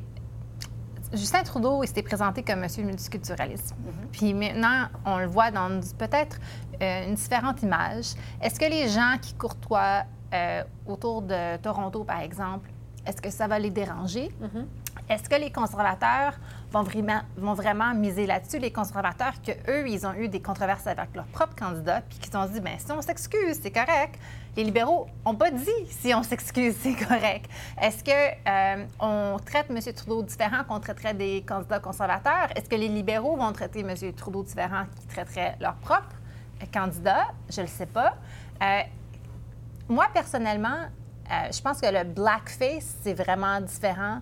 Justin 1.11 1.43
Trudeau, 1.43 1.83
il 1.83 1.87
s'était 1.87 2.01
présenté 2.01 2.43
comme 2.43 2.61
monsieur 2.61 2.83
multiculturalisme. 2.83 3.75
Mm-hmm. 3.75 4.07
Puis 4.13 4.33
maintenant, 4.33 4.87
on 5.05 5.17
le 5.17 5.27
voit 5.27 5.51
dans 5.51 5.81
peut-être 5.97 6.39
une 6.81 7.13
différente 7.13 7.61
image. 7.61 8.13
Est-ce 8.41 8.59
que 8.59 8.65
les 8.65 8.89
gens 8.89 9.17
qui 9.21 9.33
courtoient 9.35 10.03
autour 10.87 11.21
de 11.21 11.57
Toronto, 11.57 12.03
par 12.03 12.21
exemple, 12.21 12.69
est-ce 13.05 13.21
que 13.21 13.29
ça 13.29 13.47
va 13.47 13.59
les 13.59 13.69
déranger? 13.69 14.31
Mm-hmm. 14.41 14.65
Est-ce 15.09 15.29
que 15.29 15.35
les 15.35 15.51
conservateurs 15.51 16.33
vont 16.71 16.83
vraiment, 17.53 17.93
miser 17.93 18.25
là-dessus, 18.25 18.57
les 18.57 18.71
conservateurs, 18.71 19.33
qu'eux, 19.45 19.87
ils 19.87 20.07
ont 20.07 20.13
eu 20.13 20.27
des 20.27 20.41
controverses 20.41 20.87
avec 20.87 21.13
leurs 21.13 21.25
propres 21.25 21.55
candidats, 21.55 22.01
puis 22.01 22.17
qui 22.17 22.27
se 22.27 22.31
sont 22.31 22.45
dit, 22.45 22.59
bien, 22.61 22.77
si 22.79 22.91
on 22.91 23.01
s'excuse, 23.01 23.59
c'est 23.61 23.71
correct. 23.71 24.19
Les 24.55 24.63
libéraux 24.63 25.07
n'ont 25.25 25.35
pas 25.35 25.51
dit 25.51 25.69
si 25.89 26.13
on 26.13 26.23
s'excuse, 26.23 26.75
c'est 26.81 26.95
correct. 26.95 27.49
Est-ce 27.81 28.03
qu'on 28.03 29.07
euh, 29.07 29.37
traite 29.45 29.67
M. 29.69 29.79
Trudeau 29.93 30.23
différent 30.23 30.63
qu'on 30.67 30.79
traiterait 30.79 31.13
des 31.13 31.43
candidats 31.47 31.79
conservateurs? 31.79 32.49
Est-ce 32.55 32.69
que 32.69 32.75
les 32.75 32.87
libéraux 32.87 33.35
vont 33.35 33.51
traiter 33.51 33.81
M. 33.81 34.13
Trudeau 34.13 34.43
différent 34.43 34.85
qu'ils 34.99 35.09
traiteraient 35.09 35.57
leurs 35.59 35.75
propres 35.75 36.15
candidats? 36.73 37.27
Je 37.49 37.61
ne 37.61 37.65
le 37.65 37.71
sais 37.71 37.87
pas. 37.87 38.15
Euh, 38.63 38.81
moi, 39.89 40.07
personnellement, 40.13 40.87
euh, 41.31 41.51
je 41.51 41.61
pense 41.61 41.81
que 41.81 41.87
le 41.87 42.03
blackface, 42.03 42.95
c'est 43.01 43.13
vraiment 43.13 43.61
différent 43.61 44.19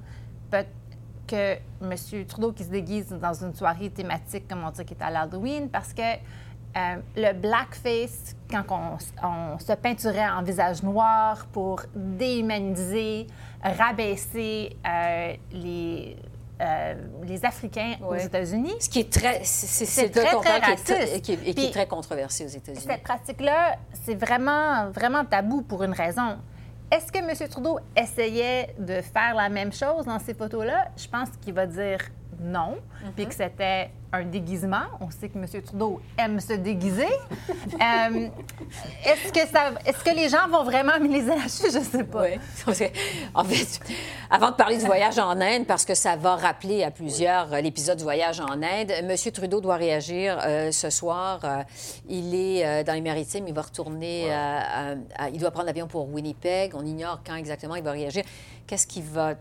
que 1.27 1.55
M. 1.81 2.25
Trudeau 2.27 2.51
qui 2.51 2.63
se 2.63 2.69
déguise 2.69 3.07
dans 3.09 3.33
une 3.33 3.53
soirée 3.55 3.89
thématique, 3.89 4.47
comme 4.47 4.63
on 4.63 4.71
dit, 4.71 4.83
qui 4.85 4.93
est 4.93 5.01
à 5.01 5.09
l'Halloween, 5.09 5.69
parce 5.69 5.93
que 5.93 6.01
euh, 6.01 6.95
le 7.15 7.33
blackface, 7.33 8.35
quand 8.49 8.63
on, 8.69 8.97
on, 9.27 9.59
se 9.59 9.73
peinturait 9.73 10.29
en 10.29 10.41
visage 10.41 10.83
noir 10.83 11.45
pour 11.51 11.81
déhumaniser, 11.95 13.27
rabaisser 13.61 14.75
euh, 14.87 15.33
les, 15.51 16.15
euh, 16.61 16.93
les 17.23 17.45
Africains 17.45 17.95
aux. 18.07 18.15
États-Unis. 18.15 18.73
Ce 18.79 18.89
qui 18.89 18.99
est 19.01 19.11
très, 19.11 19.41
c'est- 19.43 20.09
très, 20.09 20.23
très 20.23 20.29
qui 20.29 20.35
est, 20.35 20.41
très- 20.41 20.59
raciste. 21.03 21.21
qui 21.21 21.31
est- 21.33 21.47
et 21.49 21.53
qui 21.53 21.65
est 21.67 21.71
très 21.71 21.87
controversé 21.87 22.45
aux 22.45 22.49
États-Unis. 22.49 22.85
Cette 22.87 23.03
pratique-là, 23.03 23.75
c'est 23.93 24.15
vraiment, 24.15 24.89
vraiment 24.91 25.25
tabou 25.25 25.61
pour 25.63 25.83
une 25.83 25.93
raison. 25.93 26.37
Est-ce 26.91 27.09
que 27.09 27.19
M. 27.19 27.47
Trudeau 27.47 27.79
essayait 27.95 28.75
de 28.77 28.99
faire 28.99 29.33
la 29.33 29.47
même 29.47 29.71
chose 29.71 30.03
dans 30.03 30.19
ces 30.19 30.33
photos-là? 30.33 30.89
Je 30.97 31.07
pense 31.07 31.29
qu'il 31.41 31.53
va 31.53 31.65
dire 31.65 31.99
non, 32.41 32.77
puis 33.15 33.25
que 33.27 33.33
c'était 33.33 33.91
un 34.13 34.23
déguisement. 34.25 34.81
On 34.99 35.09
sait 35.09 35.29
que 35.29 35.37
M. 35.37 35.45
Trudeau 35.63 36.01
aime 36.17 36.39
se 36.39 36.53
déguiser. 36.53 37.07
Euh, 37.81 38.27
est-ce, 39.05 39.31
que 39.31 39.47
ça, 39.47 39.71
est-ce 39.85 40.03
que 40.03 40.13
les 40.15 40.29
gens 40.29 40.47
vont 40.49 40.63
vraiment 40.63 40.99
miser 40.99 41.29
là-dessus? 41.35 41.67
Je 41.73 41.79
sais 41.79 42.03
pas. 42.03 42.23
Oui. 42.23 42.39
En 43.33 43.43
fait, 43.43 43.79
avant 44.29 44.51
de 44.51 44.55
parler 44.55 44.77
du 44.77 44.85
voyage 44.85 45.17
en 45.17 45.39
Inde, 45.39 45.65
parce 45.65 45.85
que 45.85 45.95
ça 45.95 46.15
va 46.15 46.35
rappeler 46.35 46.83
à 46.83 46.91
plusieurs 46.91 47.53
euh, 47.53 47.61
l'épisode 47.61 47.97
du 47.97 48.03
voyage 48.03 48.39
en 48.39 48.51
Inde, 48.61 48.91
M. 48.91 49.15
Trudeau 49.33 49.61
doit 49.61 49.77
réagir 49.77 50.37
euh, 50.45 50.71
ce 50.71 50.89
soir. 50.89 51.39
Euh, 51.43 51.63
il 52.09 52.35
est 52.35 52.83
dans 52.83 52.93
les 52.93 53.01
maritimes, 53.01 53.47
il 53.47 53.53
va 53.53 53.61
retourner, 53.61 54.31
à- 54.31 54.95
à- 55.17 55.29
il 55.29 55.39
doit 55.39 55.51
prendre 55.51 55.67
l'avion 55.67 55.87
pour 55.87 56.07
Winnipeg. 56.13 56.73
On 56.75 56.85
ignore 56.85 57.21
quand 57.25 57.35
exactement 57.35 57.75
il 57.75 57.83
va 57.83 57.91
réagir. 57.91 58.23
Qu'est-ce 58.67 58.85
qu'il 58.87 59.03
va 59.03 59.33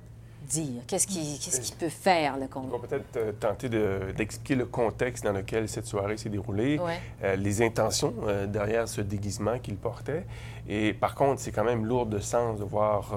dire? 0.51 0.83
Qu'est-ce 0.87 1.07
qu'il 1.07 1.39
qu'il 1.39 1.77
peut 1.77 1.89
faire, 1.89 2.37
le 2.37 2.45
On 2.45 2.49
Congo? 2.49 2.79
va 2.79 2.87
peut-être 2.89 3.17
euh, 3.17 3.33
tenter 3.33 3.69
de- 3.69 4.13
d'expliquer 4.17 4.57
le 4.57 4.67
contexte 4.67 5.25
dans 5.25 5.33
lequel 5.33 5.69
cette 5.69 5.87
soirée 5.87 6.17
s'est 6.17 6.29
déroulée, 6.29 6.79
Ouais. 6.79 6.99
euh, 7.25 7.37
les 7.37 7.63
intentions 7.63 8.13
euh, 8.27 8.47
derrière 8.47 8.89
ce 8.89 9.01
déguisement 9.01 9.59
qu'il 9.59 9.77
portait. 9.77 10.25
Et 10.69 10.93
par 10.93 11.15
contre, 11.15 11.41
c'est 11.41 11.53
quand 11.53 11.65
même 11.65 11.85
lourd 11.87 12.07
de 12.07 12.19
sens 12.19 12.59
de 12.59 12.65
voir 12.65 13.17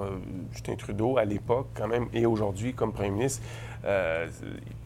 Justin 0.53 0.75
Trudeau 0.75 1.17
à 1.17 1.25
l'époque, 1.25 1.67
quand 1.75 1.87
même, 1.87 2.07
et 2.13 2.25
aujourd'hui 2.25 2.73
comme 2.73 2.93
premier 2.93 3.09
ministre. 3.11 3.41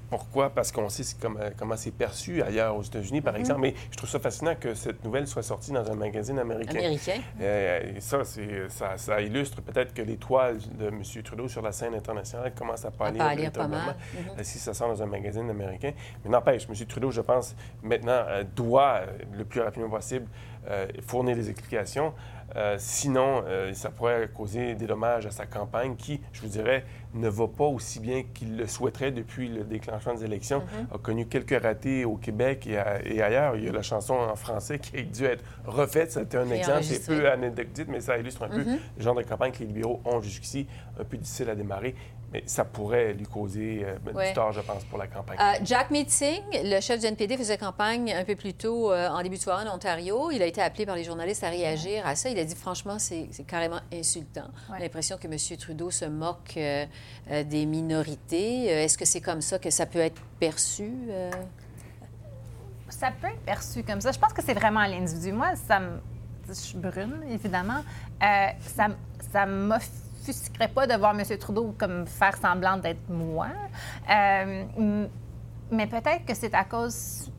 Pourquoi? 0.09 0.49
Parce 0.49 0.71
qu'on 0.71 0.87
sait 0.89 1.03
comme- 1.21 1.39
comment 1.57 1.75
c'est 1.75 1.91
perçu 1.91 2.41
ailleurs 2.41 2.75
aux 2.77 2.81
États-Unis, 2.83 3.21
par 3.21 3.35
exemple. 3.35 3.61
Mais 3.61 3.73
je 3.91 3.97
trouve 3.97 4.09
ça 4.09 4.19
fascinant 4.19 4.55
que 4.55 4.73
cette 4.73 5.03
nouvelle 5.03 5.27
soit 5.27 5.43
sortie 5.43 5.71
dans 5.71 5.89
un 5.91 5.95
magazine 5.95 6.39
américain. 6.39 6.77
Américain? 6.79 7.21
Euh, 7.41 7.95
et 7.97 7.99
ça, 8.01 8.23
c'est- 8.23 8.69
ça, 8.69 8.97
ça 8.97 9.21
illustre 9.21 9.61
peut-être 9.61 9.93
que 9.93 10.01
l'étoile 10.01 10.59
de 10.79 10.87
M. 10.87 11.01
Trudeau 11.23 11.47
sur 11.47 11.61
la 11.61 11.71
scène 11.71 11.93
internationale 11.93 12.53
commence 12.55 12.85
à 12.85 12.91
pâlir. 12.91 13.17
pâlir 13.21 13.51
pas 13.51 13.67
mal. 13.67 13.95
euh, 14.39 14.43
Si 14.43 14.59
ça 14.59 14.73
sort 14.73 14.87
dans 14.89 15.03
un 15.03 15.07
magazine 15.07 15.49
américain. 15.49 15.91
Mais 16.23 16.29
n'empêche, 16.31 16.67
M. 16.69 16.75
Trudeau, 16.87 17.11
je 17.11 17.21
pense, 17.21 17.55
maintenant, 17.83 18.23
euh, 18.27 18.43
doit, 18.55 19.01
euh, 19.01 19.05
le 19.37 19.43
plus 19.45 19.61
rapidement 19.61 19.89
possible, 19.89 20.27
euh, 20.69 20.87
fournir 21.05 21.35
des 21.35 21.49
explications. 21.49 22.13
Euh, 22.55 22.75
sinon, 22.79 23.43
euh, 23.45 23.73
ça 23.73 23.89
pourrait 23.89 24.29
causer 24.33 24.73
des 24.75 24.87
dommages 24.87 25.25
à 25.25 25.31
sa 25.31 25.45
campagne 25.45 25.95
qui, 25.95 26.21
je 26.31 26.41
vous 26.41 26.47
dirais, 26.47 26.85
ne 27.13 27.27
va 27.27 27.47
pas 27.47 27.65
aussi 27.65 27.99
bien 27.99 28.23
qu'il 28.33 28.55
le 28.57 28.67
souhaiterait 28.67 29.11
depuis 29.11 29.49
le 29.49 29.63
déclenchement 29.63 30.13
des 30.13 30.23
élections. 30.23 30.59
Mm-hmm. 30.59 30.95
A 30.95 30.97
connu 30.97 31.27
quelques 31.27 31.61
ratés 31.61 32.05
au 32.05 32.15
Québec 32.15 32.65
et, 32.67 32.77
à- 32.77 33.05
et 33.05 33.21
ailleurs. 33.21 33.55
Il 33.57 33.65
y 33.65 33.69
a 33.69 33.71
la 33.73 33.81
chanson 33.81 34.13
en 34.13 34.35
français 34.35 34.79
qui 34.79 34.97
a 34.97 35.01
dû 35.01 35.25
être 35.25 35.43
refaite. 35.65 36.11
C'était 36.11 36.37
un 36.37 36.49
exemple. 36.49 36.83
C'est 36.83 37.05
peu 37.05 37.29
anecdotique, 37.29 37.87
mais 37.89 37.99
ça 38.01 38.17
illustre 38.17 38.43
un 38.43 38.49
peu 38.49 38.57
Mm-hmm. 38.61 38.77
le 38.97 39.03
genre 39.03 39.15
de 39.15 39.23
campagne 39.23 39.51
que 39.51 39.59
les 39.59 39.65
libéraux 39.67 40.01
ont 40.05 40.21
jusqu'ici, 40.21 40.67
un 40.99 41.03
peu 41.03 41.17
difficile 41.17 41.49
à 41.49 41.55
démarrer. 41.55 41.95
Mais 42.33 42.43
ça 42.45 42.65
pourrait 42.65 43.13
lui 43.13 43.25
causer 43.25 43.85
euh, 43.85 44.11
Ouais. 44.13 44.27
du 44.29 44.33
tort, 44.33 44.51
je 44.51 44.59
pense, 44.59 44.83
pour 44.83 44.97
la 44.97 45.07
campagne. 45.07 45.37
Euh, 45.39 45.53
Jack 45.63 45.91
Meeting, 45.91 46.41
le 46.61 46.81
chef 46.81 46.99
du 46.99 47.05
NPD, 47.05 47.37
faisait 47.37 47.57
campagne 47.57 48.11
un 48.13 48.25
peu 48.25 48.35
plus 48.35 48.53
tôt 48.53 48.91
euh, 48.91 49.07
en 49.07 49.21
début 49.23 49.37
de 49.37 49.41
soirée 49.41 49.65
en 49.65 49.73
Ontario. 49.75 50.29
Il 50.31 50.41
a 50.41 50.45
été 50.45 50.61
appelé 50.61 50.85
par 50.85 50.97
les 50.97 51.05
journalistes 51.05 51.43
à 51.45 51.49
réagir 51.49 52.05
à 52.05 52.15
ça. 52.15 52.27
Il 52.29 52.37
a 52.37 52.43
dit 52.43 52.55
franchement, 52.55 52.99
c'est 52.99 53.29
carrément 53.47 53.79
insultant. 53.93 54.43
On 54.67 54.73
a 54.73 54.75
Ouais. 54.75 54.81
l'impression 54.83 55.17
que 55.17 55.27
M. 55.27 55.37
Trudeau 55.57 55.89
se 55.89 56.03
moque 56.03 56.55
des 57.29 57.65
minorités. 57.65 58.65
Est-ce 58.65 58.97
que 58.97 59.05
c'est 59.05 59.21
comme 59.21 59.39
ça 59.41 59.57
que 59.57 59.69
ça 59.69 59.85
peut 59.85 59.99
être 59.99 60.21
perçu? 60.39 60.91
euh? 61.09 61.31
Ça 62.89 63.11
peut 63.21 63.27
être 63.27 63.39
perçu 63.45 63.83
comme 63.83 64.01
ça. 64.01 64.11
Je 64.11 64.19
pense 64.19 64.33
que 64.33 64.43
c'est 64.43 64.53
vraiment 64.53 64.79
à 64.81 64.87
l'individu. 64.87 65.31
Moi, 65.31 65.55
ça 65.67 65.79
me... 65.79 65.99
Je 66.47 66.53
suis 66.53 66.77
brune, 66.77 67.23
évidemment. 67.29 67.83
Euh, 68.23 68.47
ça, 68.75 68.87
ça 69.33 69.45
m'offusquerait 70.27 70.67
pas 70.67 70.87
de 70.87 70.93
voir 70.95 71.17
M. 71.19 71.23
Trudeau 71.37 71.75
comme 71.77 72.05
faire 72.07 72.35
semblant 72.37 72.77
d'être 72.77 73.09
moi. 73.09 73.47
Euh, 74.09 75.05
mais 75.71 75.87
peut-être 75.87 76.25
que 76.25 76.33
c'est 76.33 76.53
à 76.53 76.63
cause... 76.63 77.29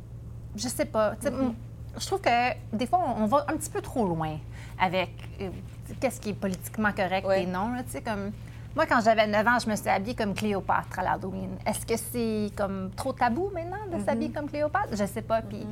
Je 0.57 0.69
sais 0.69 0.85
pas. 0.85 1.15
Tu 1.17 1.29
sais, 1.29 1.29
m- 1.29 1.55
Je 1.99 2.07
trouve 2.07 2.21
que 2.21 2.77
des 2.77 2.87
fois, 2.87 3.01
on 3.17 3.27
va 3.27 3.45
un 3.49 3.57
petit 3.57 3.71
peu 3.71 3.81
trop 3.81 4.07
loin 4.07 4.37
avec 4.81 5.11
euh, 5.41 5.51
qu'est-ce 6.01 6.21
qui 6.21 6.31
est 6.31 6.35
politiquement 6.35 6.93
correct 6.93 7.27
Ouais. 7.27 7.43
et 7.45 7.47
non. 7.47 7.73
là. 7.73 7.83
Comme... 8.05 8.33
Moi, 8.75 8.87
quand 8.87 9.01
j'avais 9.03 9.27
9 9.27 9.47
ans, 9.47 9.59
je 9.65 9.71
me 9.71 9.77
suis 9.77 9.89
habillée 9.89 10.15
comme 10.15 10.35
Cléopâtre 10.35 10.99
à 10.99 11.03
l'Halloween. 11.03 11.51
Est-ce 11.67 11.87
que 11.87 11.97
c'est 11.97 12.55
comme 12.57 12.91
trop 12.97 13.13
tabou 13.13 13.51
maintenant 13.53 13.87
de 13.99 14.03
s'habiller 14.05 14.31
comme 14.33 14.49
Cléopâtre? 14.49 14.91
Je 14.93 15.05
sais 15.05 15.23
pas. 15.23 15.43
Puis... 15.43 15.67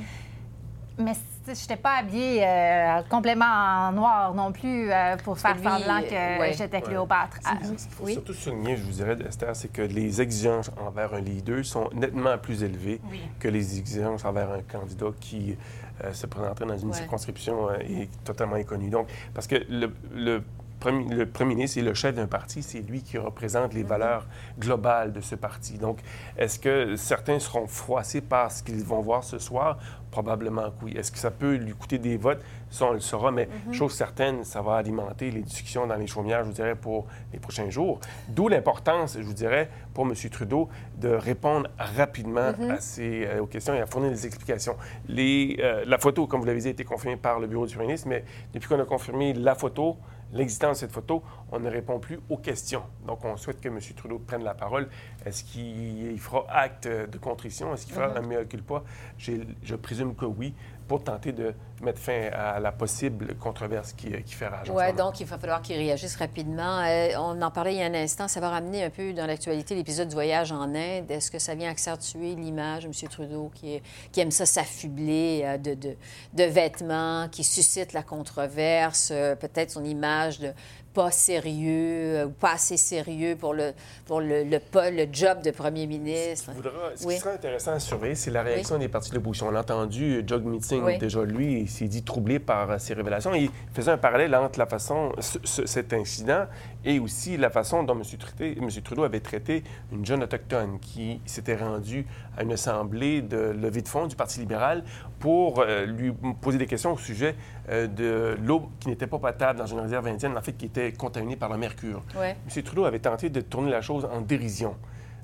Mais 0.99 1.13
je 1.55 1.61
n'étais 1.61 1.77
pas 1.77 1.97
habillée 1.99 2.45
euh, 2.47 3.03
complètement 3.09 3.45
en 3.47 3.93
noir 3.93 4.35
non 4.35 4.53
plus 4.53 4.91
euh, 4.91 5.17
pour 5.19 5.39
faire 5.39 5.55
lui, 5.57 5.65
semblant 5.65 6.01
euh, 6.03 6.37
que 6.37 6.41
ouais. 6.41 6.53
j'étais 6.53 6.81
Cléopâtre. 6.81 7.39
Ah, 7.45 7.55
Ce 7.63 7.69
qu'il 7.69 7.79
faut 7.91 8.05
oui. 8.05 8.13
surtout 8.15 8.33
souligner, 8.35 8.77
je 8.77 8.83
vous 8.83 8.93
dirais, 8.93 9.17
Esther, 9.27 9.55
c'est 9.55 9.73
que 9.73 9.83
les 9.83 10.21
exigences 10.21 10.71
envers 10.85 11.15
un 11.15 11.21
leader 11.21 11.65
sont 11.65 11.89
nettement 11.95 12.37
plus 12.39 12.63
élevées 12.63 13.01
Oui. 13.11 13.21
que 13.39 13.49
les 13.49 13.79
exigences 13.79 14.25
envers 14.25 14.51
un 14.51 14.63
candidat 14.63 15.07
qui 15.21 15.57
euh, 16.05 16.13
se 16.13 16.27
présenterait 16.27 16.67
dans 16.67 16.79
une 16.79 16.89
Ouais. 16.89 16.95
circonscription 16.95 17.71
euh, 17.71 17.79
et 17.81 18.09
totalement 18.25 18.57
inconnu. 18.57 18.91
Donc, 18.91 19.09
parce 19.35 19.47
que 19.47 19.57
le, 19.69 19.93
le 20.15 20.43
premier, 20.79 21.15
le 21.15 21.27
premier 21.27 21.55
ministre 21.55 21.79
est 21.79 21.83
le 21.83 21.95
chef 21.95 22.15
d'un 22.15 22.27
parti, 22.27 22.63
c'est 22.63 22.81
lui 22.81 23.03
qui 23.03 23.19
représente 23.19 23.75
les 23.75 23.83
valeurs 23.83 24.27
globales 24.59 25.13
de 25.13 25.21
ce 25.21 25.35
parti. 25.35 25.79
Donc, 25.79 26.01
est-ce 26.37 26.59
que 26.59 26.97
certains 26.97 27.39
seront 27.39 27.67
froissés 27.67 28.21
par 28.21 28.51
ce 28.53 28.63
qu'ils 28.63 28.85
vont 28.85 29.01
voir 29.01 29.25
ce 29.25 29.39
soir? 29.39 29.79
Probablement 30.11 30.71
que 30.71 30.85
oui. 30.85 30.95
Est-ce 30.97 31.13
que 31.13 31.19
ça 31.19 31.31
peut 31.31 31.57
lui 31.57 31.73
coûter 31.75 31.99
des 31.99 32.17
votes? 32.17 32.41
Ça, 32.71 32.87
on 32.87 32.93
le 32.93 33.01
saura, 33.01 33.31
mais 33.31 33.47
Mm-hmm. 33.47 33.73
chose 33.75 33.93
certaine, 33.93 34.45
ça 34.45 34.61
va 34.63 34.77
alimenter 34.77 35.31
les 35.31 35.43
discussions 35.43 35.87
dans 35.87 35.95
les 35.97 36.07
chaumières, 36.07 36.41
je 36.41 36.47
vous 36.49 36.53
dirais, 36.55 36.75
pour 36.75 37.07
les 37.33 37.39
prochains 37.39 37.71
jours. 37.71 38.01
D'où 38.29 38.49
l'importance, 38.49 39.17
je 39.19 39.23
vous 39.25 39.33
dirais, 39.35 39.69
pour 39.95 40.05
M. 40.07 40.15
Trudeau, 40.31 40.69
de 40.99 41.09
répondre 41.09 41.69
rapidement 41.79 42.53
Mm-hmm. 42.53 42.71
à 42.71 42.81
ces, 42.81 43.27
euh, 43.27 43.41
aux 43.43 43.47
questions 43.47 43.75
et 43.75 43.81
à 43.81 43.87
fournir 43.87 44.11
des 44.11 44.27
explications. 44.27 44.77
Les, 45.09 45.57
euh, 45.61 45.85
la 45.87 45.99
photo, 45.99 46.27
comme 46.27 46.41
vous 46.41 46.47
l'avez 46.47 46.61
dit, 46.61 46.69
a 46.69 46.71
été 46.71 46.85
confirmée 46.85 47.17
par 47.17 47.39
le 47.41 47.47
bureau 47.47 47.67
du 47.67 47.75
premier 47.75 47.89
ministre, 47.89 48.09
mais 48.09 48.25
depuis 48.53 48.69
qu'on 48.69 48.81
a 48.81 48.85
confirmé 48.85 49.33
la 49.33 49.55
photo, 49.55 49.97
l'existence 50.33 50.77
de 50.79 50.81
cette 50.81 50.93
photo, 50.93 51.23
on 51.53 51.61
ne 51.61 51.71
répond 51.71 51.99
plus 51.99 52.19
aux 52.29 52.37
questions. 52.37 52.83
Donc, 53.07 53.25
on 53.25 53.37
souhaite 53.37 53.61
que 53.61 53.69
M. 53.69 53.79
Trudeau 53.97 54.19
prenne 54.19 54.43
la 54.45 54.55
parole. 54.55 54.89
Est-ce 55.25 55.45
qu'il 55.45 56.11
il 56.13 56.19
fera 56.21 56.45
acte 56.49 56.89
de 56.89 57.19
contrition? 57.19 57.73
Est-ce 57.75 57.87
qu'il 57.87 57.95
fera 57.95 58.09
Mm-hmm. 58.09 58.19
un 58.19 58.27
mea 58.27 58.45
culpa? 58.45 58.83
Je 59.19 59.75
présume 59.77 60.15
que 60.15 60.25
oui, 60.25 60.55
pour 60.89 61.03
tenter 61.03 61.33
de 61.33 61.53
mettre 61.83 61.99
fin 61.99 62.31
à 62.33 62.59
la 62.61 62.73
possible 62.73 63.35
controverse 63.37 63.93
qui, 63.93 64.11
qui 64.23 64.35
fait 64.35 64.47
rage. 64.47 64.71
Oui, 64.71 64.93
donc 64.97 65.21
il 65.21 65.27
va 65.27 65.37
falloir 65.39 65.61
qu'il 65.61 65.77
réagisse 65.77 66.17
rapidement. 66.17 66.81
Euh, 66.87 67.09
on 67.19 67.41
en 67.43 67.51
parlait 67.51 67.75
il 67.75 67.79
y 67.79 67.83
a 67.83 67.87
un 67.87 67.95
instant, 67.95 68.29
ça 68.29 68.41
va 68.41 68.51
ramener 68.51 68.85
un 68.85 68.91
peu 68.91 69.13
dans 69.13 69.27
l'actualité 69.27 69.75
l'épisode 69.75 70.09
du 70.09 70.15
voyage 70.15 70.53
en 70.53 70.75
Inde. 70.75 71.11
Est-ce 71.11 71.31
que 71.31 71.39
ça 71.39 71.55
vient 71.55 71.71
accentuer 71.71 72.35
l'image 72.35 72.85
de 72.85 72.89
M. 72.89 73.09
Trudeau 73.11 73.51
qui, 73.55 73.75
est- 73.75 73.83
qui 74.13 74.21
aime 74.21 74.31
ça 74.31 74.47
s'affubler 74.47 75.43
euh, 75.45 75.59
de, 75.59 75.75
de- 75.75 75.97
de 76.35 76.45
vêtements, 76.45 77.29
qui 77.31 77.45
suscite 77.45 77.93
la 77.93 78.03
controverse, 78.03 79.11
euh, 79.13 79.35
peut-être 79.35 79.71
son 79.73 79.85
image 79.85 80.39
de 80.41 80.53
pas 80.97 81.11
sérieux 81.11 82.17
euh, 82.17 82.25
ou 82.27 82.31
pas 82.31 82.53
assez 82.55 82.79
sérieux 82.79 83.37
pour 83.37 83.53
le, 83.53 83.73
pour 84.07 84.21
le, 84.21 84.45
le, 84.45 85.07
job 85.13 85.43
de 85.43 85.51
premier 85.51 85.87
ministre? 85.87 86.47
Ce 86.47 86.51
qui 86.51 86.57
voudra- 86.57 86.73
ce 86.97 87.07
Oui. 87.07 87.15
qui 87.15 87.21
sera 87.21 87.33
intéressant 87.33 87.73
à 87.73 87.79
surveiller, 87.81 88.15
c'est 88.15 88.31
la 88.31 88.43
réaction 88.43 88.79
des 88.79 88.89
partis 88.89 89.11
de 89.11 89.17
l'opposition. 89.17 89.49
On 89.49 89.55
a 89.55 89.61
entendu 89.61 90.23
Jog 90.27 90.45
Meeting, 90.45 90.83
Oui. 90.83 90.99
déjà 90.99 91.23
lui, 91.23 91.61
il 91.61 91.69
s'est 91.69 91.89
dit 91.89 92.03
troublé 92.03 92.39
par 92.39 92.71
euh, 92.71 92.77
ces 92.79 92.95
révélations. 92.95 93.35
Il 93.35 93.51
faisait 93.75 93.91
un 93.91 93.99
parallèle 93.99 94.35
entre 94.35 94.59
la 94.59 94.67
façon, 94.67 95.13
ce- 95.21 95.39
ce- 95.45 95.67
cet 95.67 95.93
incident 95.93 96.47
et 96.87 97.01
aussi 97.01 97.37
la 97.37 97.51
façon 97.51 97.83
dont 97.83 97.95
M. 97.95 98.03
Trudeau, 98.19 98.63
M. 98.63 98.71
Trudeau 98.83 99.03
avait 99.03 99.21
traité 99.21 99.65
une 99.93 100.07
jeune 100.07 100.23
autochtone 100.23 100.79
qui 100.79 101.21
s'était 101.27 101.57
rendue 101.57 102.07
à 102.39 102.45
une 102.45 102.53
assemblée 102.53 103.21
de 103.23 103.37
levée 103.37 103.83
de 103.83 103.89
fonds 103.89 104.07
du 104.07 104.15
Parti 104.15 104.39
libéral 104.39 104.85
pour 105.19 105.61
euh, 105.61 105.85
lui 105.85 106.13
poser 106.41 106.59
des 106.59 106.67
questions 106.67 106.93
au 106.93 106.99
sujet 106.99 107.35
euh, 107.69 107.89
de 107.89 108.37
l'eau 108.41 108.71
qui 108.79 108.89
n'était 108.89 109.09
pas 109.09 109.19
potable 109.19 109.59
dans 109.59 109.67
une 109.67 109.81
réserve 109.81 110.07
indienne, 110.07 110.39
en 110.39 110.43
fait, 110.43 110.53
qui 110.53 110.67
était 110.67 110.93
contaminée 110.93 111.37
par 111.37 111.51
le 111.51 111.59
mercure. 111.59 112.03
Ouais. 112.17 112.37
M. 112.57 112.63
Trudeau 112.63 112.85
avait 112.85 113.01
tenté 113.01 113.31
de 113.31 113.41
tourner 113.41 113.71
la 113.71 113.83
chose 113.83 114.09
en 114.11 114.21
dérision. 114.21 114.77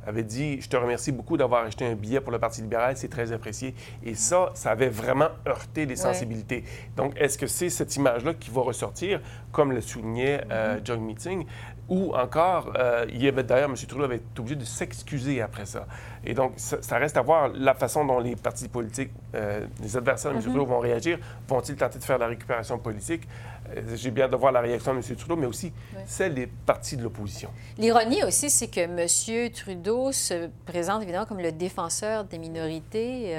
Avait 0.07 0.23
dit 0.23 0.61
Je 0.61 0.69
te 0.69 0.77
remercie 0.77 1.13
beaucoup 1.13 1.37
d'avoir 1.37 1.65
acheté 1.65 1.87
un 1.87 1.95
billet 1.95 2.21
pour 2.21 2.33
le 2.33 2.39
Parti 2.39 2.63
libéral, 2.63 2.97
c'est 2.97 3.09
très 3.09 3.33
apprécié. 3.33 3.75
Et 4.05 4.15
ça, 4.15 4.51
ça 4.55 4.71
avait 4.71 4.89
vraiment 4.89 5.29
heurté 5.47 5.87
les 5.87 5.97
sensibilités. 5.97 6.65
Donc, 6.97 7.15
est-ce 7.17 7.39
que 7.39 7.47
c'est 7.47 7.71
cette 7.71 7.97
image-là 7.97 8.35
qui 8.35 8.51
va 8.51 8.63
ressortir, 8.63 9.21
comme 9.53 9.73
le 9.73 9.81
soulignait 9.81 10.45
euh, 10.51 10.81
John 10.85 11.01
Meeting, 11.01 11.47
ou 11.89 12.15
encore, 12.15 12.73
euh, 12.79 13.05
il 13.11 13.23
y 13.23 13.29
avait 13.29 13.43
d'ailleurs, 13.43 13.69
M. 13.69 13.77
Trudeau 13.77 14.05
avait 14.05 14.17
été 14.17 14.41
obligé 14.41 14.57
de 14.57 14.65
s'excuser 14.65 15.43
après 15.43 15.67
ça. 15.67 15.87
Et 16.25 16.33
donc, 16.33 16.53
ça, 16.57 16.97
reste 16.97 17.17
à 17.17 17.23
voir 17.23 17.49
la 17.49 17.75
façon 17.75 18.05
dont 18.05 18.21
les 18.21 18.37
partis 18.37 18.69
politiques, 18.69 19.11
euh, 19.35 19.67
les 19.83 19.97
adversaires 19.97 20.31
de 20.31 20.37
M. 20.37 20.43
Trudeau 20.43 20.65
vont 20.65 20.79
réagir. 20.79 21.19
Vont-ils 21.49 21.77
tenter 21.77 21.99
de 21.99 22.05
faire 22.05 22.19
la 22.19 22.29
récupération 22.29 22.79
politique? 22.79 23.29
Euh, 23.77 23.97
j'ai 23.97 24.11
bien 24.11 24.29
de 24.29 24.37
voir 24.37 24.53
la 24.53 24.61
réaction 24.61 24.93
de 24.95 24.99
M. 24.99 25.17
Trudeau, 25.17 25.37
mais 25.37 25.47
aussi 25.47 25.73
celle 26.07 26.35
des 26.35 26.47
partis 26.47 26.97
de 26.97 27.03
l'opposition. 27.03 27.51
L'ironie 27.79 28.23
aussi, 28.25 28.51
c'est 28.51 28.69
que 28.69 28.81
M. 28.81 29.51
Trudeau 29.51 30.13
se 30.13 30.49
présente 30.67 31.03
évidemment 31.03 31.27
comme 31.27 31.41
le 31.41 31.53
défenseur 31.53 32.25
des 32.25 32.39
minorités, 32.39 33.37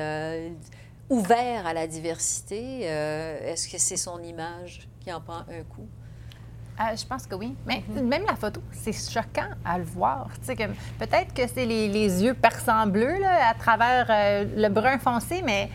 ouvert 1.10 1.68
à 1.68 1.74
la 1.74 1.88
diversité. 1.88 2.82
Est-ce 2.82 3.68
que 3.68 3.78
c'est 3.78 3.98
son 3.98 4.22
image 4.24 4.88
qui 5.00 5.12
en 5.12 5.22
prend 5.22 5.40
un 5.40 5.64
coup? 5.70 5.88
Euh, 6.80 6.96
je 6.96 7.06
pense 7.06 7.28
que 7.28 7.36
oui. 7.36 7.56
Mais 7.66 7.84
mhm. 7.88 8.08
même 8.08 8.24
la 8.26 8.36
photo, 8.36 8.62
c'est 8.72 8.94
choquant 8.94 9.50
à 9.64 9.78
le 9.78 9.84
voir. 9.84 10.30
Peut-être 10.48 11.34
que 11.34 11.48
c'est 11.48 11.66
les, 11.66 12.24
yeux 12.24 12.34
perçants 12.34 12.88
bleus 12.88 13.20
là, 13.20 13.50
à 13.50 13.54
travers 13.54 14.08
euh, 14.10 14.46
le 14.56 14.70
brun 14.70 14.98
foncé, 14.98 15.42
mais 15.46 15.70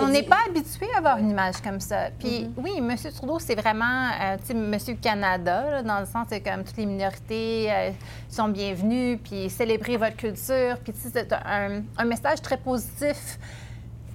on 0.00 0.08
n'est 0.08 0.22
pas 0.22 0.38
habitué 0.46 0.86
à 0.94 0.98
avoir 0.98 1.18
une 1.18 1.30
image 1.30 1.60
comme 1.62 1.80
ça. 1.80 2.10
Puis 2.18 2.44
mhm. 2.44 2.52
oui, 2.56 2.72
M. 2.78 2.94
Trudeau, 3.14 3.38
c'est 3.38 3.54
vraiment 3.54 4.10
euh, 4.20 4.36
M. 4.50 4.76
Canada, 5.00 5.82
dans 5.82 6.00
le 6.00 6.06
sens 6.06 6.28
que 6.30 6.38
comme 6.38 6.64
toutes 6.64 6.76
les 6.76 6.86
minorités 6.86 7.92
sont 8.28 8.48
bienvenues, 8.48 9.18
puis 9.18 9.50
célébrer 9.50 9.96
votre 9.96 10.16
culture, 10.16 10.78
puis 10.82 10.92
c'est 10.96 11.32
un, 11.32 11.82
un, 11.96 12.04
message 12.04 12.40
très 12.42 12.56
positif 12.56 13.38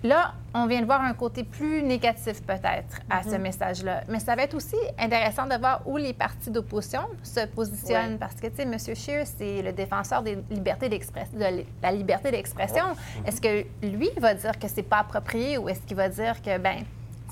Là, 0.03 0.33
on 0.53 0.67
vient 0.67 0.81
de 0.81 0.85
voir 0.85 1.01
un 1.01 1.13
côté 1.13 1.45
plus 1.45 1.81
négatif 1.81 2.43
peut-être 2.43 2.99
à 3.09 3.23
ce 3.23 3.35
mhm. 3.35 3.41
message-là. 3.41 4.01
Mais 4.09 4.19
ça 4.19 4.35
va 4.35 4.43
être 4.43 4.53
aussi 4.53 4.75
intéressant 4.99 5.47
de 5.47 5.55
voir 5.55 5.81
où 5.85 5.95
les 5.95 6.13
partis 6.13 6.51
d'opposition 6.51 7.03
se 7.23 7.45
positionnent 7.45 8.17
parce 8.19 8.35
que, 8.35 8.47
tu 8.47 8.57
sais, 8.57 8.63
M. 8.63 8.77
Scheer, 8.77 9.25
c'est 9.25 9.61
le 9.61 9.71
défenseur 9.71 10.21
des 10.21 10.37
libertés 10.51 10.89
de 10.89 11.63
la 11.81 11.91
liberté 11.91 12.31
d'expression. 12.31 12.83
Est-ce 13.25 13.39
que 13.39 13.65
lui 13.81 14.09
va 14.17 14.33
dire 14.33 14.59
que 14.59 14.67
c'est 14.67 14.83
pas 14.83 14.99
approprié 14.99 15.57
ou 15.57 15.69
est-ce 15.69 15.81
qu'il 15.81 15.97
va 15.97 16.09
dire 16.09 16.41
que, 16.41 16.57
ben 16.57 16.83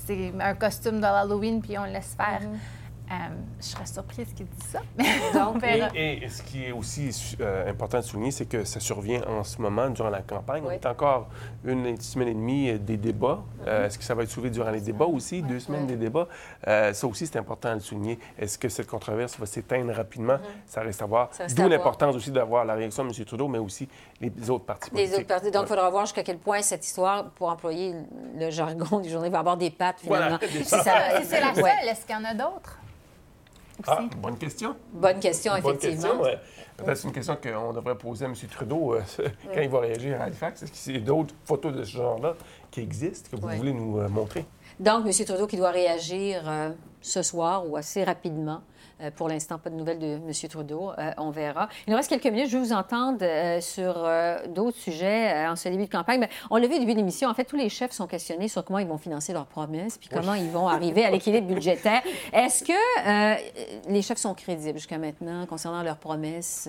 c'est 0.04 0.32
un 0.40 0.54
costume 0.54 1.00
de 1.00 1.06
Halloween 1.06 1.60
puis 1.60 1.78
on 1.78 1.84
le 1.84 1.92
laisse 1.92 2.16
faire? 2.16 2.40
Mhm. 2.40 2.58
Euh, 3.12 3.14
je 3.60 3.66
serais 3.66 3.86
surprise 3.86 4.28
qu'il 4.34 4.46
dise 4.46 4.64
ça. 4.64 4.80
Donc, 5.34 5.62
et, 5.94 6.28
ce 6.28 6.42
qui 6.42 6.64
est 6.64 6.72
aussi 6.72 7.36
euh, 7.40 7.70
important 7.70 7.98
de 7.98 8.04
souligner, 8.04 8.30
c'est 8.30 8.46
que 8.46 8.64
ça 8.64 8.80
survient 8.80 9.22
en 9.28 9.44
ce 9.44 9.60
moment, 9.60 9.90
durant 9.90 10.08
la 10.08 10.22
campagne. 10.22 10.62
On 10.66 10.70
est 10.70 10.86
encore 10.86 11.28
une 11.64 12.00
semaine 12.00 12.28
et 12.28 12.34
demie 12.34 12.70
euh, 12.70 12.78
des 12.78 12.96
débats. 12.96 13.42
Est-ce 13.66 13.98
que 13.98 14.04
ça 14.04 14.14
va 14.14 14.22
être 14.22 14.30
soulevé 14.30 14.50
durant 14.50 14.70
les 14.70 14.80
débats 14.80 15.04
aussi? 15.04 15.42
Deux 15.42 15.60
semaines 15.60 15.86
des 15.86 15.96
débats. 15.96 16.26
ça 16.64 17.06
aussi, 17.06 17.26
c'est 17.26 17.38
important 17.38 17.74
de 17.74 17.80
souligner. 17.80 18.18
Est-ce 18.38 18.58
que 18.58 18.68
cette 18.68 18.86
controverse 18.86 19.38
va 19.38 19.46
s'éteindre 19.46 19.92
rapidement? 19.92 20.34
Mm-hmm. 20.34 20.66
Ça 20.66 20.80
reste 20.80 21.02
à 21.02 21.06
voir. 21.06 21.30
D'où 21.54 21.68
l'importance 21.68 22.16
aussi 22.16 22.30
d'avoir 22.30 22.64
la 22.64 22.74
réaction 22.74 23.04
de 23.04 23.10
M. 23.10 23.24
Trudeau, 23.24 23.48
mais 23.48 23.58
aussi 23.58 23.88
les 24.20 24.50
autres 24.50 24.64
partis 24.64 24.90
politiques. 24.90 25.10
Les 25.10 25.18
autres 25.18 25.28
partis. 25.28 25.50
Donc, 25.50 25.64
il 25.64 25.68
faudra 25.68 25.90
voir 25.90 26.06
jusqu'à 26.06 26.22
quel 26.22 26.38
point 26.38 26.62
cette 26.62 26.84
histoire, 26.84 27.30
pour 27.30 27.48
employer 27.48 27.94
le 28.36 28.50
jargon 28.50 29.00
du 29.00 29.10
journée, 29.10 29.28
va 29.28 29.40
avoir 29.40 29.56
des 29.56 29.70
pattes, 29.70 30.00
finalement. 30.00 30.38
Voilà, 30.72 31.22
c'est 31.22 31.40
la 31.40 31.54
seule. 31.54 31.88
Est-ce 31.88 32.06
qu'il 32.06 32.14
y 32.14 32.18
en 32.18 32.24
a 32.24 32.34
d'autres? 32.34 32.81
Ah, 33.86 34.04
bonne 34.18 34.36
question. 34.36 34.76
Bonne 34.92 35.20
question, 35.20 35.56
effectivement. 35.56 36.18
Peut-être 36.76 36.96
c'est 36.96 37.08
une 37.08 37.14
question 37.14 37.36
qu'on 37.36 37.72
devrait 37.72 37.96
poser 37.96 38.24
à 38.24 38.28
M. 38.28 38.34
Trudeau 38.50 38.94
euh, 38.94 39.02
quand 39.54 39.60
il 39.60 39.68
va 39.68 39.80
réagir 39.80 40.20
à 40.20 40.24
Halifax. 40.24 40.62
Est-ce 40.62 40.72
qu'il 40.72 40.94
y 40.94 40.96
a 40.96 41.00
d'autres 41.00 41.34
photos 41.44 41.72
de 41.74 41.84
ce 41.84 41.96
genre-là 41.96 42.34
qui 42.70 42.80
existent 42.80 43.28
que 43.30 43.40
vous 43.40 43.48
voulez 43.48 43.72
nous 43.72 43.98
euh, 43.98 44.08
montrer? 44.08 44.44
Donc, 44.80 45.06
M. 45.06 45.24
Trudeau 45.24 45.46
qui 45.46 45.56
doit 45.56 45.70
réagir 45.70 46.42
euh, 46.48 46.70
ce 47.00 47.22
soir 47.22 47.68
ou 47.68 47.76
assez 47.76 48.04
rapidement 48.04 48.62
pour 49.16 49.28
l'instant, 49.28 49.58
pas 49.58 49.70
de 49.70 49.74
nouvelles 49.74 49.98
de 49.98 50.14
M. 50.14 50.32
Trudeau. 50.48 50.92
Euh, 50.98 51.10
on 51.18 51.30
verra. 51.30 51.68
Il 51.86 51.90
nous 51.90 51.96
reste 51.96 52.08
quelques 52.08 52.26
minutes. 52.26 52.48
Je 52.48 52.56
vais 52.56 52.64
vous 52.64 52.72
entendre 52.72 53.18
euh, 53.22 53.60
sur 53.60 53.94
d'autres 54.48 54.78
sujets 54.78 55.46
en 55.46 55.56
ce 55.56 55.68
début 55.68 55.86
de 55.86 55.90
campagne. 55.90 56.20
Mais 56.20 56.28
on 56.50 56.56
l'a 56.56 56.66
vu 56.66 56.76
au 56.76 56.78
début 56.78 56.92
de 56.92 56.98
l'émission. 56.98 57.28
En 57.28 57.34
fait, 57.34 57.44
tous 57.44 57.56
les 57.56 57.68
chefs 57.68 57.92
sont 57.92 58.06
questionnés 58.06 58.48
sur 58.48 58.64
comment 58.64 58.78
ils 58.78 58.86
vont 58.86 58.98
financer 58.98 59.32
leurs 59.32 59.46
promesses 59.46 59.98
puis 59.98 60.08
comment 60.08 60.34
ils 60.34 60.50
vont 60.50 60.68
arriver 60.68 61.04
à 61.04 61.10
l'équilibre 61.10 61.46
budgétaire. 61.46 62.02
Est-ce 62.32 62.64
que 62.64 63.90
les 63.90 64.02
chefs 64.02 64.18
sont 64.18 64.34
crédibles 64.34 64.78
jusqu'à 64.78 64.98
maintenant 64.98 65.46
concernant 65.46 65.82
leurs 65.82 65.98
promesses? 65.98 66.68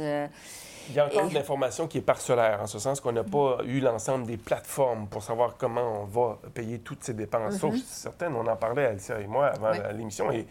Il 0.89 0.95
y 0.95 0.99
a 0.99 1.05
encore 1.05 1.29
de 1.29 1.33
l'information 1.33 1.87
qui 1.87 1.97
est 1.99 2.01
parcellaire, 2.01 2.61
en 2.61 2.67
ce 2.67 2.79
sens 2.79 2.99
qu'on 2.99 3.11
n'a 3.11 3.23
pas 3.23 3.59
eu 3.65 3.79
l'ensemble 3.79 4.25
des 4.25 4.37
plateformes 4.37 5.07
pour 5.07 5.23
savoir 5.23 5.55
comment 5.57 6.01
on 6.01 6.05
va 6.05 6.39
payer 6.53 6.79
toutes 6.79 7.03
ces 7.03 7.13
dépenses. 7.13 7.57
Sauf 7.57 7.75
mm-hmm. 7.75 7.83
certaines, 7.85 8.35
on 8.35 8.45
en 8.47 8.55
parlait, 8.55 8.85
Alicia 8.85 9.19
et 9.19 9.27
moi, 9.27 9.47
avant 9.47 9.71
l'émission, 9.95 10.31
et 10.31 10.45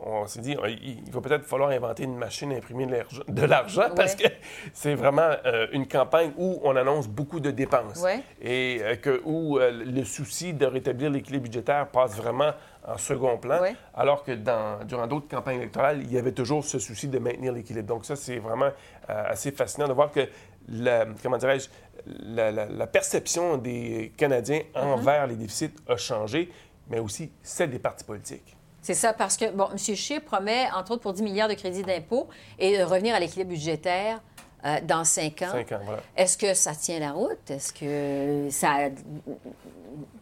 on 0.00 0.26
s'est 0.26 0.40
dit, 0.40 0.56
il 0.82 1.10
va 1.10 1.20
peut-être 1.20 1.44
falloir 1.44 1.70
inventer 1.70 2.04
une 2.04 2.16
machine 2.16 2.52
à 2.52 2.56
imprimer 2.56 2.86
de 2.86 3.42
l'argent 3.44 3.88
parce 3.96 4.14
que 4.14 4.28
c'est 4.72 4.94
vraiment 4.94 5.30
euh, 5.44 5.66
une 5.72 5.88
campagne 5.88 6.32
où 6.36 6.60
on 6.62 6.76
annonce 6.76 7.08
beaucoup 7.08 7.40
de 7.40 7.50
dépenses 7.50 8.04
et 8.40 8.78
euh, 8.80 8.96
que, 8.96 9.20
où 9.24 9.58
euh, 9.58 9.70
le 9.84 10.04
souci 10.04 10.52
de 10.52 10.66
rétablir 10.66 11.10
l'équilibre 11.10 11.44
budgétaire 11.44 11.88
passe 11.88 12.16
vraiment 12.16 12.52
en 12.88 12.98
second 12.98 13.36
plan, 13.38 13.60
alors 13.94 14.24
que 14.24 14.32
dans, 14.32 14.84
durant 14.84 15.06
d'autres 15.06 15.28
campagnes 15.28 15.58
électorales, 15.58 16.00
il 16.02 16.12
y 16.12 16.18
avait 16.18 16.32
toujours 16.32 16.64
ce 16.64 16.78
souci 16.78 17.08
de 17.08 17.18
maintenir 17.18 17.52
l'équilibre. 17.52 17.86
Donc 17.86 18.04
ça, 18.04 18.16
c'est 18.16 18.38
vraiment 18.38 18.70
assez 19.06 19.52
fascinant 19.52 19.88
de 19.88 19.92
voir 19.92 20.10
que, 20.10 20.28
la, 20.68 21.06
comment 21.22 21.36
dirais-je, 21.36 21.68
la, 22.06 22.86
perception 22.86 23.56
des 23.58 24.12
Canadiens 24.16 24.62
mm-hmm. 24.74 24.80
envers 24.80 25.26
les 25.26 25.36
déficits 25.36 25.74
a 25.88 25.96
changé, 25.96 26.50
mais 26.88 26.98
aussi 26.98 27.30
celle 27.42 27.70
des 27.70 27.78
partis 27.78 28.04
politiques. 28.04 28.56
C'est 28.80 28.94
ça, 28.94 29.12
parce 29.12 29.36
que, 29.36 29.50
bon, 29.50 29.68
M. 29.70 29.78
Scheer 29.78 30.20
promet, 30.20 30.66
entre 30.74 30.92
autres, 30.92 31.02
pour 31.02 31.12
10 31.12 31.22
milliards 31.22 31.48
de 31.48 31.54
crédits 31.54 31.82
d'impôt 31.82 32.28
et 32.58 32.82
revenir 32.82 33.14
à 33.14 33.20
l'équilibre 33.20 33.50
budgétaire 33.50 34.20
euh, 34.64 34.80
dans 34.82 35.04
cinq 35.04 35.42
ans. 35.42 35.52
Cinq 35.52 35.72
ans, 35.72 35.80
voilà. 35.84 36.02
Est-ce 36.16 36.36
que 36.36 36.54
ça 36.54 36.74
tient 36.74 36.98
la 36.98 37.12
route? 37.12 37.50
Est-ce 37.50 37.72
que 37.72 38.50
ça 38.50 38.88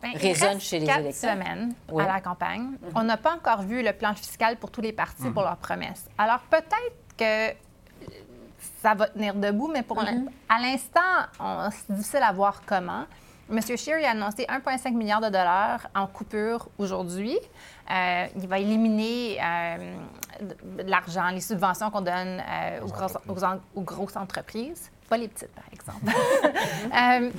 ben, 0.03 0.13
résonne 0.15 0.61
chez 0.61 0.79
les 0.79 0.87
quatre 0.87 1.15
semaines 1.15 1.75
à 1.99 2.07
la 2.07 2.21
campagne. 2.21 2.63
Mhm. 2.63 2.93
On 2.95 3.03
n'a 3.03 3.17
pas 3.17 3.35
encore 3.35 3.63
vu 3.63 3.83
le 3.83 3.93
plan 3.93 4.15
fiscal 4.15 4.57
pour 4.57 4.71
tous 4.71 4.81
les 4.81 4.93
partis 4.93 5.31
pour 5.31 5.43
mhm. 5.43 5.49
leurs 5.49 5.57
promesses. 5.57 6.05
Alors, 6.19 6.41
peut-être 6.51 7.17
que 7.17 7.57
ça 8.83 8.95
va 8.95 9.09
tenir 9.09 9.35
debout, 9.35 9.69
mais 9.73 9.83
pour 9.83 10.03
mhm. 10.03 10.31
à 10.49 10.61
l'instant, 10.61 11.71
c'est 11.71 11.95
difficile 11.95 12.23
à 12.23 12.33
voir 12.33 12.63
comment. 12.67 13.05
M. 13.51 13.61
Scheer 13.61 14.05
a 14.05 14.11
annoncé 14.11 14.45
1,5 14.45 14.93
milliard 14.95 15.21
de 15.21 15.27
dollars 15.29 15.87
en 15.95 16.07
coupure 16.07 16.69
aujourd'hui. 16.79 17.39
Euh, 17.91 18.27
il 18.37 18.49
va 18.49 18.59
éliminer 18.59 19.39
euh, 19.41 19.95
l'argent, 20.85 21.29
les 21.31 21.41
subventions 21.41 21.91
qu'on 21.91 22.01
donne 22.01 22.43
euh, 22.49 22.81
aux, 22.81 23.83
grosses 23.83 24.17
entreprises, 24.17 24.91
pas 25.09 25.17
les 25.17 25.29
petites, 25.29 25.53
par 25.55 25.65
exemple. 25.73 26.13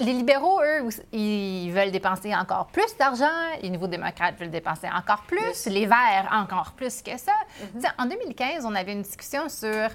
les 0.00 0.12
libéraux, 0.12 0.60
eux, 0.62 0.88
ils 1.12 1.70
veulent 1.70 1.92
dépenser 1.92 2.34
encore 2.34 2.66
plus 2.66 2.96
d'argent. 2.98 3.30
Les 3.62 3.70
nouveaux 3.70 3.86
démocrates 3.86 4.36
veulent 4.38 4.50
dépenser 4.50 4.88
encore 4.88 5.22
plus. 5.22 5.66
Les 5.66 5.86
Verts, 5.86 6.28
encore 6.32 6.72
plus 6.72 7.00
que 7.02 7.16
ça. 7.16 7.32
Mm-hmm. 7.62 7.92
En 7.98 8.06
2015, 8.06 8.66
on 8.66 8.74
avait 8.74 8.92
une 8.92 9.02
discussion 9.02 9.48
sur 9.48 9.88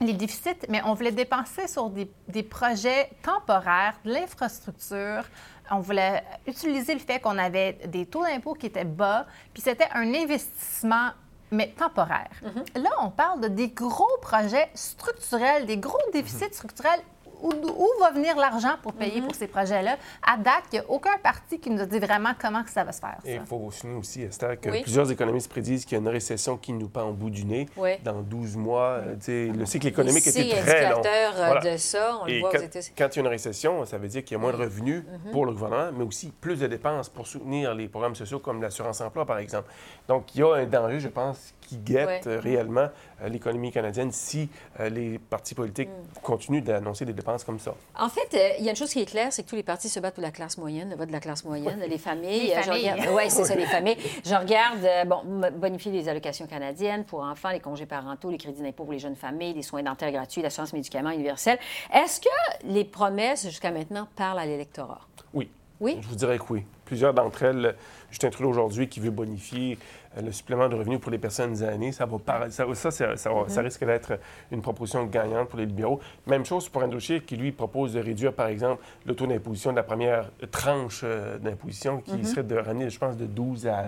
les 0.00 0.14
déficits, 0.14 0.66
mais 0.68 0.80
on 0.84 0.94
voulait 0.94 1.12
dépenser 1.12 1.68
sur 1.68 1.90
des, 1.90 2.10
des 2.28 2.42
projets 2.42 3.10
temporaires, 3.22 3.94
de 4.04 4.12
l'infrastructure. 4.12 5.24
On 5.70 5.80
voulait 5.80 6.24
utiliser 6.46 6.94
le 6.94 7.00
fait 7.00 7.20
qu'on 7.20 7.38
avait 7.38 7.74
des 7.86 8.06
taux 8.06 8.24
d'impôt 8.24 8.54
qui 8.54 8.66
étaient 8.66 8.84
bas, 8.84 9.26
puis 9.52 9.62
c'était 9.62 9.88
un 9.92 10.12
investissement 10.14 11.10
mais 11.52 11.68
temporaire. 11.76 12.30
Mm-hmm. 12.44 12.82
Là, 12.82 12.90
on 13.02 13.10
parle 13.10 13.40
de 13.40 13.48
des 13.48 13.68
gros 13.68 14.16
projets 14.22 14.70
structurels, 14.74 15.66
des 15.66 15.78
gros 15.78 15.98
déficits 16.12 16.52
structurels 16.52 17.00
où, 17.42 17.88
va 18.00 18.10
venir 18.10 18.36
l'argent 18.36 18.76
pour 18.82 18.92
payer 18.92 19.20
mhm. 19.20 19.26
pour 19.26 19.34
ces 19.34 19.46
projets-là? 19.46 19.96
À 20.22 20.36
date, 20.36 20.64
il 20.72 20.80
n'y 20.80 20.86
a 20.86 20.90
aucun 20.90 21.18
parti 21.22 21.58
qui 21.58 21.70
nous 21.70 21.80
a 21.80 21.86
dit 21.86 21.98
vraiment 21.98 22.30
comment 22.40 22.62
que 22.62 22.70
ça 22.70 22.84
va 22.84 22.92
se 22.92 23.00
faire. 23.00 23.18
il 23.24 23.40
faut 23.46 23.70
souligner 23.70 23.98
aussi, 23.98 24.22
Esther, 24.22 24.60
que 24.60 24.82
plusieurs 24.82 25.10
économistes 25.10 25.50
prédisent 25.50 25.84
qu'il 25.84 25.96
y 25.96 26.00
a 26.00 26.00
une 26.00 26.08
récession 26.08 26.56
qui 26.56 26.72
nous 26.72 26.88
pend 26.88 27.08
au 27.08 27.12
bout 27.12 27.30
du 27.30 27.44
nez 27.44 27.68
dans 28.04 28.22
12 28.22 28.56
mois. 28.56 29.00
Euh, 29.28 29.52
le 29.52 29.66
cycle 29.66 29.88
économique 29.88 30.26
était 30.26 30.60
très 30.62 30.90
long. 30.90 31.02
Euh, 31.04 31.60
de 31.60 31.76
ça, 31.76 32.18
on 32.22 32.26
le 32.26 32.40
voit 32.40 32.50
quand, 32.52 32.58
quand 32.96 33.16
il 33.16 33.16
y 33.16 33.18
a 33.18 33.22
une 33.22 33.28
récession, 33.28 33.84
ça 33.84 33.98
veut 33.98 34.08
dire 34.08 34.24
qu'il 34.24 34.36
y 34.36 34.40
a 34.40 34.40
moins 34.40 34.52
de 34.52 34.56
revenus 34.56 35.02
mhm. 35.02 35.32
pour 35.32 35.46
le 35.46 35.52
gouvernement, 35.52 35.90
mais 35.96 36.04
aussi 36.04 36.32
plus 36.40 36.60
de 36.60 36.66
dépenses 36.66 37.08
pour 37.08 37.26
soutenir 37.26 37.74
les 37.74 37.88
programmes 37.88 38.14
sociaux 38.14 38.38
comme 38.38 38.62
l'assurance-emploi, 38.62 39.26
par 39.26 39.38
exemple. 39.38 39.70
Donc, 40.08 40.34
il 40.34 40.40
y 40.40 40.42
a 40.42 40.54
un 40.54 40.66
danger, 40.66 41.00
je 41.00 41.08
pense, 41.08 41.54
qui 41.70 41.78
guette 41.78 42.26
réellement 42.26 42.88
euh, 43.22 43.28
l'économie 43.28 43.72
canadienne 43.72 44.12
si 44.12 44.48
les 44.78 45.18
partis 45.18 45.54
politiques 45.54 45.88
mm. 45.88 46.20
continuent 46.22 46.62
d'annoncer 46.62 47.04
des 47.04 47.12
dépenses 47.12 47.30
pense 47.30 47.44
comme 47.44 47.58
ça. 47.58 47.74
En 47.98 48.08
fait, 48.08 48.34
euh, 48.34 48.56
il 48.58 48.64
y 48.64 48.68
a 48.68 48.70
une 48.70 48.76
chose 48.76 48.90
qui 48.90 49.00
est 49.00 49.06
claire, 49.06 49.32
c'est 49.32 49.42
que 49.42 49.48
tous 49.48 49.56
les 49.56 49.62
partis 49.62 49.88
se 49.88 50.00
battent 50.00 50.14
pour 50.14 50.22
la 50.22 50.30
classe 50.30 50.58
moyenne, 50.58 50.90
le 50.90 50.96
vote 50.96 51.08
de 51.08 51.12
la 51.12 51.20
classe 51.20 51.44
moyenne, 51.44 51.80
les 51.88 51.98
familles. 51.98 52.48
Les 52.48 52.54
euh, 52.54 52.62
familles. 52.62 52.90
regarde- 52.92 53.14
ouais, 53.14 53.30
c'est 53.30 53.44
ça, 53.44 53.54
les 53.54 53.66
familles. 53.66 53.96
Je 54.24 54.34
regarde, 54.34 54.84
euh, 54.84 55.04
bon, 55.04 55.22
bonifier 55.52 55.92
les 55.92 56.08
allocations 56.08 56.46
canadiennes 56.46 57.04
pour 57.04 57.20
enfants, 57.20 57.50
les 57.50 57.60
congés 57.60 57.86
parentaux, 57.86 58.30
les 58.30 58.38
crédits 58.38 58.62
d'impôt 58.62 58.84
pour 58.84 58.92
les 58.92 58.98
jeunes 58.98 59.16
familles, 59.16 59.54
les 59.54 59.62
soins 59.62 59.82
dentaires 59.82 60.12
gratuits, 60.12 60.42
l'assurance 60.42 60.72
médicaments 60.72 61.10
universelle. 61.10 61.58
Est-ce 61.92 62.20
que 62.20 62.28
les 62.64 62.84
promesses 62.84 63.46
jusqu'à 63.46 63.70
maintenant 63.70 64.08
parlent 64.16 64.38
à 64.38 64.46
l'électorat? 64.46 65.00
Oui. 65.32 65.48
Oui? 65.80 65.96
Je 66.00 66.08
vous 66.08 66.14
dirais 66.14 66.38
que 66.38 66.44
oui. 66.50 66.64
Plusieurs 66.84 67.14
d'entre 67.14 67.44
elles, 67.44 67.74
Justin 68.10 68.30
Trudeau 68.30 68.50
aujourd'hui 68.50 68.88
qui 68.88 69.00
veut 69.00 69.10
bonifier 69.10 69.78
euh, 69.78 69.99
le 70.20 70.32
supplément 70.32 70.68
de 70.68 70.74
revenus 70.74 70.98
pour 71.00 71.10
les 71.12 71.18
personnes 71.18 71.62
aînées, 71.62 71.92
ça 71.92 72.04
va 72.04 72.18
par- 72.18 72.50
ça, 72.50 72.64
ça, 72.74 72.90
ça- 72.90 73.16
ça 73.16 73.32
va- 73.32 73.48
ça 73.48 73.60
risque 73.62 73.84
d'être 73.84 74.18
une 74.50 74.60
proposition 74.60 75.04
gagnante 75.04 75.48
pour 75.48 75.58
les 75.58 75.66
libéraux. 75.66 76.00
Même 76.26 76.44
chose 76.44 76.68
pour 76.68 76.82
Scheer 76.98 77.24
qui 77.24 77.36
lui 77.36 77.52
propose 77.52 77.92
de 77.92 78.00
réduire 78.00 78.32
par 78.32 78.48
exemple 78.48 78.82
le 79.06 79.14
taux 79.14 79.26
d'imposition 79.26 79.70
de 79.70 79.76
la 79.76 79.84
première 79.84 80.30
tranche 80.50 81.02
euh, 81.04 81.38
d'imposition 81.38 82.00
qui 82.00 82.24
serait 82.24 82.42
de 82.42 82.56
ramener, 82.56 82.90
je 82.90 82.98
pense, 82.98 83.16
de 83.16 83.26
12 83.26 83.68
à 83.68 83.84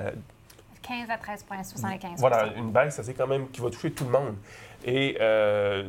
15 0.83 1.11
à 1.11 1.17
13,75 1.17 2.19
voilà, 2.19 2.47
une 2.57 2.71
baisse, 2.71 2.95
ça 2.95 3.03
c'est 3.03 3.15
quand 3.15 3.27
même 3.27 3.49
qui 3.49 3.61
va 3.61 3.71
toucher 3.71 3.91
tout 3.93 4.05
le 4.05 4.11
monde. 4.11 4.35
Et 4.85 5.17
euh, 5.21 5.85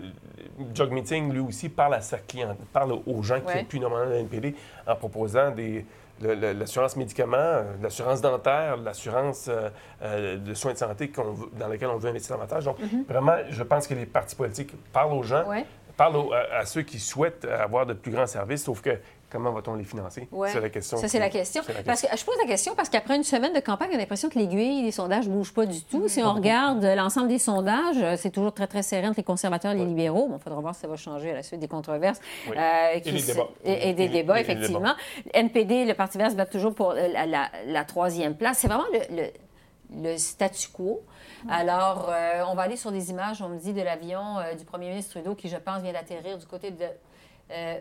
Jog 0.75 0.91
Meeting, 0.91 1.31
lui 1.31 1.39
aussi, 1.39 1.69
parle 1.69 1.95
à 1.95 2.01
sa 2.01 2.17
cliente, 2.19 2.57
parle 2.71 2.93
aux 3.05 3.23
gens 3.23 3.39
qui 3.39 3.45
n'ont 3.57 3.65
plus 3.65 3.79
normalement 3.79 4.09
la 4.11 4.19
NPD 4.19 4.55
en 4.87 4.95
proposant 4.95 5.49
des, 5.51 5.83
l'assurance 6.27 6.95
médicaments, 6.95 7.37
euh, 7.37 7.63
l'assurance 7.81 8.21
dentaire, 8.21 8.77
l'assurance 8.77 9.47
euh, 9.49 9.69
euh, 10.01 10.37
de 10.37 10.53
soins 10.53 10.73
de 10.73 10.77
santé 10.77 11.07
veut- 11.33 11.49
dans 11.59 11.67
laquelle 11.67 11.89
on 11.89 11.97
veut 11.97 12.09
investir 12.09 12.35
davantage. 12.35 12.65
Donc, 12.65 12.77
vraiment, 13.07 13.37
je 13.49 13.63
pense 13.63 13.87
que 13.87 13.93
les 13.93 14.05
partis 14.05 14.35
politiques 14.35 14.73
parlent 14.91 15.13
aux 15.13 15.23
gens, 15.23 15.47
Ouais. 15.47 15.65
parlent 15.97 16.15
aux- 16.17 16.33
à, 16.33 16.59
à 16.59 16.65
ceux 16.65 16.81
qui 16.81 16.99
souhaitent 16.99 17.45
avoir 17.45 17.85
de 17.85 17.93
plus 17.93 18.11
grands 18.11 18.27
services, 18.27 18.63
sauf 18.63 18.81
que 18.81 18.97
comment 19.33 19.51
va-t-on 19.51 19.73
les 19.75 19.83
financer? 19.83 20.29
Ouais. 20.31 20.49
C'est 20.51 20.61
la 20.61 20.69
question. 20.69 20.97
Ça, 20.97 21.09
c'est 21.09 21.19
la 21.19 21.29
question. 21.29 21.61
c'est 21.65 21.73
la 21.73 21.83
Parce 21.83 22.01
que 22.03 22.07
je 22.15 22.23
pose 22.23 22.35
la 22.41 22.47
question 22.47 22.73
parce 22.75 22.87
qu'après 22.87 23.17
une 23.17 23.23
semaine 23.23 23.51
de 23.53 23.59
campagne, 23.59 23.89
on 23.91 23.95
a 23.95 23.97
l'impression 23.97 24.29
que 24.29 24.39
l'aiguille 24.39 24.83
des 24.83 24.91
sondages 24.91 25.27
ne 25.27 25.33
bouge 25.33 25.53
pas 25.53 25.65
du 25.65 25.73
Mm-hmm. 25.73 25.83
tout. 25.91 26.07
Si 26.07 26.21
on 26.23 26.33
regarde 26.33 26.83
l'ensemble 26.85 27.27
des 27.27 27.39
sondages, 27.39 27.97
euh, 28.01 28.15
c'est 28.17 28.29
toujours 28.29 28.53
très, 28.53 28.67
très 28.67 28.83
serré 28.83 29.07
entre 29.07 29.17
les 29.17 29.23
conservateurs 29.23 29.71
et 29.71 29.75
les 29.75 29.85
libéraux. 29.85 30.27
Bon, 30.29 30.37
il 30.37 30.41
faudra 30.43 30.61
voir 30.61 30.75
si 30.75 30.81
ça 30.81 30.87
va 30.87 30.95
changer 30.95 31.31
à 31.31 31.33
la 31.33 31.43
suite 31.43 31.59
des 31.59 31.67
controverses. 31.67 32.21
Oui. 32.49 32.55
euh, 32.57 32.99
Et 33.03 33.11
les 33.11 33.19
se- 33.19 33.27
débats. 33.33 33.47
Et, 33.65 33.89
et 33.89 33.93
des 33.93 34.03
Et- 34.03 34.09
débats, 34.09 34.37
et- 34.37 34.41
effectivement. 34.41 34.93
NPD, 35.33 35.85
le 35.85 35.95
Parti 35.95 36.17
vert 36.17 36.31
se 36.31 36.35
bat 36.35 36.45
toujours 36.45 36.75
pour 36.75 36.91
euh, 36.91 37.07
la, 37.11 37.25
la- 37.25 37.49
la 37.65 37.83
troisième 37.83 38.35
place. 38.37 38.59
C'est 38.59 38.67
vraiment 38.67 38.85
le, 38.93 39.15
le- 39.15 39.31
le 40.03 40.17
statu 40.17 40.69
quo. 40.69 41.01
Alors, 41.49 42.09
euh, 42.09 42.43
on 42.49 42.55
va 42.55 42.63
aller 42.63 42.77
sur 42.77 42.91
des 42.91 43.09
images, 43.09 43.41
on 43.41 43.49
me 43.49 43.57
dit, 43.59 43.73
de 43.73 43.81
l'avion 43.81 44.39
euh, 44.39 44.55
du 44.55 44.65
premier 44.65 44.89
ministre 44.89 45.11
Trudeau 45.11 45.35
qui, 45.35 45.49
je 45.49 45.57
pense, 45.57 45.81
vient 45.81 45.91
d'atterrir 45.93 46.37
du 46.37 46.45
côté 46.45 46.71
de 46.71 46.85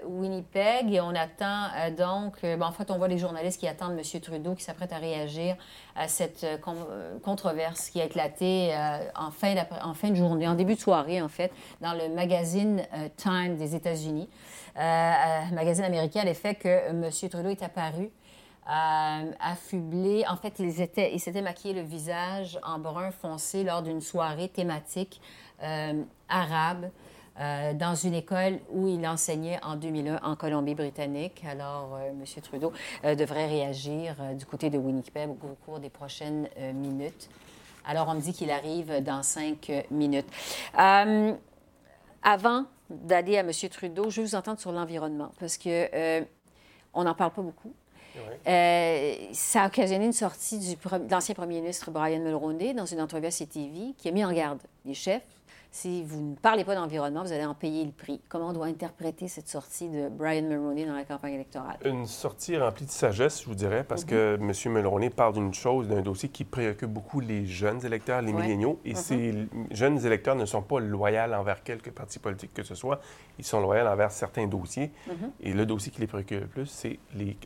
Winnipeg. 0.07 0.93
Et 0.93 1.01
on 1.01 1.15
attend 1.15 1.67
euh, 1.77 1.91
donc, 1.91 2.35
euh, 2.45 2.57
ben, 2.57 2.67
en 2.67 2.73
fait, 2.73 2.91
on 2.91 2.99
voit 2.99 3.09
les 3.09 3.19
journalistes 3.19 3.61
qui 3.61 3.69
attendent 3.69 3.99
M. 3.99 4.21
Trudeau 4.21 4.55
qui 4.55 4.63
s'apprête 4.63 4.93
à 4.93 4.99
réagir 4.99 5.57
à 5.97 6.09
cette 6.09 6.45
euh, 6.45 6.59
con- 6.59 6.77
euh, 6.91 7.19
controverse 7.21 7.91
qui 7.91 8.01
a 8.01 8.05
éclaté 8.05 8.75
euh, 8.75 8.99
en, 9.17 9.31
fin 9.31 9.55
en 9.83 9.95
fin 9.95 10.11
de 10.11 10.17
journée, 10.17 10.47
en 10.49 10.55
début 10.55 10.75
de 10.75 10.81
soirée, 10.81 11.23
en 11.23 11.29
fait, 11.29 11.53
dans 11.81 11.93
le 11.95 12.09
magazine 12.09 12.83
euh, 12.95 13.09
Time 13.17 13.57
des 13.57 13.75
États-Unis. 13.75 14.29
Euh, 14.77 14.81
euh, 14.81 15.55
magazine 15.55 15.85
américain, 15.85 16.21
à 16.21 16.25
l'effet 16.25 16.55
que 16.55 16.69
M. 16.91 17.11
Trudeau 17.31 17.51
est 17.51 17.63
apparu 17.63 18.11
euh, 18.69 19.33
affublé. 19.41 20.25
En 20.29 20.37
fait, 20.37 20.55
ils 20.59 20.81
étaient, 20.81 21.13
ils 21.13 21.21
s'étaient 21.21 21.43
maquillés 21.43 21.75
le 21.75 21.83
visage 21.83 22.59
en 22.63 22.79
brun 22.79 23.11
foncé 23.11 23.65
lors 23.65 23.83
d'une 23.83 24.01
soirée 24.01 24.49
thématique 24.49 25.21
euh, 25.63 26.03
arabe 26.29 26.91
euh, 27.41 27.73
dans 27.75 27.95
une 27.95 28.15
école 28.15 28.59
où 28.71 28.89
il 28.89 29.07
enseignait 29.07 29.59
en 29.63 29.77
2001 29.77 30.21
en 30.23 30.37
Colombie-Britannique. 30.37 31.43
Alors, 31.49 31.97
euh, 31.97 32.11
M. 32.11 32.25
Trudeau 32.43 32.73
euh, 33.05 33.15
devrait 33.15 33.47
réagir 33.47 34.17
du 34.37 34.45
côté 34.47 34.71
de 34.71 34.79
Winnipeg 34.79 35.31
au, 35.31 35.33
au 35.33 35.57
cours 35.65 35.81
des 35.81 35.91
prochaines 35.91 36.49
minutes. 36.75 37.29
Alors, 37.87 38.09
on 38.09 38.15
me 38.15 38.21
dit 38.21 38.33
qu'il 38.33 38.51
arrive 38.51 39.03
dans 39.03 39.23
cinq 39.23 39.73
minutes. 39.91 40.29
Avant 40.75 42.65
d'aller 42.89 43.39
à 43.39 43.41
M. 43.41 43.51
Trudeau, 43.71 44.11
je 44.11 44.21
veux 44.21 44.27
vous 44.29 44.35
entendre 44.35 44.61
sur 44.61 44.71
l'environnement 44.71 45.33
parce 45.41 45.57
que 45.57 46.23
on 46.95 47.05
n'en 47.05 47.15
parle 47.15 47.33
pas 47.33 47.43
beaucoup. 47.43 47.73
Euh, 48.47 49.15
ça 49.33 49.63
a 49.63 49.67
occasionné 49.69 50.05
une 50.05 50.13
sortie 50.13 50.59
du 50.59 50.75
de 50.75 51.11
l'ancien 51.11 51.35
premier 51.35 51.61
ministre 51.61 51.91
Brian 51.91 52.21
Mulroney 52.21 52.75
dans 52.75 52.87
une 52.87 53.01
entrevue 53.01 53.27
à 53.27 53.31
CTV 53.31 53.95
qui 53.97 54.09
a 54.09 54.11
mis 54.11 54.25
en 54.25 54.33
garde 54.33 54.59
les 54.85 54.95
chefs. 54.95 55.23
Si 55.75 56.03
vous 56.05 56.21
ne 56.21 56.35
parlez 56.37 56.65
pas 56.65 56.75
d'environnement, 56.75 57.23
vous 57.23 57.33
allez 57.33 57.47
en 57.47 57.55
payer 57.55 57.87
le 57.87 57.93
prix. 57.93 58.21
Comment 58.29 58.49
on 58.51 58.53
doit 58.53 58.67
interpréter 58.67 59.27
cette 59.27 59.49
sortie 59.49 59.89
de 59.89 60.11
Brian 60.11 60.43
Mulroney 60.43 60.85
dans 60.85 60.93
la 60.95 61.05
campagne 61.05 61.33
électorale? 61.33 61.79
Une 61.87 62.05
sortie 62.07 62.59
remplie 62.59 62.85
de 62.85 62.91
sagesse, 62.91 63.41
je 63.41 63.47
vous 63.47 63.55
dirais, 63.55 63.83
parce 63.83 64.05
que 64.05 64.37
M. 64.39 64.53
Mulroney 64.71 65.09
parle 65.09 65.33
d'une 65.33 65.55
chose, 65.55 65.89
d'un 65.89 66.03
dossier 66.03 66.29
qui 66.29 66.45
préoccupe 66.45 66.91
beaucoup 66.91 67.21
les 67.21 67.47
jeunes 67.47 67.83
électeurs, 67.87 68.21
les 68.21 68.35
Ouais. 68.35 68.43
milléniaux. 68.43 68.81
Et 68.85 68.95
ces 68.95 69.49
jeunes 69.71 70.05
électeurs 70.05 70.35
ne 70.35 70.45
sont 70.45 70.61
pas 70.61 70.79
loyaux 70.79 71.33
envers 71.33 71.63
quelque 71.63 71.89
parti 71.89 72.19
politique 72.19 72.53
que 72.53 72.63
ce 72.65 72.75
soit. 72.75 73.01
Ils 73.39 73.45
sont 73.47 73.63
loyaux 73.63 73.87
envers 73.87 74.11
certains 74.11 74.47
dossiers. 74.47 74.91
Et 75.41 75.55
le 75.55 75.65
dossier 75.65 75.91
qui 75.91 76.03
les 76.03 76.07
préoccupe 76.07 76.39
le 76.43 76.47
plus, 76.49 76.67
c'est 76.67 76.99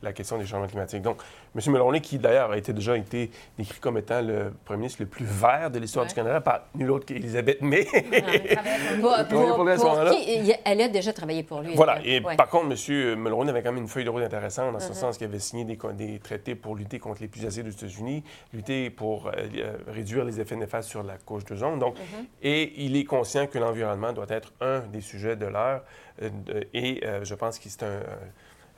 la 0.03 0.12
question 0.12 0.37
des 0.37 0.47
changements 0.47 0.66
climatiques. 0.66 1.03
Donc, 1.03 1.22
M. 1.55 1.61
Mulroney, 1.72 2.01
qui 2.01 2.18
d'ailleurs 2.18 2.51
a 2.51 2.59
été, 2.59 2.72
déjà 2.72 2.97
été 2.97 3.31
décrit 3.57 3.79
comme 3.79 3.99
étant 3.99 4.20
le 4.20 4.53
premier 4.64 4.79
ministre 4.81 5.03
le 5.03 5.09
plus 5.09 5.24
vert 5.24 5.70
de 5.70 5.79
l'histoire 5.79 6.03
Ouais. 6.07 6.09
du 6.09 6.14
Canada 6.16 6.41
par 6.41 6.62
nul 6.74 6.91
autre 6.91 7.07
qu'Élisabeth 7.07 7.62
May. 7.62 7.87
Elle 10.64 10.81
a 10.83 10.89
déjà 10.89 11.12
travaillé 11.12 11.43
pour 11.43 11.61
lui. 11.61 11.75
Voilà. 11.75 12.01
Et 12.05 12.21
Ouais. 12.21 12.37
par 12.37 12.49
contre, 12.49 12.67
M. 12.73 13.14
Mulroney 13.19 13.51
avait 13.51 13.62
quand 13.62 13.73
même 13.73 13.83
une 13.83 13.89
feuille 13.89 14.05
de 14.05 14.11
route 14.11 14.23
intéressante, 14.23 14.73
dans 14.73 14.81
ce 14.81 14.91
Mm-hmm. 14.93 14.95
sens 14.95 15.19
qu'il 15.19 15.27
avait 15.27 15.39
signé 15.39 15.64
des, 15.64 15.79
des 15.95 16.19
traités 16.19 16.55
pour 16.55 16.75
lutter 16.77 16.99
contre 16.99 17.21
les 17.23 17.29
plus 17.29 17.45
acides 17.47 17.67
aux 17.67 17.71
États-Unis, 17.71 18.23
lutter 18.53 18.91
pour 18.91 19.27
euh, 19.29 19.33
euh, 19.57 19.77
réduire 19.89 20.25
les 20.25 20.41
effets 20.41 20.57
néfastes 20.57 20.89
sur 20.89 21.03
la 21.03 21.17
couche 21.19 21.45
d'ozone. 21.45 21.79
Donc, 21.79 21.97
Mm-hmm. 21.97 22.25
et 22.43 22.73
il 22.85 22.97
est 22.97 23.05
conscient 23.05 23.47
que 23.47 23.59
l'environnement 23.59 24.12
doit 24.12 24.27
être 24.31 24.53
un 24.61 24.81
des 24.81 25.01
sujets 25.01 25.37
de 25.37 25.47
l'heure. 25.47 25.83
euh, 26.23 26.31
et 26.75 27.03
euh, 27.05 27.25
je 27.25 27.35
pense 27.35 27.59
que 27.59 27.69
c'est 27.69 27.83
un 27.83 28.01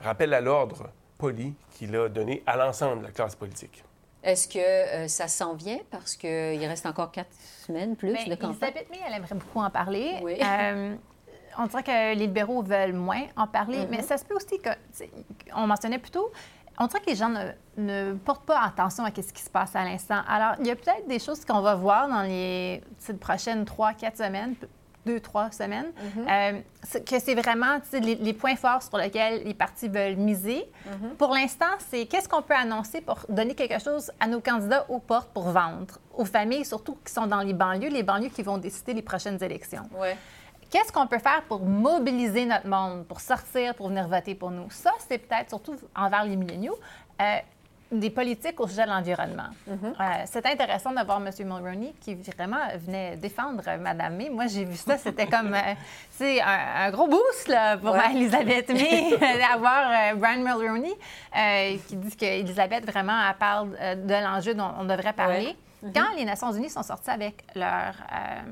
rappel 0.00 0.34
à 0.34 0.40
l'ordre 0.40 0.90
poli 1.16 1.54
qu'il 1.72 1.94
a 1.96 2.08
donné 2.08 2.42
à 2.46 2.56
l'ensemble 2.56 3.00
de 3.00 3.06
la 3.06 3.12
classe 3.12 3.34
politique. 3.36 3.82
Est-ce 4.28 4.46
que 4.46 4.58
euh, 4.58 5.08
ça 5.08 5.26
s'en 5.26 5.54
vient? 5.54 5.78
Parce 5.90 6.14
qu'il 6.14 6.66
reste 6.66 6.84
encore 6.84 7.10
quatre 7.10 7.32
semaines 7.66 7.96
plus 7.96 8.12
de 8.12 8.34
campagne? 8.34 8.50
Elisabeth 8.50 8.90
May, 8.90 8.98
elle 9.06 9.14
aimerait 9.14 9.34
beaucoup 9.34 9.60
en 9.60 9.70
parler. 9.70 10.16
Oui. 10.22 10.38
Euh, 10.44 10.94
on 11.58 11.66
dirait 11.66 11.82
que 11.82 11.90
les 11.90 12.14
libéraux 12.14 12.62
veulent 12.62 12.92
moins 12.92 13.22
en 13.36 13.46
parler, 13.46 13.78
Mm-hmm. 13.78 13.88
mais 13.90 14.02
ça 14.02 14.18
se 14.18 14.26
peut 14.26 14.34
aussi 14.36 14.58
que, 14.58 14.68
on 15.56 15.66
mentionnait 15.66 15.98
plus 15.98 16.10
tôt, 16.10 16.30
on 16.78 16.86
dirait 16.86 17.00
que 17.00 17.10
les 17.10 17.16
gens 17.16 17.30
ne, 17.30 17.52
ne 17.78 18.12
portent 18.12 18.44
pas 18.44 18.60
attention 18.60 19.02
à 19.04 19.08
ce 19.08 19.32
qui 19.32 19.42
se 19.42 19.50
passe 19.50 19.74
à 19.74 19.82
l'instant. 19.82 20.20
Alors, 20.28 20.56
il 20.60 20.66
y 20.66 20.70
a 20.70 20.76
peut-être 20.76 21.08
des 21.08 21.18
choses 21.18 21.44
qu'on 21.46 21.62
va 21.62 21.74
voir 21.74 22.06
dans 22.08 22.22
les 22.22 22.82
prochaines 23.18 23.64
trois, 23.64 23.94
quatre 23.94 24.18
semaines, 24.18 24.54
deux, 25.08 25.20
trois 25.20 25.50
semaines, 25.50 25.90
euh, 26.18 26.60
c'est- 26.82 27.02
que 27.08 27.18
c'est 27.18 27.34
vraiment 27.34 27.74
les, 27.92 28.14
les 28.28 28.32
points 28.34 28.56
forts 28.64 28.82
sur 28.82 28.98
lesquels 28.98 29.42
les 29.44 29.54
partis 29.54 29.88
veulent 29.88 30.16
miser. 30.16 30.60
Pour 31.16 31.30
l'instant, 31.34 31.74
c'est 31.88 32.06
qu'est-ce 32.06 32.28
qu'on 32.28 32.42
peut 32.42 32.54
annoncer 32.66 33.00
pour 33.00 33.18
donner 33.28 33.54
quelque 33.54 33.80
chose 33.82 34.10
à 34.20 34.26
nos 34.26 34.40
candidats 34.40 34.84
aux 34.88 34.98
portes 35.00 35.30
pour 35.32 35.44
vendre, 35.60 35.94
aux 36.14 36.24
familles 36.26 36.64
surtout 36.64 36.96
qui 37.04 37.12
sont 37.12 37.26
dans 37.26 37.40
les 37.40 37.54
banlieues, 37.54 37.88
les 38.00 38.02
banlieues 38.02 38.28
qui 38.36 38.42
vont 38.42 38.58
décider 38.58 38.92
les 38.94 39.02
prochaines 39.02 39.42
élections. 39.42 39.86
Ouais. 40.02 40.16
Qu'est-ce 40.70 40.92
qu'on 40.92 41.06
peut 41.06 41.18
faire 41.30 41.42
pour 41.48 41.60
mobiliser 41.60 42.44
notre 42.44 42.66
monde, 42.68 43.06
pour 43.06 43.20
sortir, 43.20 43.74
pour 43.74 43.88
venir 43.88 44.06
voter 44.06 44.34
pour 44.34 44.50
nous? 44.50 44.68
Ça, 44.70 44.92
c'est 45.08 45.16
peut-être, 45.16 45.48
surtout 45.48 45.76
envers 45.96 46.24
les 46.24 46.36
milléniaux, 46.36 46.78
euh, 47.22 47.24
des 47.90 48.10
politiques 48.10 48.60
au 48.60 48.66
sujet 48.68 48.84
de 48.84 48.90
l'environnement. 48.90 49.48
Euh, 49.68 50.04
c'est 50.26 50.44
intéressant 50.44 50.90
de 50.92 51.02
voir 51.04 51.18
M. 51.24 51.30
Mulroney 51.46 51.94
qui 52.00 52.14
vraiment 52.14 52.58
venait 52.76 53.16
défendre 53.16 53.62
euh, 53.66 53.78
Mme 53.78 54.14
May. 54.16 54.28
Moi, 54.30 54.46
j'ai 54.46 54.64
vu 54.64 54.76
ça, 54.76 54.98
c'était 54.98 55.26
comme, 55.26 55.54
euh, 55.54 55.74
c'est 56.10 56.40
un, 56.42 56.58
un 56.86 56.90
gros 56.90 57.06
boost 57.08 57.48
là, 57.48 57.78
pour 57.78 57.92
Ouais. 57.92 58.10
Elisabeth 58.14 58.68
May 58.68 59.16
d'avoir 59.38 59.88
euh, 59.90 60.14
Brian 60.16 60.40
Mulroney 60.42 60.92
euh, 61.36 61.76
qui 61.88 61.96
dit 61.96 62.14
qu'Elisabeth, 62.16 62.84
vraiment, 62.90 63.18
elle 63.28 63.36
parle 63.36 63.74
euh, 63.80 63.94
de 63.94 64.14
l'enjeu 64.24 64.54
dont 64.54 64.70
on 64.78 64.84
devrait 64.84 65.14
parler. 65.14 65.56
Quand 65.94 66.14
les 66.16 66.24
Nations 66.24 66.52
unies 66.52 66.70
sont 66.70 66.82
sorties 66.82 67.10
avec 67.10 67.44
leur, 67.54 67.94
euh, 68.12 68.42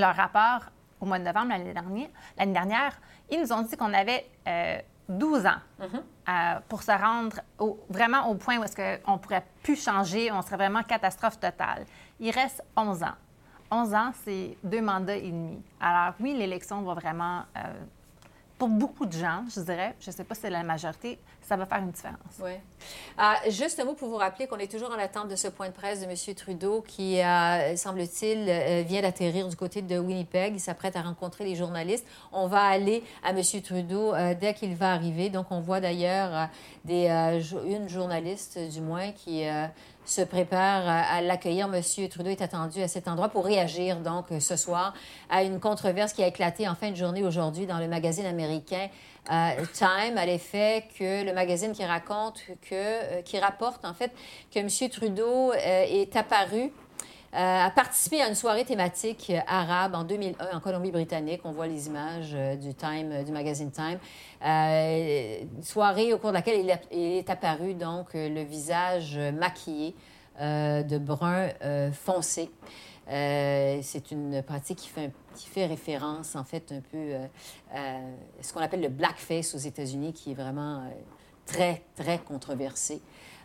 leur 0.00 0.16
rapport 0.16 0.62
au 1.00 1.04
mois 1.06 1.18
de 1.18 1.24
novembre 1.24 1.50
l'année 1.50 1.72
dernière, 1.74 2.08
l'année 2.38 2.52
dernière, 2.52 2.92
ils 3.30 3.40
nous 3.40 3.52
ont 3.52 3.62
dit 3.62 3.76
qu'on 3.76 3.92
avait 3.92 4.26
euh, 4.48 4.78
12 5.08 5.46
ans 5.46 5.50
pour 6.68 6.82
se 6.82 6.92
rendre 6.92 7.36
vraiment 7.88 8.28
au 8.28 8.34
point 8.34 8.58
où 8.58 8.64
est-ce 8.64 8.76
qu'on 8.76 9.12
ne 9.12 9.18
pourrait 9.18 9.44
plus 9.62 9.82
changer, 9.82 10.30
on 10.30 10.42
serait 10.42 10.56
vraiment 10.56 10.82
catastrophe 10.82 11.38
totale. 11.38 11.84
Il 12.20 12.30
reste 12.30 12.62
11 12.76 13.02
ans. 13.02 13.16
11 13.70 13.94
ans, 13.94 14.10
c'est 14.24 14.56
deux 14.62 14.82
mandats 14.82 15.16
et 15.16 15.30
demi. 15.30 15.60
Alors 15.80 16.14
oui, 16.20 16.34
l'élection 16.34 16.82
va 16.82 16.94
vraiment 16.94 17.42
euh, 17.56 17.60
pour 18.62 18.68
beaucoup 18.68 19.06
de 19.06 19.12
gens, 19.12 19.42
je 19.52 19.60
dirais, 19.60 19.96
je 19.98 20.08
ne 20.08 20.14
sais 20.14 20.22
pas 20.22 20.36
si 20.36 20.42
c'est 20.42 20.50
la 20.50 20.62
majorité, 20.62 21.18
ça 21.40 21.56
va 21.56 21.66
faire 21.66 21.78
une 21.78 21.90
différence. 21.90 22.38
Oui. 22.40 22.52
Ah, 23.18 23.34
juste 23.48 23.80
un 23.80 23.84
mot 23.84 23.94
pour 23.94 24.08
vous 24.08 24.18
rappeler 24.18 24.46
qu'on 24.46 24.58
est 24.58 24.70
toujours 24.70 24.90
en 24.92 25.00
attente 25.00 25.26
de 25.26 25.34
ce 25.34 25.48
point 25.48 25.66
de 25.66 25.72
presse 25.72 26.00
de 26.00 26.04
M. 26.04 26.34
Trudeau 26.36 26.80
qui, 26.86 27.20
euh, 27.20 27.74
semble-t-il, 27.74 28.48
euh, 28.48 28.84
vient 28.86 29.02
d'atterrir 29.02 29.48
du 29.48 29.56
côté 29.56 29.82
de 29.82 29.98
Winnipeg. 29.98 30.54
Il 30.54 30.60
s'apprête 30.60 30.94
à 30.94 31.02
rencontrer 31.02 31.42
les 31.42 31.56
journalistes. 31.56 32.06
On 32.30 32.46
va 32.46 32.62
aller 32.62 33.02
à 33.24 33.30
M. 33.30 33.42
Trudeau 33.64 34.14
euh, 34.14 34.36
dès 34.40 34.54
qu'il 34.54 34.76
va 34.76 34.92
arriver. 34.92 35.28
Donc, 35.28 35.46
on 35.50 35.58
voit 35.58 35.80
d'ailleurs 35.80 36.48
une 36.88 37.88
journaliste, 37.88 38.60
du 38.70 38.80
moins, 38.80 39.10
qui 39.10 39.44
se 40.04 40.22
prépare 40.22 40.88
à 40.88 41.20
l'accueillir. 41.20 41.68
Monsieur 41.68 42.08
Trudeau 42.08 42.30
est 42.30 42.42
attendu 42.42 42.82
à 42.82 42.88
cet 42.88 43.08
endroit 43.08 43.28
pour 43.28 43.44
réagir 43.44 43.96
donc 43.98 44.26
ce 44.40 44.56
soir 44.56 44.94
à 45.30 45.42
une 45.42 45.60
controverse 45.60 46.12
qui 46.12 46.22
a 46.22 46.26
éclaté 46.26 46.68
en 46.68 46.74
fin 46.74 46.90
de 46.90 46.96
journée 46.96 47.24
aujourd'hui 47.24 47.66
dans 47.66 47.78
le 47.78 47.88
magazine 47.88 48.26
américain 48.26 48.88
euh, 49.30 49.64
Time 49.72 50.18
à 50.18 50.26
l'effet 50.26 50.84
que 50.98 51.24
le 51.24 51.32
magazine 51.32 51.72
qui 51.72 51.84
raconte 51.84 52.40
que 52.68 52.72
euh, 52.72 53.22
qui 53.22 53.38
rapporte 53.38 53.84
en 53.84 53.94
fait 53.94 54.10
que 54.52 54.58
M. 54.58 54.90
Trudeau 54.90 55.52
euh, 55.52 55.54
est 55.54 56.16
apparu 56.16 56.72
a 57.32 57.70
participé 57.70 58.20
à 58.20 58.28
une 58.28 58.34
soirée 58.34 58.64
thématique 58.64 59.32
arabe 59.46 59.94
en 59.94 60.04
2001 60.04 60.56
en 60.56 60.60
Colombie-Britannique. 60.60 61.40
On 61.44 61.52
voit 61.52 61.66
les 61.66 61.86
images 61.86 62.36
du 62.60 62.74
Time, 62.74 63.24
du 63.24 63.32
magazine 63.32 63.70
Time. 63.70 63.98
soirée 65.62 66.12
au 66.12 66.18
cours 66.18 66.30
de 66.30 66.34
laquelle 66.34 66.60
il, 66.90 66.98
est 66.98 67.30
apparu 67.30 67.74
donc 67.74 68.08
le 68.14 68.42
visage 68.42 69.18
maquillé 69.18 69.94
de 70.38 70.98
brun 70.98 71.48
foncé. 71.92 72.50
Euh, 73.08 73.80
c'est 73.82 74.10
une 74.10 74.42
pratique 74.42 74.78
qui 74.78 74.88
fait, 74.88 75.10
qui 75.34 75.48
fait 75.48 75.66
référence, 75.66 76.36
en 76.36 76.44
fait, 76.44 76.72
un 76.72 76.80
peu 76.80 77.14
à 77.74 77.98
ce 78.40 78.52
qu'on 78.52 78.60
appelle 78.60 78.80
le 78.80 78.88
blackface 78.88 79.54
aux 79.54 79.58
États-Unis, 79.58 80.12
qui 80.12 80.32
est 80.32 80.34
vraiment 80.34 80.84
très, 81.46 81.82
très 81.96 82.18
controversé. 82.18 83.00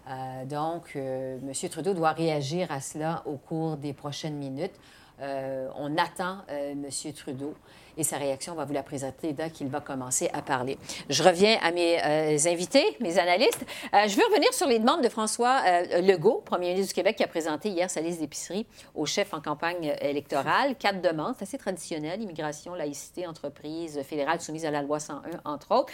Euh, 0.10 0.46
donc, 0.46 0.94
euh, 0.96 1.38
M. 1.40 1.70
Trudeau 1.70 1.94
doit 1.94 2.12
réagir 2.12 2.72
à 2.72 2.82
cela 2.82 3.24
au 3.26 3.38
cours 3.38 3.78
des 3.78 3.94
prochaines 3.94 4.36
minutes. 4.36 4.80
on 5.20 5.98
attend 5.98 6.44
M. 6.48 6.88
Trudeau 7.14 7.56
et 7.98 8.04
sa 8.04 8.18
réaction, 8.18 8.54
on 8.54 8.56
va 8.56 8.66
vous 8.66 8.74
la 8.74 8.84
présenter 8.84 9.34
dès 9.34 9.50
qu'il 9.50 9.68
va 9.68 9.82
commencer 9.82 10.30
à 10.32 10.42
parler. 10.42 10.78
Je 11.10 11.24
reviens 11.24 11.58
à 11.62 11.72
mes 11.72 12.00
euh, 12.00 12.38
invités, 12.46 12.86
mes 13.00 13.18
analystes. 13.18 13.66
Euh, 13.94 14.08
je 14.08 14.16
veux 14.16 14.26
revenir 14.26 14.54
sur 14.54 14.68
les 14.68 14.80
demandes 14.80 15.04
de 15.04 15.10
François 15.10 15.62
euh, 15.66 16.02
Legault, 16.02 16.44
premier 16.46 16.70
ministre 16.70 16.90
du 16.90 16.94
Québec, 16.94 17.16
qui 17.16 17.24
a 17.24 17.28
présenté 17.28 17.70
hier 17.70 17.90
sa 17.90 18.02
liste 18.02 18.20
d'épicerie 18.20 18.68
au 18.94 19.06
chef 19.06 19.34
en 19.34 19.42
campagne 19.42 19.96
électorale. 20.00 20.76
Quatre 20.76 21.02
demandes, 21.02 21.34
c'est 21.38 21.44
assez 21.44 21.58
traditionnel, 21.58 22.22
immigration, 22.22 22.76
laïcité, 22.76 23.26
entreprise 23.26 24.00
fédérale 24.04 24.40
soumise 24.42 24.66
à 24.66 24.72
la 24.72 24.84
loi 24.84 25.00
101, 25.00 25.20
entre 25.44 25.72
autres. 25.72 25.92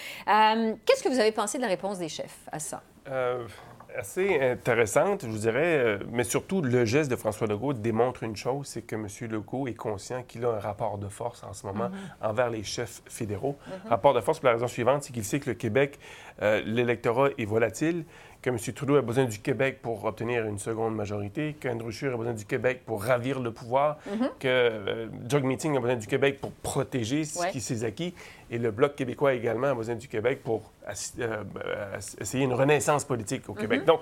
Qu'est-ce 0.86 1.04
que 1.04 1.10
vous 1.10 1.20
avez 1.20 1.32
pensé 1.32 1.58
de 1.58 1.64
la 1.64 1.70
réponse 1.70 2.00
des 2.00 2.10
chefs 2.10 2.40
à 2.52 2.60
ça? 2.60 2.84
Assez 3.98 4.40
intéressante, 4.42 5.24
je 5.24 5.28
vous 5.28 5.38
dirais, 5.38 5.78
euh, 5.78 5.98
mais 6.12 6.24
surtout 6.24 6.62
le 6.62 6.86
geste 6.86 7.10
de 7.12 7.16
François 7.16 7.48
Legault 7.48 7.74
démontre 7.74 8.24
une 8.24 8.36
chose, 8.36 8.68
c'est 8.68 8.82
que 8.82 8.96
M. 8.96 9.08
Legault 9.30 9.68
est 9.68 9.74
conscient 9.74 10.24
qu'il 10.24 10.46
a 10.46 10.50
un 10.50 10.60
rapport 10.60 10.98
de 10.98 11.08
force 11.08 11.44
en 11.44 11.54
ce 11.54 11.66
moment 11.66 11.90
mhm. 11.90 11.96
envers 12.22 12.50
les 12.50 12.64
chefs 12.64 13.02
fédéraux. 13.08 13.58
Mhm. 13.68 13.90
Rapport 13.90 14.14
de 14.14 14.22
force 14.22 14.40
pour 14.40 14.48
la 14.48 14.54
raison 14.54 14.68
suivante, 14.68 15.04
c'est 15.04 15.14
qu'il 15.14 15.24
sait 15.24 15.40
que 15.40 15.50
le 15.50 15.56
Québec, 15.56 16.00
euh, 16.42 16.62
l'électorat 16.66 17.30
est 17.38 17.46
volatile, 17.46 18.06
que 18.44 18.50
M. 18.50 18.58
Trudeau 18.58 18.98
a 18.98 19.02
besoin 19.02 19.24
du 19.24 19.40
Québec 19.40 19.80
pour 19.82 20.04
obtenir 20.04 20.46
une 20.46 20.60
seconde 20.60 20.96
majorité, 20.96 21.56
qu'Andrew 21.60 21.92
Scheer 21.92 22.14
a 22.14 22.18
besoin 22.18 22.34
du 22.34 22.46
Québec 22.46 22.82
pour 22.86 23.02
ravir 23.02 23.40
le 23.40 23.52
pouvoir, 23.52 23.98
mhm. 24.06 24.30
que 24.38 24.48
euh, 24.48 25.08
Doug 25.12 25.46
Meeting 25.46 25.78
a 25.78 25.80
besoin 25.80 25.96
du 25.96 26.08
Québec 26.08 26.42
pour 26.42 26.52
protéger 26.52 27.24
ce 27.24 27.48
qui 27.48 27.62
s'est 27.62 27.86
acquis, 27.86 28.14
et 28.52 28.58
le 28.58 28.72
Bloc 28.72 28.96
québécois 28.96 29.34
également 29.34 29.68
a 29.68 29.74
besoin 29.74 29.96
du 29.96 30.10
Québec 30.10 30.42
pour 30.44 30.74
euh, 30.90 30.92
euh, 31.20 32.00
essayer 32.20 32.44
une 32.44 32.54
renaissance 32.54 33.06
politique 33.06 33.48
au 33.48 33.54
Québec. 33.54 33.80
Mhm. 33.82 33.86
Donc, 33.86 34.02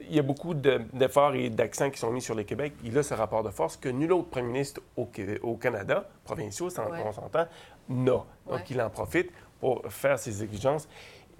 il 0.00 0.16
y 0.16 0.18
a 0.18 0.22
beaucoup 0.22 0.54
d'efforts 0.54 1.34
et 1.34 1.50
d'accents 1.50 1.90
qui 1.90 1.98
sont 1.98 2.10
mis 2.10 2.22
sur 2.22 2.34
le 2.34 2.44
Québec. 2.44 2.72
Il 2.82 2.96
a 2.96 3.02
ce 3.02 3.12
rapport 3.12 3.42
de 3.42 3.50
force 3.50 3.76
que 3.76 3.90
nul 3.90 4.10
autre 4.14 4.30
premier 4.30 4.48
ministre 4.48 4.80
au, 4.96 5.06
au 5.42 5.56
Canada, 5.56 6.08
provinciaux, 6.24 6.68
on 6.78 7.12
s'entend, 7.12 7.46
n'a. 7.90 8.24
Donc, 8.48 8.70
il 8.70 8.80
en 8.80 8.88
profite 8.88 9.30
pour 9.60 9.82
faire 9.90 10.18
ses 10.18 10.42
exigences. 10.42 10.88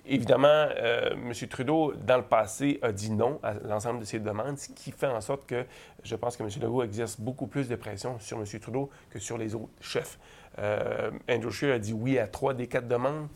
Évidemment, 0.05 0.49
euh, 0.49 1.11
M. 1.13 1.33
Trudeau, 1.49 1.93
dans 1.95 2.17
le 2.17 2.25
passé, 2.25 2.81
a 2.83 2.91
dit 2.91 3.11
non 3.11 3.39
à 3.43 3.55
l'ensemble 3.55 4.01
de 4.01 4.05
ces 4.05 4.19
demandes, 4.19 4.59
ce 4.59 4.69
qui 4.69 4.91
fait 4.91 5.07
en 5.07 5.21
sorte 5.21 5.47
que 5.47 5.65
je 6.03 6.17
pense 6.17 6.37
que 6.37 6.43
M. 6.43 6.49
Legault 6.61 6.83
exerce 6.83 7.21
beaucoup 7.21 7.47
plus 7.47 7.69
de 7.69 7.77
pression 7.77 8.19
sur 8.19 8.39
M. 8.39 8.45
Trudeau 8.61 8.91
que 9.11 9.21
sur 9.21 9.39
les 9.39 9.55
autres 9.55 9.71
chefs. 9.81 10.19
Euh, 10.59 11.11
Andrew 11.31 11.51
Scheer 11.51 11.75
a 11.75 11.79
dit 11.79 11.93
oui 11.93 12.19
à 12.19 12.27
trois 12.27 12.53
des 12.53 12.67
quatre 12.67 12.89
demandes. 12.89 13.29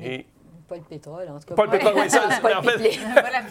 Et 0.00 0.26
pas 0.66 0.76
le 0.76 0.82
pétrole, 0.82 1.28
en 1.28 1.38
tout 1.38 1.46
cas. 1.48 1.54
Pas 1.54 1.64
le 1.66 1.70
pétrole, 1.70 1.92
oui, 1.96 2.08
ça, 2.08 2.26
pas, 2.40 2.58
en 2.58 2.62
fait, 2.62 2.98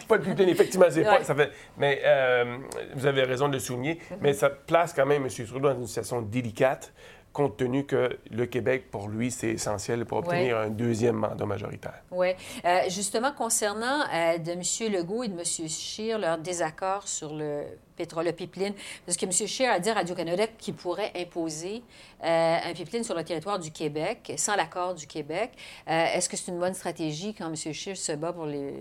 pas 0.07 0.17
le 0.17 0.23
pipeline, 0.23 0.49
effectivement, 0.49 0.87
c'est 0.89 1.03
pas, 1.03 1.23
ça 1.23 1.35
fait, 1.35 1.51
mais 1.77 2.01
euh, 2.03 2.57
vous 2.95 3.05
avez 3.05 3.23
raison 3.23 3.47
de 3.47 3.53
le 3.53 3.59
souligner, 3.59 3.99
mais 4.19 4.33
ça 4.33 4.49
place 4.49 4.93
quand 4.93 5.05
même 5.05 5.23
M. 5.23 5.45
Trudeau 5.45 5.69
dans 5.69 5.79
une 5.79 5.85
situation 5.85 6.21
délicate 6.23 6.91
compte 7.33 7.57
tenu 7.57 7.85
que 7.85 8.17
le 8.29 8.45
Québec, 8.45 8.91
pour 8.91 9.09
lui, 9.09 9.31
c'est 9.31 9.49
essentiel 9.49 10.05
pour 10.05 10.19
obtenir 10.19 10.57
un 10.57 10.69
deuxième 10.69 11.15
mandat 11.15 11.45
majoritaire. 11.45 12.01
Oui. 12.11 12.29
Euh, 12.63 12.81
justement, 12.89 13.31
concernant 13.31 14.01
euh, 14.13 14.37
de 14.37 14.51
M. 14.51 14.93
Legault 14.93 15.23
et 15.23 15.27
de 15.27 15.33
M. 15.33 15.43
Scheer, 15.43 16.19
leur 16.19 16.37
désaccord 16.37 17.07
sur 17.07 17.33
le 17.33 17.63
pétrole, 17.97 18.25
le 18.25 18.33
pipeline, 18.33 18.73
parce 19.05 19.17
que 19.17 19.25
M. 19.25 19.31
Scheer 19.31 19.71
a 19.71 19.79
dit 19.79 19.89
à 19.89 19.95
Radio-Canada 19.95 20.45
qu'il 20.57 20.75
pourrait 20.75 21.11
imposer 21.15 21.83
euh, 22.23 22.57
un 22.65 22.73
pipeline 22.73 23.03
sur 23.03 23.15
le 23.15 23.23
territoire 23.23 23.57
du 23.57 23.71
Québec 23.71 24.33
sans 24.37 24.55
l'accord 24.55 24.93
du 24.93 25.07
Québec. 25.07 25.51
Est-ce 25.87 26.29
que 26.29 26.37
c'est 26.37 26.51
une 26.51 26.59
bonne 26.59 26.73
stratégie 26.73 27.33
quand 27.33 27.47
M. 27.47 27.55
Scheer 27.55 27.97
se 27.97 28.11
bat 28.11 28.31
pour 28.31 28.45
les, 28.45 28.73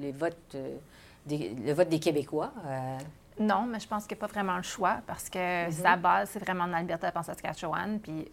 les 0.00 0.12
votes, 0.12 0.56
des, 1.26 1.54
le 1.64 1.72
vote 1.72 1.88
des 1.88 2.00
Québécois? 2.00 2.52
Non, 3.40 3.64
mais 3.64 3.80
je 3.80 3.88
pense 3.88 4.06
qu'il 4.06 4.16
n'y 4.16 4.20
a 4.22 4.26
pas 4.26 4.32
vraiment 4.32 4.56
le 4.58 4.62
choix 4.62 4.98
parce 5.06 5.30
que 5.30 5.64
mhm. 5.64 5.72
sa 5.72 5.96
base, 5.96 6.30
c'est 6.30 6.38
vraiment 6.38 6.64
en 6.64 6.72
Alberta 6.74 7.08
et 7.08 7.18
en 7.18 7.22
Saskatchewan. 7.22 7.98
Puis 7.98 8.30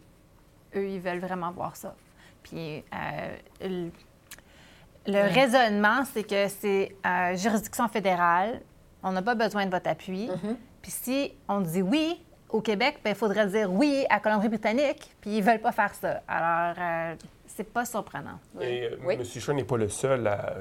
eux, 0.76 0.86
ils 0.86 1.00
veulent 1.00 1.18
vraiment 1.18 1.50
voir 1.50 1.74
ça. 1.76 1.94
Puis 2.42 2.84
euh, 2.94 3.90
le, 5.06 5.20
raisonnement, 5.32 6.04
c'est 6.12 6.24
que 6.24 6.48
c'est 6.48 6.94
euh, 7.06 7.34
juridiction 7.36 7.88
fédérale. 7.88 8.60
On 9.02 9.12
n'a 9.12 9.22
pas 9.22 9.34
besoin 9.34 9.64
de 9.64 9.70
votre 9.70 9.88
appui. 9.88 10.28
Mhm. 10.28 10.56
Puis 10.82 10.90
si 10.90 11.32
on 11.48 11.62
dit 11.62 11.80
oui 11.80 12.22
au 12.50 12.60
Québec, 12.60 13.00
il 13.06 13.14
faudrait 13.14 13.46
dire 13.46 13.72
oui 13.72 14.04
à 14.10 14.20
Colombie-Britannique. 14.20 15.16
Puis 15.22 15.30
ils 15.30 15.40
ne 15.40 15.50
veulent 15.50 15.60
pas 15.60 15.72
faire 15.72 15.94
ça. 15.94 16.20
Alors, 16.28 16.76
euh, 16.78 17.14
c'est 17.58 17.72
pas 17.72 17.84
surprenant. 17.84 18.38
Et 18.60 18.84
euh, 18.84 19.10
M. 19.10 19.24
Chouin 19.24 19.54
n'est 19.54 19.64
pas 19.64 19.76
le 19.76 19.88
seul 19.88 20.28
à, 20.28 20.54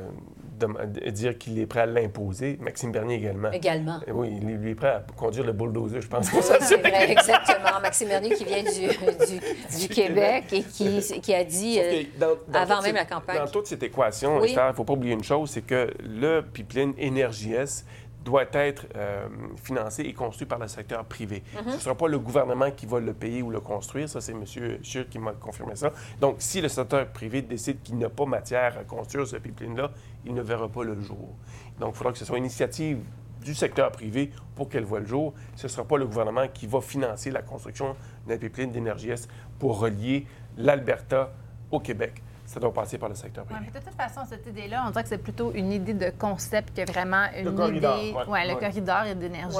dire 1.11 1.37
qu'il 1.37 1.59
est 1.59 1.67
prêt 1.67 1.81
à 1.81 1.85
l'imposer. 1.85 2.57
Maxime 2.59 2.91
Bernier 2.91 3.17
également. 3.17 3.51
Également. 3.51 3.99
oui, 4.07 4.39
il 4.41 4.67
est 4.67 4.73
prêt 4.73 4.87
à 4.87 5.03
conduire 5.15 5.45
le 5.45 5.53
bulldozer, 5.53 6.01
je 6.01 6.07
pense. 6.07 6.25
c'est 6.31 6.77
vrai, 6.77 7.11
exactement. 7.11 7.79
Maxime 7.83 8.07
Bernier 8.07 8.33
qui 8.33 8.45
vient 8.45 8.63
du, 8.63 9.79
du, 9.79 9.87
Québec 9.89 10.45
et 10.51 10.63
qui, 10.63 10.99
qui 11.21 11.35
a 11.35 11.43
dit 11.43 11.79
euh, 11.79 12.33
avant 12.51 12.81
même 12.81 12.95
la 12.95 13.05
campagne. 13.05 13.37
Dans 13.37 13.47
toute 13.47 13.67
cette 13.67 13.83
équation, 13.83 14.43
il 14.43 14.55
ne 14.55 14.73
faut 14.73 14.83
pas 14.83 14.93
oublier 14.93 15.13
une 15.13 15.23
chose, 15.23 15.51
c'est 15.51 15.61
que 15.61 15.93
le 15.99 16.41
pipeline 16.41 16.95
EnergiS 16.99 17.83
doit 18.27 18.45
être 18.51 18.87
euh, 18.97 19.27
financé 19.55 20.03
et 20.03 20.13
construit 20.13 20.45
par 20.45 20.59
le 20.59 20.67
secteur 20.67 21.05
privé. 21.05 21.43
Mhm. 21.55 21.71
Ce 21.71 21.75
ne 21.75 21.79
sera 21.79 21.95
pas 21.95 22.09
le 22.09 22.19
gouvernement 22.19 22.71
qui 22.71 22.85
va 22.85 22.99
le 22.99 23.13
payer 23.13 23.41
ou 23.41 23.49
le 23.49 23.61
construire. 23.61 24.09
Ça, 24.09 24.19
c'est 24.19 24.33
M. 24.33 24.43
Schur 24.83 25.07
qui 25.09 25.17
m'a 25.17 25.31
confirmé 25.31 25.77
ça. 25.77 25.93
Donc, 26.19 26.35
si 26.39 26.59
le 26.59 26.67
secteur 26.67 27.07
privé 27.07 27.41
décide 27.41 27.81
qu'il 27.81 27.97
n'a 27.97 28.09
pas 28.09 28.25
matière 28.25 28.77
à 28.77 28.83
construire 28.83 29.25
ce 29.25 29.37
pipeline-là, 29.37 29.91
il 30.25 30.33
ne 30.33 30.41
verra 30.41 30.67
pas 30.67 30.83
le 30.83 30.99
jour. 30.99 31.35
Donc, 31.79 31.93
il 31.93 31.97
faudra 31.97 32.11
que 32.11 32.19
ce 32.19 32.25
soit 32.25 32.37
une 32.37 32.43
initiative 32.43 32.99
du 33.41 33.55
secteur 33.55 33.91
privé 33.93 34.31
pour 34.55 34.67
qu'elle 34.67 34.83
voit 34.83 34.99
le 34.99 35.05
jour. 35.05 35.33
Ce 35.55 35.67
ne 35.67 35.69
sera 35.69 35.85
pas 35.85 35.97
le 35.97 36.05
gouvernement 36.05 36.49
qui 36.53 36.67
va 36.67 36.81
financer 36.81 37.31
la 37.31 37.41
construction 37.41 37.95
d'un 38.27 38.37
pipeline 38.37 38.71
d'énergie 38.71 39.11
pour 39.57 39.79
relier 39.79 40.27
l'Alberta 40.57 41.31
au 41.71 41.79
Québec 41.79 42.21
ça 42.47 42.61
doit 42.61 42.73
passer 42.73 42.97
par 42.97 43.09
le 43.09 43.15
secteur 43.15 43.43
privé. 43.43 43.65
de 43.67 43.77
toute 43.77 43.93
façon, 43.93 44.21
cette 44.25 44.47
idée-là, 44.47 44.85
on 44.87 44.91
dirait 44.91 45.03
que 45.03 45.09
c'est 45.09 45.17
plutôt 45.17 45.51
une 45.53 45.73
idée 45.73 45.93
de 45.93 46.11
concept 46.17 46.73
que 46.73 46.89
vraiment 46.89 47.25
une 47.37 47.53
le 47.53 47.75
idée. 47.75 48.15
Ouais. 48.25 48.47
le 48.47 48.55
corridor 48.55 49.03
et 49.03 49.15
d'énergie. 49.15 49.57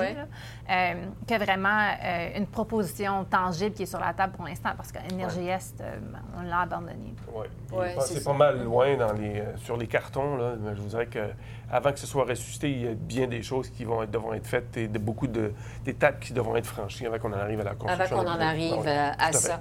Euh, 0.70 0.94
que 1.28 1.38
vraiment 1.38 1.90
euh, 2.02 2.38
une 2.38 2.48
proposition 2.48 3.26
tangible 3.26 3.74
qui 3.74 3.84
est 3.84 3.88
sur 3.88 4.00
la 4.00 4.14
table 4.14 4.34
pour 4.34 4.46
l'instant, 4.46 4.70
parce 4.76 4.94
qu'Énergie 4.94 5.48
Est, 5.48 5.82
euh, 5.82 5.98
on 6.38 6.44
l'a 6.44 6.62
abandonné. 6.62 7.14
Oui. 7.34 7.88
c'est 8.00 8.24
pas 8.24 8.34
mal 8.34 8.64
loin 8.64 8.96
dans 8.96 9.12
les, 9.14 9.44
sur 9.58 9.76
les 9.76 9.88
cartons. 9.88 10.38
Là. 10.38 10.56
Je 10.74 10.82
vous 10.82 10.88
dirais 10.88 11.08
qu'avant 11.08 11.92
que 11.92 12.00
ce 12.00 12.08
soit 12.08 12.24
ressuscité, 12.24 12.72
il 12.72 12.82
y 12.86 12.88
a 12.88 12.94
bien 12.94 13.28
des 13.28 13.44
choses 13.44 13.70
qui 13.70 13.84
vont 13.84 14.02
être, 14.04 14.12
devront 14.12 14.34
être 14.34 14.48
faites 14.48 14.78
et 14.78 14.88
de, 14.88 15.00
beaucoup 15.00 15.28
d'étapes 15.28 16.22
qui 16.22 16.32
devront 16.32 16.56
être 16.56 16.66
franchies 16.66 17.06
avant 17.06 17.20
qu'on 17.20 17.34
en 17.34 17.38
arrive 17.38 17.60
à 17.60 17.66
la 17.66 17.76
construction. 17.76 18.20
Avant 18.20 18.24
qu'on 18.24 18.38
en 18.38 18.42
arrive 18.42 18.88
à 18.88 19.34
ça. 19.34 19.60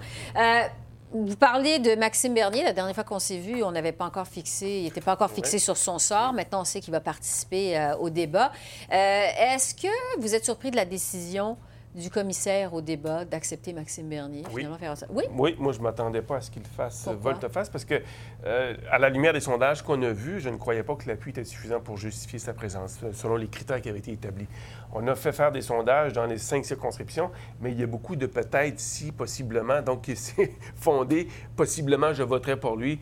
Vous 1.25 1.37
parlez 1.37 1.79
de 1.79 1.95
Maxime 1.95 2.35
Bernier. 2.35 2.63
La 2.63 2.75
dernière 2.75 2.95
fois 2.95 3.05
qu'on 3.05 3.19
s'est 3.19 3.39
vu, 3.39 3.63
on 3.63 3.71
n'avait 3.71 3.93
pas 3.93 4.05
encore 4.05 4.27
fixé, 4.27 4.69
il 4.69 4.85
n'était 4.85 5.01
pas 5.01 5.15
encore 5.15 5.31
fixé 5.31 5.59
sur 5.59 5.77
son 5.77 5.99
sort. 5.99 6.35
Maintenant, 6.35 6.61
on 6.61 6.65
sait 6.65 6.81
qu'il 6.81 6.93
va 6.93 7.01
participer 7.01 7.79
euh, 7.79 7.97
au 7.97 8.11
débat. 8.11 8.53
Euh, 8.93 9.27
est-ce 9.55 9.75
que 9.75 10.21
vous 10.21 10.35
êtes 10.35 10.45
surpris 10.45 10.71
de 10.71 10.77
la 10.77 10.85
décision 10.85 11.57
du 11.97 12.11
commissaire 12.11 12.75
au 12.75 12.83
débat 12.83 13.25
d'accepter 13.25 13.73
Maxime 13.73 14.09
Bernier, 14.09 14.43
Oui. 14.51 14.57
finalement 14.59 14.77
faire 14.77 14.97
ça. 14.97 15.07
Oui, 15.09 15.25
Oui, 15.35 15.57
moi, 15.59 15.73
je 15.73 15.79
ne 15.79 15.85
m'attendais 15.85 16.21
pas 16.21 16.37
à 16.37 16.41
ce 16.43 16.51
qu'il 16.51 16.63
fasse 16.65 17.09
volte-face 17.09 17.71
parce 17.71 17.87
que, 17.87 18.03
euh, 18.45 18.75
à 18.91 18.99
la 18.99 19.09
lumière 19.09 19.33
des 19.33 19.41
sondages 19.41 19.83
qu'on 19.83 20.01
a 20.03 20.13
vus, 20.13 20.41
je 20.41 20.51
ne 20.51 20.57
croyais 20.57 20.83
pas 20.83 20.95
que 20.95 21.09
l'appui 21.09 21.31
était 21.31 21.45
suffisant 21.45 21.81
pour 21.81 21.97
justifier 21.97 22.39
sa 22.39 22.53
présence, 22.53 22.99
euh, 23.03 23.13
selon 23.13 23.37
les 23.37 23.49
critères 23.49 23.81
qui 23.81 23.89
avaient 23.89 23.99
été 23.99 24.13
établis. 24.13 24.47
On 24.93 25.07
a 25.09 25.15
fait 25.15 25.33
faire 25.33 25.51
des 25.53 25.63
sondages 25.63 26.13
dans 26.13 26.27
les 26.27 26.39
cinq 26.39 26.67
circonscriptions, 26.67 27.31
mais 27.61 27.73
il 27.73 27.81
y 27.81 27.83
a 27.83 27.87
beaucoup 27.87 28.15
de 28.15 28.27
peut-être, 28.27 28.79
si, 28.79 29.11
possiblement, 29.11 29.81
donc 29.81 30.11
c'est 30.15 30.53
fondé, 30.77 31.29
possiblement, 31.57 32.13
je 32.13 32.23
voterai 32.23 32.59
pour 32.61 32.77
lui. 32.77 33.01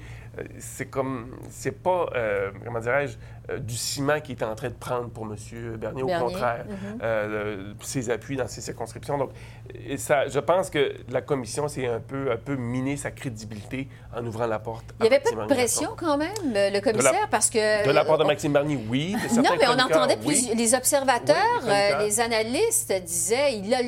C'est 0.59 0.87
comme, 0.87 1.37
c'est 1.51 1.83
pas, 1.83 2.07
euh, 2.15 2.51
comment 2.65 2.81
dirais-je, 2.81 3.17
euh, 3.51 3.59
du 3.59 3.77
ciment 3.77 4.21
qui 4.21 4.33
est 4.33 4.43
en 4.43 4.55
train 4.55 4.69
de 4.69 4.75
prendre 4.75 5.11
pour 5.11 5.25
M. 5.25 5.37
Bernier, 5.77 6.03
au 6.03 6.07
Bernier, 6.07 6.27
contraire, 6.27 6.65
mhm. 6.67 6.99
euh, 7.03 7.75
ses 7.83 8.09
appuis 8.09 8.37
dans 8.37 8.47
ses 8.47 8.63
circonscriptions. 8.63 9.19
Donc, 9.19 9.33
et 9.87 9.99
ça, 9.99 10.29
je 10.29 10.39
pense 10.39 10.71
que 10.71 10.95
la 11.11 11.21
commission 11.21 11.69
s'est 11.69 11.87
un 11.87 12.01
peu, 12.01 12.31
un 12.33 12.39
peu 12.39 12.57
miné 12.57 12.97
sa 12.97 13.11
crédibilité 13.11 13.89
en 14.17 14.25
ouvrant 14.25 14.47
la 14.47 14.59
porte. 14.59 14.87
il 14.99 15.03
n'y 15.03 15.09
à 15.09 15.13
avait 15.13 15.23
pas 15.23 15.31
de 15.31 15.37
Bernier. 15.37 15.55
pression 15.55 15.91
quand 15.95 16.17
même, 16.17 16.31
le 16.55 16.81
commissaire, 16.81 17.29
parce 17.31 17.51
que... 17.51 17.87
De 17.87 17.91
la 17.93 18.07
part 18.07 18.17
de 18.17 18.25
Maxime 18.25 18.55
Bernier, 18.55 18.79
oui. 18.89 19.13
De 19.13 19.43
Non, 19.43 19.51
mais 19.59 19.69
on 19.69 19.79
entendait 19.79 20.19
oui. 20.25 20.47
plus. 20.47 20.57
Les 20.57 20.75
observateurs, 20.75 21.37
Oui, 21.65 21.69
les 22.01 22.21
euh, 22.21 22.25
analystes 22.25 22.95
disaient 23.03 23.59
il 23.59 23.75
a, 23.75 23.81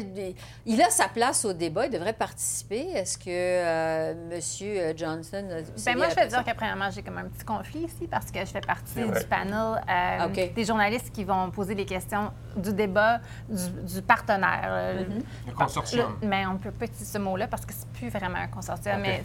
il 0.66 0.82
a 0.82 0.90
sa 0.90 1.08
place 1.08 1.46
au 1.46 1.54
débat, 1.54 1.86
il 1.86 1.92
devrait 1.92 2.12
participer. 2.12 2.88
Est-ce 2.94 3.16
que 3.16 3.24
euh, 3.28 4.12
M. 4.30 4.96
Johnson 4.96 5.46
a 5.50 5.82
Ben 5.84 5.96
moi, 5.96 6.08
je 6.10 6.14
vais 6.14 6.26
dire 6.42 6.52
que 6.52 6.56
premièrement, 6.56 6.90
j'ai 6.90 7.02
comme 7.02 7.18
un 7.18 7.24
petit 7.24 7.44
conflit 7.44 7.80
ici 7.84 8.06
parce 8.10 8.30
que 8.30 8.40
je 8.40 8.46
fais 8.46 8.60
partie 8.60 8.94
du 9.02 9.24
panel 9.28 9.82
euh, 9.88 10.48
des 10.54 10.64
journalistes 10.64 11.12
qui 11.12 11.24
vont 11.24 11.50
poser 11.50 11.74
les 11.74 11.84
questions 11.86 12.30
du 12.56 12.72
débat 12.72 13.20
du, 13.48 13.94
du 13.94 14.02
partenaire. 14.02 14.60
euh, 14.66 15.04
Le 15.46 15.52
consortium. 15.52 16.16
le- 16.22 16.28
mais 16.28 16.46
on 16.46 16.56
peut 16.56 16.70
pas 16.70 16.84
utiliser 16.86 17.04
ce 17.12 17.18
mot-là 17.18 17.46
parce 17.48 17.66
que 17.66 17.72
c'est 17.74 17.88
plus 17.92 18.08
vraiment 18.08 18.38
un 18.38 18.46
consortium. 18.48 19.00
Mais, 19.00 19.22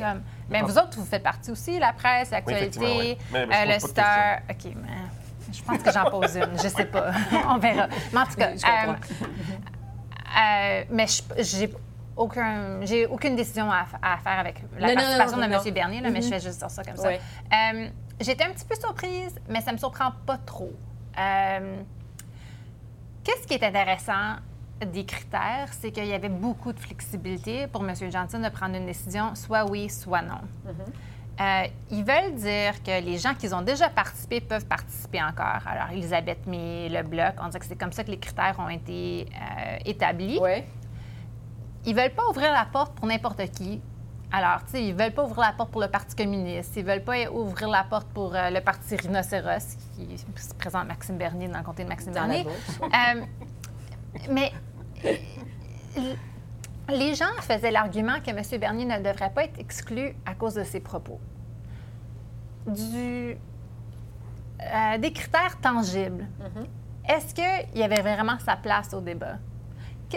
comme- 0.00 0.22
vous 0.62 0.78
autres, 0.78 0.98
vous 0.98 1.04
faites 1.04 1.22
partie 1.22 1.50
aussi, 1.50 1.78
la 1.78 1.92
presse, 1.92 2.30
l'actualité, 2.30 2.78
oui. 2.80 3.18
Euh, 3.34 3.64
le 3.74 3.78
Star. 3.78 4.38
OK, 4.50 4.72
mais 4.76 5.52
je 5.52 5.62
pense 5.62 5.78
que 5.82 5.92
j'en 5.92 6.10
pose 6.10 6.36
une. 6.36 6.58
Je 6.62 6.68
sais 6.68 6.84
pas. 6.86 7.10
on 7.48 7.58
verra. 7.58 7.88
Mais 8.12 8.18
en 8.20 8.24
tout 8.26 8.34
cas, 8.36 8.50
Je 8.56 8.64
euh, 10.38 10.84
mais 10.90 11.06
je- 11.06 11.22
j'ai 11.42 11.72
aucun, 12.20 12.84
j'ai 12.84 13.06
aucune 13.06 13.34
décision 13.34 13.70
à, 13.70 13.86
à 14.02 14.18
faire 14.18 14.38
avec 14.38 14.62
la 14.78 14.88
Non, 14.88 14.94
participation 14.94 15.36
non, 15.38 15.48
de. 15.48 15.68
M. 15.68 15.74
Bernier, 15.74 16.00
là, 16.00 16.10
mais 16.10 16.22
je 16.22 16.30
vais 16.30 16.40
juste 16.40 16.58
dire 16.58 16.70
ça 16.70 16.82
comme 16.84 16.96
ça. 16.96 17.08
Euh, 17.08 17.88
J'étais 18.20 18.44
un 18.44 18.50
petit 18.50 18.66
peu 18.66 18.74
surprise, 18.74 19.34
mais 19.48 19.62
ça 19.62 19.72
me 19.72 19.78
surprend 19.78 20.12
pas 20.26 20.36
trop. 20.36 20.72
Euh, 21.18 21.76
Qu'est-ce 23.24 23.46
qui 23.46 23.54
est 23.54 23.62
intéressant 23.62 24.36
des 24.86 25.04
critères, 25.04 25.68
c'est 25.72 25.90
qu'il 25.90 26.06
y 26.06 26.14
avait 26.14 26.30
beaucoup 26.30 26.72
de 26.72 26.80
flexibilité 26.80 27.66
pour 27.66 27.86
M. 27.86 27.94
Johnson 28.10 28.38
de 28.38 28.48
prendre 28.48 28.76
une 28.76 28.86
décision, 28.86 29.34
soit 29.34 29.64
oui, 29.70 29.90
soit 29.90 30.22
non. 30.22 30.40
Euh, 31.40 31.62
ils 31.90 32.04
veulent 32.04 32.34
dire 32.34 32.82
que 32.82 33.02
les 33.02 33.18
gens 33.18 33.34
qui 33.34 33.52
ont 33.52 33.62
déjà 33.62 33.88
participé 33.88 34.40
peuvent 34.40 34.66
participer 34.66 35.22
encore. 35.22 35.60
Alors, 35.66 35.90
Elisabeth 35.92 36.46
May, 36.46 36.88
le 36.90 37.02
Bloc, 37.02 37.34
on 37.42 37.48
dit 37.48 37.58
que 37.58 37.64
c'est 37.66 37.78
comme 37.78 37.92
ça 37.92 38.04
que 38.04 38.10
les 38.10 38.18
critères 38.18 38.56
ont 38.58 38.68
été 38.68 39.26
euh, 39.34 39.76
établis. 39.86 40.38
Oui. 40.40 40.62
Ils 41.86 41.94
veulent 41.94 42.14
pas 42.14 42.28
ouvrir 42.28 42.52
la 42.52 42.66
porte 42.66 42.94
pour 42.94 43.06
n'importe 43.06 43.50
qui. 43.52 43.80
Alors, 44.32 44.64
tu 44.64 44.72
sais, 44.72 44.84
ils 44.84 44.94
veulent 44.94 45.12
pas 45.12 45.24
ouvrir 45.24 45.40
la 45.40 45.52
porte 45.52 45.70
pour 45.70 45.80
le 45.80 45.88
Parti 45.88 46.14
communiste. 46.14 46.76
Ils 46.76 46.84
veulent 46.84 47.02
pas 47.02 47.28
ouvrir 47.30 47.68
la 47.68 47.82
porte 47.84 48.06
pour 48.08 48.34
euh, 48.34 48.50
le 48.50 48.60
Parti 48.60 48.94
rhinocéros, 48.94 49.76
qui 49.96 50.18
se 50.18 50.54
présente 50.54 50.86
Maxime 50.86 51.16
Bernier 51.16 51.48
dans 51.48 51.58
le 51.58 51.64
comté 51.64 51.82
de 51.82 51.88
Maxime 51.88 52.12
Dans 52.12 52.28
Bernier. 52.28 52.46
Euh, 52.82 53.24
mais 54.30 54.52
euh, 55.04 56.14
les 56.88 57.14
gens 57.14 57.32
faisaient 57.40 57.70
l'argument 57.70 58.20
que 58.24 58.30
M. 58.30 58.60
Bernier 58.60 58.84
ne 58.84 58.98
devrait 58.98 59.30
pas 59.30 59.44
être 59.44 59.58
exclu 59.58 60.14
à 60.26 60.34
cause 60.34 60.54
de 60.54 60.64
ses 60.64 60.80
propos. 60.80 61.20
Du, 62.66 63.36
euh, 64.62 64.98
des 64.98 65.12
critères 65.12 65.58
tangibles. 65.60 66.26
Est-ce 67.08 67.34
qu'il 67.34 67.80
y 67.80 67.82
avait 67.82 68.02
vraiment 68.02 68.38
sa 68.38 68.56
place 68.56 68.92
au 68.94 69.00
débat? 69.00 69.38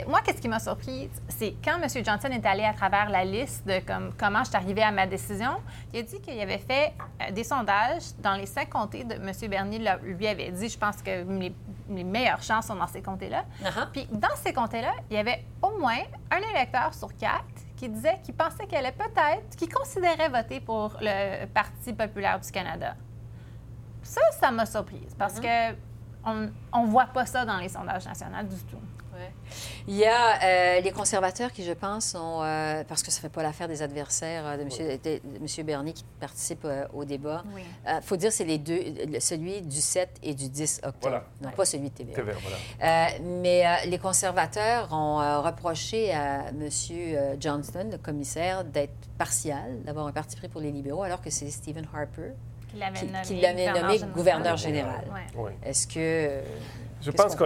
Moi, 0.07 0.21
qu'est-ce 0.21 0.41
qui 0.41 0.47
m'a 0.47 0.59
surpris, 0.59 1.09
c'est 1.27 1.55
quand 1.63 1.79
M. 1.81 1.87
Johnson 2.03 2.29
est 2.29 2.45
allé 2.45 2.63
à 2.63 2.73
travers 2.73 3.09
la 3.09 3.23
liste 3.23 3.67
de 3.67 3.79
comme, 3.79 4.11
comment 4.17 4.39
je 4.43 4.49
suis 4.49 4.55
arrivé 4.55 4.81
à 4.81 4.91
ma 4.91 5.05
décision, 5.05 5.51
il 5.93 5.99
a 5.99 6.03
dit 6.03 6.19
qu'il 6.19 6.39
avait 6.39 6.57
fait 6.57 6.93
euh, 7.21 7.31
des 7.31 7.43
sondages 7.43 8.15
dans 8.19 8.33
les 8.33 8.47
cinq 8.47 8.69
comtés 8.69 9.03
de 9.03 9.13
M. 9.13 9.31
Bernier 9.49 9.79
lui 10.03 10.27
avait 10.27 10.51
dit, 10.51 10.67
je 10.69 10.77
pense 10.77 11.01
que 11.01 11.23
les, 11.39 11.55
les 11.89 12.03
meilleures 12.03 12.41
chances 12.41 12.67
sont 12.67 12.75
dans 12.75 12.87
ces 12.87 13.01
comtés-là. 13.01 13.45
Uh-huh. 13.61 13.91
Puis 13.91 14.07
dans 14.11 14.35
ces 14.35 14.51
comtés-là, 14.51 14.93
il 15.11 15.15
y 15.15 15.19
avait 15.19 15.45
au 15.61 15.77
moins 15.77 16.01
un 16.31 16.41
électeur 16.55 16.93
sur 16.93 17.15
quatre 17.15 17.43
qui 17.77 17.89
disait 17.89 18.19
qu'il 18.23 18.33
pensait 18.33 18.65
qu'elle 18.65 18.85
allait 18.85 18.95
peut-être, 18.97 19.55
qui 19.57 19.67
considérait 19.67 20.29
voter 20.29 20.59
pour 20.59 20.97
le 21.01 21.45
Parti 21.47 21.93
populaire 21.93 22.39
du 22.39 22.49
Canada. 22.51 22.95
Ça, 24.01 24.21
ça 24.39 24.51
m'a 24.51 24.65
surprise 24.65 25.13
parce 25.17 25.39
que 25.39 25.73
on 26.25 26.85
ne 26.85 26.87
voit 26.87 27.07
pas 27.07 27.25
ça 27.25 27.45
dans 27.45 27.57
les 27.57 27.69
sondages 27.69 28.05
nationaux 28.05 28.43
du 28.43 28.63
tout. 28.63 28.79
Ouais. 29.13 29.31
Il 29.87 29.95
y 29.95 30.05
a 30.05 30.41
euh, 30.77 30.79
les 30.81 30.91
conservateurs 30.91 31.51
qui, 31.51 31.63
je 31.63 31.71
pense, 31.73 32.05
sont, 32.07 32.39
euh, 32.41 32.83
parce 32.87 33.03
que 33.03 33.11
ça 33.11 33.19
ne 33.19 33.21
fait 33.21 33.29
pas 33.29 33.43
l'affaire 33.43 33.67
des 33.67 33.81
adversaires 33.81 34.45
euh, 34.45 34.57
de 34.57 34.61
M. 34.63 34.69
de- 35.03 35.35
de 35.35 35.39
Monsieur 35.39 35.63
Bernier 35.63 35.93
qui 35.93 36.03
participe 36.19 36.65
euh, 36.65 36.85
au 36.93 37.05
débat. 37.05 37.43
Oui. 37.53 37.61
Il 37.87 38.01
faut 38.01 38.15
dire 38.17 38.31
c'est 38.31 38.45
les 38.45 38.57
deux, 38.57 38.81
celui 39.19 39.61
du 39.61 39.81
7 39.81 40.09
et 40.23 40.33
du 40.33 40.49
10 40.49 40.77
octobre, 40.83 40.97
Voilà. 41.01 41.25
non 41.41 41.51
pas 41.51 41.65
celui 41.65 41.89
de 41.89 41.95
TVA. 41.95 42.15
TVA, 42.15 42.33
voilà. 42.41 43.09
Mais 43.21 43.85
les 43.87 43.99
conservateurs 43.99 44.89
ont 44.91 45.41
reproché 45.41 46.11
à 46.13 46.49
M. 46.49 46.69
Johnston, 47.39 47.89
le 47.91 47.97
commissaire, 47.97 48.63
d'être 48.63 48.93
partial, 49.17 49.81
d'avoir 49.83 50.07
un 50.07 50.11
parti 50.11 50.35
pris 50.35 50.47
pour 50.49 50.61
les 50.61 50.71
libéraux, 50.71 51.03
alors 51.03 51.21
que 51.21 51.29
c'est 51.29 51.49
Stephen 51.51 51.85
Harper 51.93 52.31
l'avait 52.75 52.97
qui, 52.99 53.05
nommé, 53.05 53.21
qui 53.23 53.39
l'avait 53.39 53.71
nommé 53.81 53.99
gouverneur 54.15 54.57
général. 54.57 55.05
Ouais. 55.13 55.21
Oui. 55.35 55.51
Est-ce 55.63 55.85
que... 55.85 56.41
Je 57.01 57.11
pense 57.11 57.35
que 57.35 57.43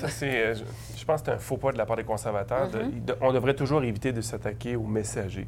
ça, 0.00 0.08
c'est, 0.08 0.54
je, 1.04 1.06
pense 1.06 1.20
que 1.20 1.26
c'est 1.26 1.32
un 1.32 1.38
faux 1.38 1.58
pas 1.58 1.70
de 1.72 1.76
la 1.78 1.84
part 1.84 1.96
des 1.96 2.04
conservateurs. 2.04 2.68
Mm-hmm. 2.70 3.04
de- 3.04 3.16
on 3.20 3.32
devrait 3.32 3.54
toujours 3.54 3.82
éviter 3.84 4.12
de 4.12 4.22
s'attaquer 4.22 4.74
aux 4.76 4.86
messagers. 4.86 5.46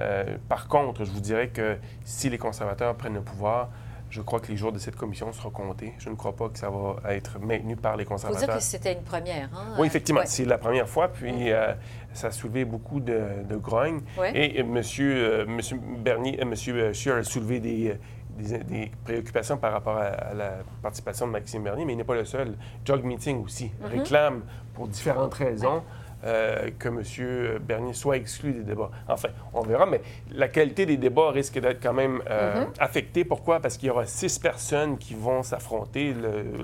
Euh, 0.00 0.36
par 0.48 0.66
contre, 0.68 1.04
je 1.04 1.10
vous 1.10 1.20
dirais 1.20 1.48
que 1.48 1.76
si 2.04 2.30
les 2.30 2.38
conservateurs 2.38 2.94
prennent 2.94 3.14
le 3.14 3.20
pouvoir, 3.20 3.68
je 4.10 4.22
crois 4.22 4.40
que 4.40 4.46
les 4.48 4.56
jours 4.56 4.72
de 4.72 4.78
cette 4.78 4.96
commission 4.96 5.30
seront 5.34 5.50
comptés. 5.50 5.92
Je 5.98 6.08
ne 6.08 6.14
crois 6.14 6.34
pas 6.34 6.48
que 6.48 6.58
ça 6.58 6.70
va 6.70 7.12
être 7.14 7.38
maintenu 7.38 7.76
par 7.76 7.96
les 7.96 8.04
Il 8.04 8.06
faut 8.06 8.14
dire 8.16 8.24
conservateurs. 8.28 8.56
que 8.56 8.62
c'était 8.62 8.94
une 8.94 9.02
première. 9.02 9.50
Hein? 9.54 9.74
Oui, 9.78 9.86
effectivement, 9.86 10.20
Ouais. 10.22 10.26
c'est 10.26 10.46
la 10.46 10.56
première 10.56 10.88
fois, 10.88 11.08
puis 11.08 11.52
euh, 11.52 11.74
ça 12.14 12.28
a 12.28 12.30
soulevé 12.30 12.64
beaucoup 12.64 13.00
de, 13.00 13.20
de 13.46 13.56
grogne. 13.56 14.00
Ouais. 14.18 14.32
Et 14.34 14.60
euh, 14.60 14.64
monsieur, 14.64 15.14
euh, 15.14 15.46
monsieur 15.46 15.78
Bernier, 15.98 16.38
euh, 16.40 16.46
monsieur 16.46 16.92
Scheer 16.94 17.16
a 17.16 17.22
soulevé 17.24 17.60
des, 17.60 17.90
euh, 17.90 17.94
des, 18.38 18.58
des 18.58 18.90
préoccupations 19.04 19.56
par 19.58 19.72
rapport 19.72 19.96
à, 19.96 20.06
à 20.06 20.34
la 20.34 20.50
participation 20.82 21.26
de 21.26 21.32
Maxime 21.32 21.62
Bernier, 21.64 21.84
mais 21.84 21.92
il 21.94 21.96
n'est 21.96 22.04
pas 22.04 22.14
le 22.14 22.24
seul. 22.24 22.54
Jog 22.84 23.04
Meeting 23.04 23.44
aussi 23.44 23.70
réclame 23.82 24.42
pour 24.74 24.88
différentes 24.88 25.34
raisons. 25.34 25.82
euh, 26.24 26.70
que 26.78 26.88
M. 26.88 27.58
Bernier 27.60 27.92
soit 27.92 28.16
exclu 28.16 28.52
des 28.52 28.62
débats. 28.62 28.90
Enfin, 29.08 29.28
on 29.54 29.60
verra, 29.62 29.86
mais 29.86 30.00
la 30.32 30.48
qualité 30.48 30.86
des 30.86 30.96
débats 30.96 31.30
risque 31.30 31.58
d'être 31.60 31.80
quand 31.82 31.92
même 31.92 32.20
euh, 32.28 32.64
affectée. 32.78 33.24
Pourquoi? 33.24 33.60
Parce 33.60 33.76
qu'il 33.76 33.88
y 33.88 33.90
aura 33.90 34.06
six 34.06 34.38
personnes 34.38 34.98
qui 34.98 35.14
vont 35.14 35.42
s'affronter 35.42 36.14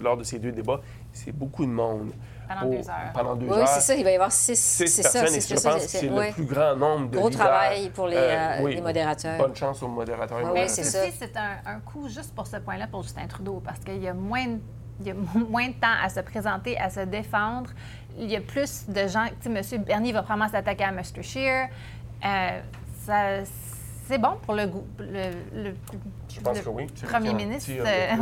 lors 0.00 0.16
de 0.16 0.24
ces 0.24 0.38
deux 0.38 0.52
débats. 0.52 0.80
C'est 1.12 1.32
beaucoup 1.32 1.64
de 1.64 1.70
monde. 1.70 2.10
Pendant 2.60 2.70
deux 2.76 2.88
heures. 2.90 3.12
Pendant 3.14 3.34
deux 3.36 3.46
Oui, 3.46 3.58
heures. 3.58 3.68
c'est 3.68 3.80
ça, 3.80 3.94
il 3.94 4.04
va 4.04 4.10
y 4.10 4.14
avoir 4.14 4.32
six, 4.32 4.56
Six 4.58 4.86
c'est 4.88 5.02
ça, 5.02 5.10
personnes, 5.20 5.36
et 5.36 5.40
c'est 5.40 5.54
je 5.54 5.60
ça, 5.60 5.70
pense 5.70 5.82
que 5.82 5.88
c'est 5.88 6.02
le 6.08 6.32
plus 6.32 6.44
grand 6.44 6.76
nombre 6.76 7.10
de 7.10 7.16
Gros 7.18 7.28
leaders. 7.28 7.44
travail 7.46 7.90
pour 7.90 8.06
les, 8.08 8.16
euh, 8.16 8.58
oui. 8.62 8.74
les 8.76 8.80
modérateurs. 8.80 9.38
Bonne 9.38 9.54
chance 9.56 9.82
aux 9.82 9.88
modérateurs. 9.88 10.38
Mais 10.52 10.68
c'est 10.68 10.82
ça. 10.84 11.00
c'est 11.18 11.36
un, 11.36 11.56
un 11.66 11.80
coup 11.80 12.08
juste 12.08 12.34
pour 12.34 12.46
ce 12.46 12.56
point-là 12.58 12.86
pour 12.86 13.02
Justin 13.02 13.26
Trudeau, 13.26 13.60
parce 13.64 13.80
qu'il 13.80 14.02
y 14.02 14.08
a 14.08 14.14
moins 14.14 14.46
de, 14.46 14.58
il 15.00 15.06
y 15.06 15.10
a 15.10 15.14
moins 15.48 15.68
de 15.68 15.72
temps 15.74 15.96
à 16.02 16.08
se 16.08 16.20
présenter, 16.20 16.78
à 16.78 16.90
se 16.90 17.00
défendre. 17.00 17.70
Il 18.16 18.30
y 18.30 18.36
a 18.36 18.40
plus 18.40 18.84
de 18.88 19.06
gens. 19.08 19.26
Tu 19.42 19.50
sais, 19.62 19.76
M. 19.76 19.82
Bernier 19.84 20.12
va 20.12 20.22
probablement 20.22 20.48
s'attaquer 20.50 20.84
à 20.84 20.88
M. 20.90 21.00
Scheer. 21.22 21.68
Euh, 22.24 22.60
ça- 23.04 23.44
c'est 24.06 24.18
bon 24.18 24.36
pour 24.42 24.54
le, 24.54 24.66
goût- 24.66 24.84
le, 24.98 25.62
le- 25.62 25.74
Je 26.28 26.40
pense 26.40 26.56
le 26.58 26.62
que 26.64 26.68
oui. 26.68 26.86
C'est 26.94 27.06
premier 27.06 27.32
ministre. 27.34 27.70
euh, 27.72 28.16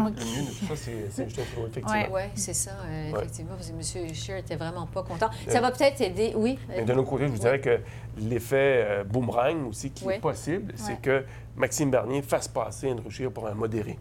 ça, 0.69 0.77
c'est 0.77 0.93
effectivement. 1.23 1.93
Oui, 2.13 2.23
c'est 2.35 2.55
ça, 2.55 2.71
euh, 2.87 3.11
Ouais. 3.13 3.19
effectivement, 3.21 3.55
parce 3.55 3.71
que 3.71 3.99
M. 3.99 4.15
Scheer 4.15 4.37
était 4.39 4.57
vraiment 4.57 4.87
pas 4.87 5.03
content. 5.03 5.31
Ça 5.49 5.61
va 5.61 5.71
peut-être 5.71 6.01
aider, 6.01 6.33
oui. 6.37 6.59
euh, 6.71 6.75
Mais 6.79 6.85
de 6.85 6.93
l'autre 6.93 7.11
côté, 7.11 7.27
je 7.27 7.33
vous 7.33 7.39
dirais 7.39 7.61
que 7.61 7.81
l'effet 8.19 8.85
euh, 8.87 9.05
boomerang 9.05 9.69
aussi 9.69 9.91
qui 9.91 10.05
Oui. 10.05 10.15
est 10.15 10.21
possible, 10.21 10.73
c'est 10.77 10.93
Ouais. 10.93 10.99
que 11.03 11.25
Maxime 11.57 11.91
Bernier 11.91 12.23
fasse 12.23 12.49
passer 12.49 12.91
Andrew 12.91 13.11
Scheer 13.11 13.31
pour 13.31 13.47
un 13.49 13.55
modéré. 13.55 13.99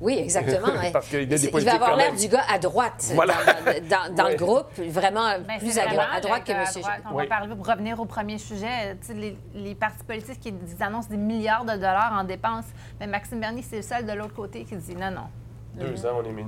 Oui, 0.00 0.18
exactement. 0.18 0.68
Parce 0.92 1.08
qu'il 1.08 1.20
y 1.20 1.22
a 1.22 1.26
des 1.26 1.44
il 1.46 1.64
va 1.64 1.74
avoir 1.74 1.96
l'air 1.96 2.12
du 2.14 2.28
gars 2.28 2.44
à 2.52 2.58
droite 2.58 3.10
Voilà. 3.14 3.34
dans, 3.64 4.08
dans- 4.08 4.14
dans 4.14 4.24
Ouais. 4.24 4.32
le 4.32 4.36
groupe, 4.36 4.66
vraiment 4.88 5.38
Ben, 5.46 5.58
plus 5.58 5.78
à, 5.78 5.84
vraiment 5.86 6.02
à 6.12 6.20
droite 6.20 6.44
que 6.44 6.52
M. 6.52 6.64
On 7.10 7.14
Oui. 7.16 7.22
va 7.24 7.28
parler 7.28 7.54
pour 7.54 7.66
revenir 7.66 7.98
au 8.00 8.04
premier 8.04 8.38
sujet. 8.38 8.96
Les, 9.14 9.36
les 9.54 9.74
partis 9.74 10.04
politiques 10.04 10.40
qui 10.40 10.48
ils 10.76 10.82
annoncent 10.82 11.08
des 11.08 11.16
milliards 11.16 11.64
de 11.64 11.74
dollars 11.74 12.12
en 12.18 12.24
dépenses. 12.24 12.66
Mais 13.00 13.06
Maxime 13.06 13.40
Bernier, 13.40 13.62
c'est 13.62 13.76
le 13.76 13.82
seul 13.82 14.04
de 14.06 14.12
l'autre 14.12 14.34
côté 14.34 14.64
qui 14.64 14.76
dit 14.76 14.94
non, 14.94 15.10
non. 15.10 15.26
Deux 15.74 16.06
ans, 16.06 16.20
on 16.20 16.24
est 16.24 16.30
mis. 16.32 16.44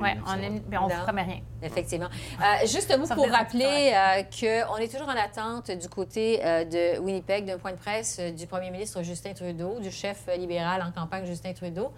Oui, 0.00 0.08
on 0.26 0.38
est, 0.40 0.78
on 0.78 0.88
ne 0.88 1.02
promet 1.04 1.22
rien. 1.22 1.40
Effectivement. 1.62 2.06
Euh, 2.40 2.66
juste 2.66 2.90
un 2.90 2.96
mot 2.96 3.06
pour 3.06 3.28
rappeler 3.28 3.92
euh, 3.94 4.22
qu'on 4.22 4.76
est 4.78 4.90
toujours 4.90 5.06
en 5.08 5.18
attente 5.22 5.70
du 5.70 5.86
côté 5.90 6.40
euh, 6.42 6.64
de 6.64 6.98
Winnipeg 6.98 7.44
d'un 7.44 7.58
point 7.58 7.72
de 7.72 7.76
presse 7.76 8.18
du 8.18 8.46
premier 8.46 8.70
ministre 8.70 9.02
Justin 9.02 9.34
Trudeau, 9.34 9.78
du 9.80 9.90
chef 9.90 10.24
libéral 10.38 10.82
en 10.82 10.98
campagne 10.98 11.26
Justin 11.26 11.52
Trudeau, 11.52 11.92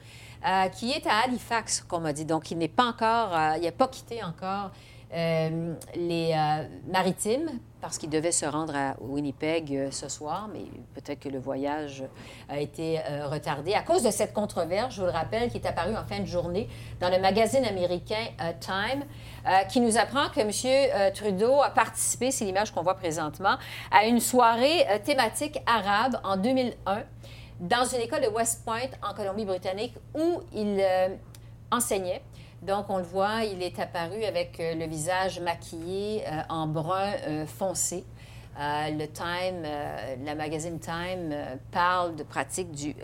qui 0.73 0.93
est 0.93 1.07
à 1.07 1.25
Halifax, 1.25 1.83
comme 1.83 2.01
on 2.01 2.03
m'a 2.03 2.13
dit. 2.13 2.25
Donc, 2.25 2.51
il 2.51 2.59
n'est 2.59 2.69
pas 2.69 2.87
encore, 2.87 3.31
il 3.57 3.65
n'a 3.65 3.73
pas 3.73 3.89
quitté 3.89 4.23
encore 4.25 4.71
euh, 5.15 5.75
les 5.95 6.33
euh, 6.33 6.65
maritimes, 6.91 7.51
parce 7.83 7.99
qu'il 7.99 8.09
devait 8.09 8.33
se 8.33 8.47
rendre 8.47 8.75
à 8.75 8.97
Winnipeg 8.99 9.77
euh, 9.77 9.91
ce 9.91 10.09
soir, 10.09 10.49
mais 10.51 10.63
peut-être 10.95 11.21
que 11.21 11.29
le 11.29 11.39
voyage 11.39 12.03
a 12.49 12.59
été 12.59 12.99
retardé 13.31 13.75
à 13.75 13.83
cause 13.83 14.03
de 14.03 14.11
cette 14.11 14.33
controverse, 14.33 14.95
je 14.95 15.01
vous 15.01 15.07
le 15.07 15.13
rappelle, 15.13 15.51
qui 15.51 15.59
est 15.59 15.67
apparue 15.67 15.95
en 15.95 16.07
fin 16.07 16.21
de 16.21 16.25
journée 16.25 16.67
dans 16.99 17.11
le 17.11 17.19
magazine 17.19 17.65
américain 17.67 18.25
Time, 18.61 19.05
qui 19.69 19.81
nous 19.81 19.99
apprend 19.99 20.31
que 20.31 20.41
M. 20.41 21.13
Trudeau 21.13 21.61
a 21.61 21.71
participé, 21.71 22.31
c'est 22.31 22.47
l'image 22.47 22.71
qu'on 22.73 22.83
voit 22.83 22.95
présentement, 22.95 23.57
à 23.91 24.07
une 24.07 24.21
soirée 24.21 24.87
thématique 25.05 25.59
arabe 25.67 26.21
en 26.25 26.37
2001 26.37 27.03
dans 27.61 27.85
une 27.85 28.01
école 28.01 28.23
de 28.23 28.29
West 28.29 28.65
Point 28.65 28.91
en 29.03 29.15
Colombie-Britannique 29.15 29.95
où 30.15 30.43
il 30.53 30.81
enseignait. 31.71 32.23
Donc, 32.63 32.87
on 32.91 32.99
le 32.99 33.03
voit, 33.03 33.45
il 33.45 33.61
est 33.61 33.81
apparu 33.81 34.23
avec 34.23 34.61
euh, 34.61 34.77
le 34.77 34.87
visage 34.87 35.41
maquillé 35.41 36.23
euh, 36.29 36.43
en 36.49 36.69
brun 36.69 37.13
euh, 38.59 38.91
le 38.91 39.07
Time, 39.07 39.63
la 40.25 40.35
magazine 40.35 40.79
Time 40.79 41.35
parle 41.71 42.17
de 42.17 42.23
pratique 42.23 42.71
du, 42.71 42.95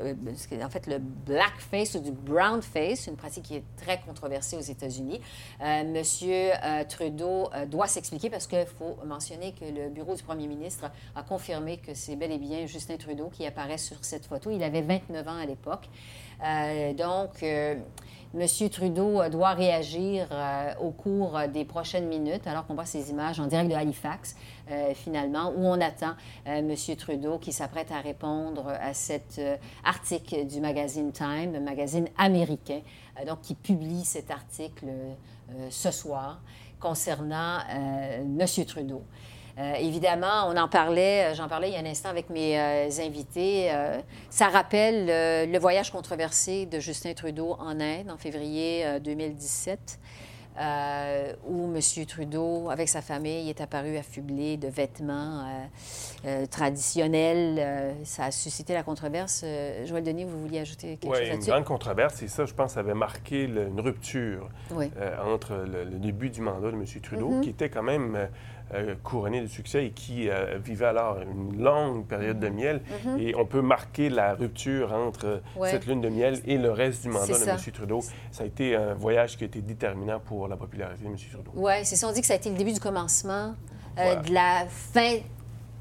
en 0.62 0.70
fait, 0.70 0.86
le 0.86 0.98
blackface 0.98 1.94
ou 1.94 2.00
du 2.00 2.12
brownface, 2.12 3.06
une 3.06 3.16
pratique 3.16 3.44
qui 3.44 3.56
est 3.56 3.64
très 3.76 4.00
controversée 4.00 4.56
aux 4.56 4.60
États-Unis. 4.60 5.20
Monsieur 5.60 6.50
Trudeau 6.88 7.50
doit 7.68 7.86
s'expliquer 7.86 8.30
parce 8.30 8.46
qu'il 8.46 8.66
faut 8.66 8.96
mentionner 9.06 9.52
que 9.52 9.64
le 9.64 9.88
bureau 9.88 10.14
du 10.14 10.22
premier 10.22 10.46
ministre 10.46 10.90
a 11.14 11.22
confirmé 11.22 11.78
que 11.78 11.94
c'est 11.94 12.16
bel 12.16 12.32
et 12.32 12.38
bien 12.38 12.66
Justin 12.66 12.96
Trudeau 12.96 13.28
qui 13.28 13.46
apparaît 13.46 13.78
sur 13.78 13.96
cette 14.02 14.26
photo. 14.26 14.50
Il 14.50 14.62
avait 14.62 14.82
29 14.82 15.28
ans 15.28 15.38
à 15.38 15.46
l'époque. 15.46 15.88
Donc, 16.96 17.42
M. 18.34 18.46
Trudeau 18.70 19.22
euh, 19.22 19.30
doit 19.30 19.54
réagir 19.54 20.28
euh, 20.30 20.74
au 20.80 20.90
cours 20.90 21.36
euh, 21.36 21.46
des 21.46 21.64
prochaines 21.64 22.08
minutes, 22.08 22.46
alors 22.46 22.66
qu'on 22.66 22.74
voit 22.74 22.84
ces 22.84 23.10
images 23.10 23.40
en 23.40 23.46
direct 23.46 23.70
de 23.70 23.74
Halifax, 23.74 24.36
finalement, 24.94 25.50
où 25.56 25.64
on 25.64 25.80
attend 25.80 26.12
M. 26.44 26.74
Trudeau 26.98 27.38
qui 27.38 27.52
s'apprête 27.52 27.90
à 27.90 28.00
répondre 28.02 28.68
à 28.68 28.92
cet 28.92 29.40
article 29.82 30.44
du 30.44 30.60
magazine 30.60 31.10
Time, 31.10 31.54
un 31.54 31.60
magazine 31.60 32.06
américain, 32.18 32.82
donc 33.26 33.40
qui 33.40 33.54
publie 33.54 34.04
cet 34.04 34.30
article 34.30 34.84
ce 35.70 35.90
soir 35.90 36.42
concernant 36.80 37.60
M. 37.70 38.44
Trudeau. 38.66 39.02
Euh, 39.58 39.74
évidemment, 39.74 40.46
on 40.46 40.56
en 40.56 40.68
parlait, 40.68 41.24
euh, 41.24 41.34
j'en 41.34 41.48
parlais 41.48 41.68
il 41.68 41.74
y 41.74 41.76
a 41.76 41.80
un 41.80 41.90
instant 41.90 42.10
avec 42.10 42.30
mes 42.30 42.58
euh, 42.58 42.88
invités. 43.00 43.70
ça 44.30 44.48
rappelle 44.48 45.50
le 45.50 45.58
voyage 45.58 45.90
controversé 45.90 46.66
de 46.66 46.78
Justin 46.78 47.14
Trudeau 47.14 47.56
en 47.58 47.80
Inde 47.80 48.10
en 48.10 48.16
février 48.16 48.84
2017. 49.00 49.98
où 51.46 51.72
M. 51.74 52.06
Trudeau, 52.06 52.70
avec 52.70 52.88
sa 52.88 53.00
famille, 53.00 53.48
est 53.48 53.60
apparu 53.60 53.96
affublé 53.96 54.56
de 54.56 54.68
vêtements 54.68 55.44
traditionnels. 56.50 57.94
ça 58.04 58.24
a 58.24 58.30
suscité 58.30 58.74
la 58.74 58.82
controverse. 58.82 59.44
Joël 59.84 60.02
Denis, 60.02 60.24
vous 60.24 60.40
vouliez 60.40 60.60
ajouter 60.60 60.96
quelque 60.96 61.14
chose 61.14 61.28
là-dessus? 61.28 61.40
Oui, 61.40 61.46
une 61.46 61.52
grande 61.52 61.64
controverse, 61.64 62.22
et 62.22 62.28
ça, 62.28 62.44
je 62.44 62.54
pense, 62.54 62.76
avait 62.76 62.94
marqué 62.94 63.44
une 63.44 63.80
rupture 63.80 64.48
entre 65.24 65.64
le, 65.66 65.98
début 65.98 66.30
du 66.30 66.40
mandat 66.40 66.70
de 66.70 66.76
M. 66.76 66.84
Trudeau, 67.02 67.30
mm-hmm. 67.30 67.40
qui 67.40 67.50
était 67.50 67.70
quand 67.70 67.84
même 67.84 68.28
couronné 69.02 69.40
de 69.40 69.46
succès 69.46 69.86
et 69.86 69.90
qui 69.90 70.28
euh, 70.28 70.58
vivait 70.62 70.86
alors 70.86 71.18
une 71.20 71.62
longue 71.62 72.06
période 72.06 72.38
de 72.38 72.48
miel. 72.48 72.80
Mhm. 73.04 73.18
Et 73.18 73.34
on 73.36 73.46
peut 73.46 73.62
marquer 73.62 74.08
la 74.08 74.34
rupture 74.34 74.92
entre 74.92 75.42
cette 75.64 75.86
lune 75.86 76.00
de 76.00 76.08
miel 76.08 76.40
et 76.46 76.58
le 76.58 76.70
reste 76.70 77.02
du 77.02 77.08
mandat 77.08 77.38
de 77.38 77.48
M. 77.48 77.56
Trudeau. 77.72 78.00
Ça 78.30 78.44
a 78.44 78.46
été 78.46 78.76
un 78.76 78.94
voyage 78.94 79.36
qui 79.36 79.44
a 79.44 79.46
été 79.46 79.60
déterminant 79.60 80.20
pour 80.20 80.48
la 80.48 80.56
popularité 80.56 81.04
de 81.04 81.08
M. 81.08 81.16
Trudeau. 81.16 81.50
Oui, 81.54 81.84
c'est 81.84 81.96
ça. 81.96 82.08
On 82.08 82.12
dit 82.12 82.20
que 82.20 82.26
ça 82.26 82.34
a 82.34 82.36
été 82.36 82.50
le 82.50 82.56
début 82.56 82.72
du 82.72 82.80
commencement 82.80 83.54
euh, 83.98 84.14
de 84.16 84.32
la 84.32 84.66
fin 84.68 85.16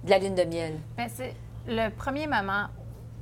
de 0.03 0.09
la 0.09 0.19
lune 0.19 0.35
de 0.35 0.43
miel. 0.43 0.73
Ben, 0.95 1.07
c'est 1.13 1.33
le 1.67 1.89
premier 1.89 2.27
moment 2.27 2.67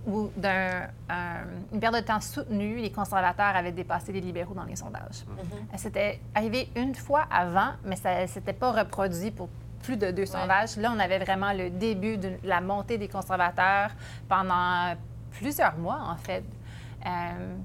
où, 0.08 0.30
d'une 0.38 1.80
période 1.80 2.02
de 2.02 2.08
temps 2.08 2.22
soutenue, 2.22 2.78
les 2.78 2.92
conservateurs 2.92 3.56
avaient 3.56 3.72
dépassé 3.72 4.12
les 4.12 4.22
libéraux 4.22 4.54
dans 4.54 4.64
les 4.64 4.76
sondages. 4.76 5.26
Mhm. 5.28 5.78
C'était 5.78 6.20
arrivé 6.34 6.70
une 6.76 6.96
fois 6.96 7.26
avant, 7.32 7.72
mais 7.84 7.96
ça 7.96 8.22
ne 8.22 8.28
s'était 8.28 8.54
pas 8.54 8.72
reproduit 8.72 9.32
pour 9.32 9.50
plus 9.84 9.98
de 9.98 10.12
deux 10.12 10.26
sondages. 10.26 10.78
Là, 10.78 10.92
on 10.96 11.00
avait 11.00 11.20
vraiment 11.20 11.54
le 11.54 11.70
début 11.70 12.18
de 12.18 12.32
la 12.44 12.62
montée 12.62 12.98
des 12.98 13.08
conservateurs 13.08 13.92
pendant 14.28 14.96
plusieurs 15.32 15.78
mois, 15.78 16.00
en 16.10 16.18
fait. 16.18 16.44
Euh, 17.06 17.56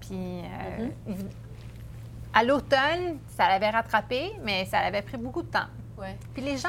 puis, 0.00 0.40
euh, 0.42 0.88
mhm. 1.06 1.28
à 2.34 2.42
l'automne, 2.42 3.18
ça 3.28 3.48
l'avait 3.48 3.70
rattrapé, 3.70 4.32
mais 4.44 4.64
ça 4.66 4.78
avait 4.78 5.02
pris 5.02 5.16
beaucoup 5.16 5.42
de 5.42 5.48
temps. 5.48 5.68
Puis 6.34 6.42
les 6.42 6.58
gens, 6.58 6.68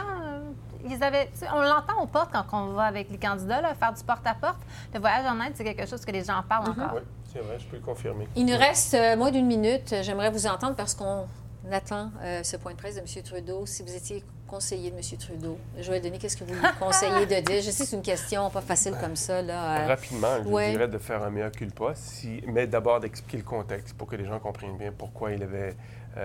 ils 0.85 1.03
avaient, 1.03 1.29
on 1.53 1.61
l'entend 1.61 2.01
aux 2.01 2.07
portes 2.07 2.31
quand 2.31 2.45
on 2.51 2.73
va 2.73 2.83
avec 2.83 3.09
les 3.09 3.17
candidats, 3.17 3.61
là, 3.61 3.73
faire 3.75 3.93
du 3.93 4.03
porte-à-porte. 4.03 4.59
Le 4.93 4.99
voyage 4.99 5.25
en 5.25 5.39
Inde, 5.39 5.53
c'est 5.53 5.63
quelque 5.63 5.85
chose 5.85 6.03
que 6.05 6.11
les 6.11 6.23
gens 6.23 6.41
parlent 6.47 6.65
mhm. 6.65 6.83
encore. 6.83 6.95
Oui, 6.95 7.01
c'est 7.31 7.39
vrai, 7.39 7.57
je 7.59 7.65
peux 7.65 7.77
le 7.77 7.83
confirmer. 7.83 8.27
Il 8.35 8.45
nous 8.45 8.57
reste 8.57 8.93
euh, 8.93 9.15
moins 9.15 9.31
d'une 9.31 9.47
minute. 9.47 9.93
J'aimerais 10.01 10.31
vous 10.31 10.47
entendre 10.47 10.75
parce 10.75 10.95
qu'on 10.95 11.25
attend 11.71 12.11
euh, 12.21 12.43
ce 12.43 12.57
point 12.57 12.71
de 12.73 12.77
presse 12.77 12.95
de 12.95 13.01
M. 13.01 13.23
Trudeau. 13.23 13.65
Si 13.65 13.83
vous 13.83 13.95
étiez 13.95 14.23
conseiller 14.47 14.91
de 14.91 14.95
M. 14.95 15.01
Trudeau, 15.19 15.57
Joël 15.79 16.01
Denis, 16.01 16.19
qu'est-ce 16.19 16.37
que 16.37 16.45
vous 16.45 16.53
lui 16.53 16.61
conseillez 16.79 17.25
de 17.25 17.45
dire? 17.45 17.61
Je 17.61 17.69
sais 17.69 17.83
que 17.83 17.89
c'est 17.89 17.95
une 17.95 18.01
question 18.01 18.49
pas 18.49 18.61
facile 18.61 18.95
comme 18.99 19.15
ça. 19.15 19.41
Là. 19.41 19.83
Euh, 19.83 19.87
Rapidement, 19.87 20.37
je 20.43 20.71
dirais 20.71 20.87
de 20.87 20.97
faire 20.97 21.21
un 21.23 21.29
meilleur 21.29 21.51
culpa, 21.51 21.93
si... 21.95 22.41
mais 22.47 22.65
d'abord 22.65 22.99
d'expliquer 22.99 23.37
le 23.37 23.43
contexte 23.43 23.95
pour 23.97 24.07
que 24.07 24.15
les 24.15 24.25
gens 24.25 24.39
comprennent 24.39 24.77
bien 24.77 24.93
pourquoi 24.97 25.31
il 25.33 25.43
avait 25.43 25.75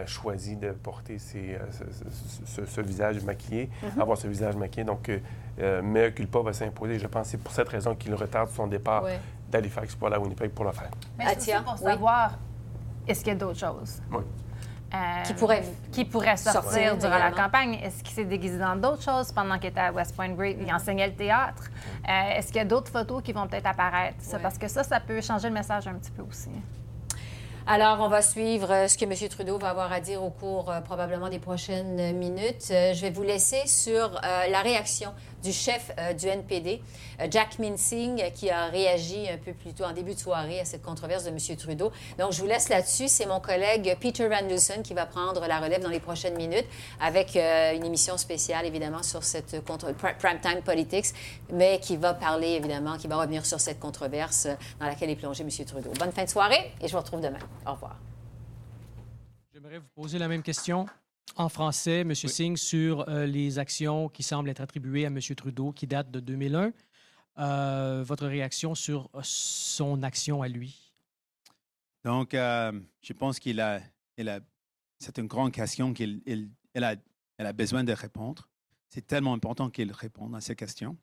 choisi 0.06 0.56
de 0.56 0.70
porter 0.70 1.16
euh, 1.36 1.58
ce, 2.66 2.80
visage 2.80 3.22
maquillé, 3.24 3.70
mhm. 3.82 4.00
avoir 4.00 4.18
ce 4.18 4.26
visage 4.26 4.56
maquillé. 4.56 4.84
Donc, 4.84 5.08
euh, 5.08 5.80
mais 5.82 6.12
culpa 6.12 6.40
va 6.40 6.52
s'imposer. 6.52 6.98
Je 6.98 7.06
pense 7.06 7.24
que 7.24 7.30
c'est 7.32 7.42
pour 7.42 7.52
cette 7.52 7.68
raison 7.68 7.94
qu'il 7.94 8.14
retarde 8.14 8.50
son 8.50 8.66
départ 8.66 9.04
d'Halifax 9.50 9.94
pour 9.94 10.08
la 10.08 10.18
Winnipeg 10.18 10.50
pour 10.50 10.64
le 10.64 10.72
faire. 10.72 10.90
Mais 11.18 11.26
c'est 11.38 11.62
pour 11.62 11.78
savoir, 11.78 12.38
est-ce 13.06 13.20
qu'il 13.20 13.32
y 13.32 13.36
a 13.36 13.38
d'autres 13.38 13.58
choses? 13.58 14.00
Oui. 14.10 14.22
qui 15.24 15.34
pourrait, 15.34 15.62
qui 15.90 16.04
pourrait 16.04 16.36
sortir, 16.36 16.96
durant 16.96 17.18
la 17.18 17.32
campagne? 17.32 17.74
Est-ce 17.82 18.02
qu'il 18.02 18.14
s'est 18.14 18.24
déguisé 18.24 18.58
dans 18.58 18.76
d'autres 18.76 19.02
choses 19.02 19.32
pendant 19.32 19.58
qu'il 19.58 19.70
était 19.70 19.80
à 19.80 19.92
West 19.92 20.14
Point 20.16 20.30
Great? 20.30 20.56
Il 20.60 20.72
enseignait 20.72 21.08
le 21.08 21.14
théâtre. 21.14 21.64
Est-ce 22.06 22.48
qu'il 22.48 22.56
y 22.56 22.60
a 22.60 22.64
d'autres 22.64 22.90
photos 22.90 23.22
qui 23.22 23.32
vont 23.32 23.46
peut-être 23.46 23.66
apparaître? 23.66 24.18
Parce 24.40 24.58
que 24.58 24.68
ça, 24.68 24.82
ça 24.82 25.00
peut 25.00 25.20
changer 25.20 25.48
le 25.48 25.54
message 25.54 25.86
un 25.86 25.94
petit 25.94 26.10
peu 26.10 26.22
aussi. 26.22 26.50
Alors, 27.64 27.98
on 28.00 28.08
va 28.08 28.22
suivre 28.22 28.72
euh, 28.72 28.88
ce 28.88 28.98
que 28.98 29.04
M. 29.04 29.28
Trudeau 29.28 29.56
va 29.56 29.70
avoir 29.70 29.92
à 29.92 30.00
dire 30.00 30.24
au 30.24 30.30
cours 30.30 30.68
euh, 30.68 30.80
probablement 30.80 31.28
des 31.28 31.38
prochaines 31.38 32.16
minutes. 32.16 32.66
Euh, 32.72 32.92
je 32.92 33.02
vais 33.02 33.10
vous 33.10 33.22
laisser 33.22 33.68
sur 33.68 34.20
la 34.22 34.60
réaction 34.62 35.10
du 35.42 35.52
chef 35.52 35.90
euh, 35.98 36.12
du 36.12 36.26
NPD, 36.26 36.80
euh, 37.20 37.26
Jack 37.30 37.58
Minsing, 37.58 38.30
qui 38.32 38.50
a 38.50 38.66
réagi 38.66 39.28
un 39.28 39.38
peu 39.38 39.52
plus 39.52 39.72
tôt 39.72 39.84
en 39.84 39.92
début 39.92 40.14
de 40.14 40.18
soirée 40.18 40.60
à 40.60 40.64
cette 40.64 40.82
controverse 40.82 41.24
de 41.24 41.30
M. 41.30 41.56
Trudeau. 41.56 41.92
Donc, 42.18 42.32
je 42.32 42.40
vous 42.40 42.46
laisse 42.46 42.68
là-dessus. 42.68 43.08
C'est 43.08 43.26
mon 43.26 43.40
collègue 43.40 43.96
Peter 44.00 44.28
Van 44.28 44.46
Dusen 44.46 44.82
qui 44.82 44.94
va 44.94 45.06
prendre 45.06 45.46
la 45.46 45.60
relève 45.60 45.82
dans 45.82 45.88
les 45.88 46.00
prochaines 46.00 46.36
minutes 46.36 46.66
avec 47.00 47.36
euh, 47.36 47.74
une 47.74 47.84
émission 47.84 48.16
spéciale, 48.16 48.66
évidemment, 48.66 49.02
sur 49.02 49.22
cette 49.24 49.64
contre... 49.64 49.92
Prime 49.92 50.40
Time 50.40 50.62
Politics, 50.62 51.06
mais 51.52 51.78
qui 51.80 51.96
va 51.96 52.14
parler, 52.14 52.50
évidemment, 52.50 52.96
qui 52.96 53.08
va 53.08 53.16
revenir 53.16 53.44
sur 53.46 53.60
cette 53.60 53.80
controverse 53.80 54.46
dans 54.78 54.86
laquelle 54.86 55.10
est 55.10 55.16
plongé 55.16 55.42
M. 55.42 55.50
Trudeau. 55.66 55.90
Bonne 55.98 56.12
fin 56.12 56.24
de 56.24 56.28
soirée 56.28 56.72
et 56.80 56.88
je 56.88 56.92
vous 56.92 56.98
retrouve 56.98 57.20
demain. 57.20 57.38
Au 57.66 57.72
revoir. 57.72 57.96
J'aimerais 59.52 59.78
vous 59.78 59.88
poser 59.94 60.18
la 60.18 60.28
même 60.28 60.42
question 60.42 60.86
en 61.36 61.48
français, 61.48 62.00
M. 62.00 62.14
Singh, 62.14 62.56
sur 62.56 63.08
euh, 63.08 63.26
les 63.26 63.58
actions 63.58 64.08
qui 64.08 64.22
semblent 64.22 64.48
être 64.48 64.60
attribuées 64.60 65.04
à 65.04 65.08
M. 65.08 65.18
Trudeau, 65.20 65.72
qui 65.72 65.86
datent 65.86 66.10
de 66.10 66.20
2001. 66.20 66.72
Euh, 67.38 68.04
votre 68.06 68.26
réaction 68.26 68.74
sur 68.74 69.08
euh, 69.14 69.20
son 69.22 70.02
action 70.02 70.42
à 70.42 70.48
lui? 70.48 70.92
Donc, 72.04 72.32
je 72.32 73.12
pense 73.12 73.38
qu'il 73.38 73.60
a, 73.60 73.80
a 74.18 74.40
c'est 74.98 75.18
une 75.18 75.28
grande 75.28 75.52
question 75.52 75.94
qu'il 75.94 76.20
a, 76.74 76.96
elle 77.38 77.46
a 77.46 77.52
besoin 77.52 77.84
de 77.84 77.92
répondre. 77.92 78.48
C'est 78.88 79.06
tellement 79.06 79.32
important 79.32 79.70
qu'il 79.70 79.92
réponde 79.92 80.34
à 80.34 80.40
ces 80.40 80.56
questions. 80.56 80.96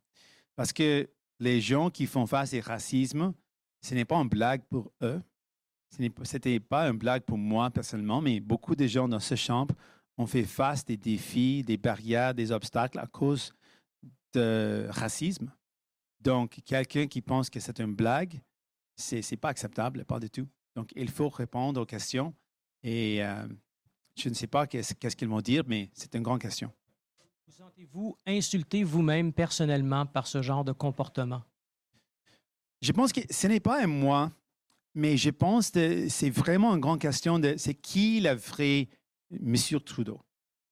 Parce 0.57 0.73
que 0.73 1.09
les 1.39 1.61
gens 1.61 1.89
qui 1.89 2.05
font 2.05 2.27
face 2.27 2.53
au 2.53 2.59
racisme, 2.61 3.33
ce 3.81 3.95
n'est 3.95 4.03
pas 4.03 4.17
une 4.17 4.27
blague 4.27 4.61
pour 4.69 4.91
eux. 5.01 5.21
Ce 5.89 6.01
n'était 6.01 6.59
pas 6.59 6.89
une 6.89 6.97
blague 6.97 7.23
pour 7.23 7.37
moi 7.37 7.69
personnellement, 7.71 8.21
mais 8.21 8.39
beaucoup 8.39 8.75
de 8.75 8.85
gens 8.85 9.07
dans 9.07 9.19
ce 9.19 9.35
chambre 9.35 9.73
on 10.19 10.27
fait 10.27 10.43
face 10.43 10.83
des 10.83 10.97
défis, 10.97 11.63
des 11.63 11.77
barrières, 11.77 12.35
des 12.35 12.51
obstacles 12.51 12.99
à 12.99 13.07
cause 13.07 13.53
de 14.33 14.85
racisme. 14.89 15.49
Donc, 16.19 16.59
quelqu'un 16.65 17.07
qui 17.07 17.21
pense 17.21 17.49
que 17.49 17.61
c'est 17.61 17.79
une 17.79 17.95
blague, 17.95 18.41
c'est 18.97 19.21
n'est 19.31 19.37
pas 19.37 19.47
acceptable, 19.47 20.03
pas 20.03 20.19
du 20.19 20.29
tout. 20.29 20.45
Donc, 20.75 20.91
il 20.97 21.09
faut 21.09 21.29
répondre 21.29 21.81
aux 21.81 21.85
questions. 21.85 22.33
Et 22.83 23.23
euh, 23.23 23.47
je 24.17 24.27
ne 24.27 24.33
sais 24.33 24.47
pas 24.47 24.67
qu'est-ce 24.67 25.15
qu'ils 25.15 25.29
vont 25.29 25.39
dire, 25.39 25.63
mais 25.65 25.89
c'est 25.93 26.13
une 26.15 26.23
grande 26.23 26.41
question. 26.41 26.69
Vous 27.47 27.53
sentez-vous 27.53 28.17
insulté 28.27 28.83
vous-même 28.83 29.31
personnellement 29.31 30.05
par 30.05 30.27
ce 30.27 30.41
genre 30.41 30.65
de 30.65 30.73
comportement? 30.73 31.43
Je 32.81 32.91
pense 32.91 33.13
que 33.13 33.21
ce 33.29 33.47
n'est 33.47 33.61
pas 33.61 33.81
un 33.81 33.87
moi, 33.87 34.33
mais 34.93 35.15
je 35.15 35.29
pense 35.29 35.71
que 35.71 36.09
c'est 36.09 36.29
vraiment 36.29 36.73
une 36.75 36.81
grande 36.81 36.99
question 36.99 37.39
de 37.39 37.55
c'est 37.57 37.73
qui 37.73 38.19
le 38.19 38.31
vrai 38.31 38.89
M. 39.31 39.55
Trudeau. 39.85 40.19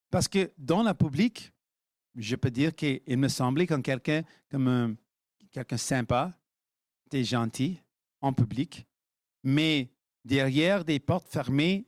Parce 0.10 0.28
que 0.28 0.52
dans 0.58 0.84
la 0.84 0.94
public, 0.94 1.52
je 2.16 2.36
peux 2.36 2.50
dire 2.52 2.76
qu'il 2.76 3.02
me 3.18 3.28
semblait 3.28 3.68
comme 3.68 3.84
quelqu'un 3.84 4.24
comme 4.50 4.68
un- 4.68 4.96
quelqu'un 5.52 5.78
sympa, 5.78 6.34
des 7.12 7.24
gentil 7.24 7.80
en 8.22 8.34
public, 8.34 8.86
mais 9.44 9.90
derrière 10.26 10.84
des 10.84 11.00
portes 11.00 11.28
fermées, 11.30 11.86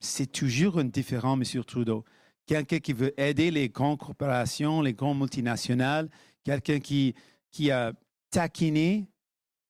c'est 0.00 0.30
toujours 0.30 0.78
un 0.78 0.84
différent, 0.84 1.40
M. 1.40 1.64
Trudeau. 1.64 2.04
Quelqu'un 2.46 2.78
qui 2.80 2.92
veut 2.92 3.18
aider 3.20 3.50
les 3.50 3.68
grandes 3.68 3.98
corporations, 3.98 4.82
les 4.82 4.94
grandes 4.94 5.18
multinationales, 5.18 6.10
quelqu'un 6.42 6.80
qui, 6.80 7.14
qui 7.50 7.70
a 7.70 7.92
taquiné, 8.30 9.06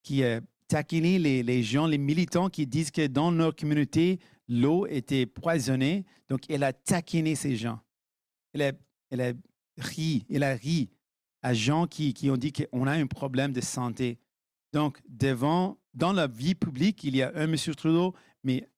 qui 0.03 0.25
a 0.25 0.41
taquiné 0.69 1.19
les, 1.19 1.43
les 1.43 1.63
gens, 1.63 1.87
les 1.87 1.99
militants 1.99 2.49
qui 2.49 2.67
disent 2.67 2.91
que 2.91 3.07
dans 3.07 3.31
leur 3.31 3.55
communauté, 3.55 4.19
l'eau 4.51 4.87
était 4.87 5.25
poisonnée. 5.25 6.05
Donc, 6.29 6.43
elle 6.51 6.65
a 6.65 6.73
taquiné 6.75 7.35
ces 7.37 7.57
gens. 7.57 7.81
Elle 8.53 8.63
a, 8.63 8.73
elle 9.11 9.21
a 9.23 9.33
ri, 9.79 10.27
elle 10.29 10.43
a 10.43 10.55
ri 10.55 10.91
à 11.41 11.55
gens 11.55 11.87
qui, 11.87 12.13
qui 12.13 12.29
ont 12.31 12.37
dit 12.37 12.53
qu'on 12.53 12.87
a 12.87 12.93
un 12.93 13.07
problème 13.07 13.53
de 13.53 13.61
santé. 13.63 14.19
Donc, 14.73 15.01
devant, 15.09 15.79
dans 15.95 16.13
la 16.13 16.27
vie 16.27 16.55
publique, 16.55 17.03
il 17.05 17.17
y 17.17 17.23
a 17.23 17.33
un 17.35 17.45
M. 17.51 17.57
Trudeau, 17.77 18.15
mais 18.45 18.69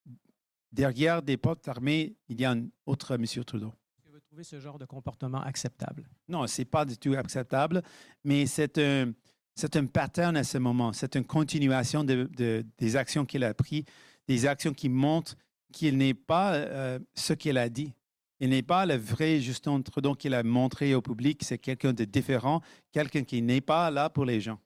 derrière 0.70 1.22
des 1.22 1.36
portes 1.36 1.64
fermées, 1.64 2.14
il 2.28 2.40
y 2.40 2.44
a 2.44 2.52
un 2.52 2.66
autre 2.86 3.14
M. 3.14 3.24
Trudeau. 3.44 3.72
Est-ce 3.96 4.04
que 4.04 4.10
vous 4.12 4.20
trouvez 4.20 4.44
ce 4.44 4.60
genre 4.60 4.78
de 4.78 4.84
comportement 4.84 5.40
acceptable? 5.40 6.08
Non, 6.28 6.46
ce 6.46 6.60
n'est 6.60 6.66
pas 6.66 6.84
du 6.84 6.96
tout 6.96 7.14
acceptable, 7.14 7.82
mais 8.24 8.46
c'est 8.46 8.78
un, 8.78 9.12
c'est 9.54 9.74
un 9.76 9.86
pattern 9.86 10.36
à 10.36 10.44
ce 10.44 10.58
moment. 10.58 10.92
C'est 10.92 11.16
une 11.16 11.24
continuation 11.24 12.04
de, 12.04 12.28
de- 12.36 12.64
des 12.78 12.96
actions 12.96 13.24
qu'il 13.26 13.42
a 13.44 13.52
prises, 13.54 13.84
des 14.28 14.46
actions 14.46 14.72
qui 14.72 14.88
montrent 14.88 15.36
qu'il 15.72 15.96
n'est 15.98 16.14
pas 16.14 16.54
euh, 16.54 16.98
ce 17.14 17.32
qu'il 17.32 17.58
a 17.58 17.68
dit. 17.68 17.92
Il 18.38 18.50
n'est 18.50 18.62
pas 18.62 18.86
le 18.86 18.96
vrai 18.96 19.40
Justin 19.40 19.80
Trudeau 19.82 20.14
qu'il 20.14 20.34
a 20.34 20.42
montré 20.42 20.94
au 20.94 21.02
public. 21.02 21.42
C'est 21.44 21.58
quelqu'un 21.58 21.92
de 21.92 22.04
différent, 22.04 22.60
quelqu'un 22.92 23.22
qui 23.22 23.40
n'est 23.40 23.60
pas 23.60 23.90
là 23.90 24.10
pour 24.10 24.24
les 24.24 24.40
gens. 24.40 24.58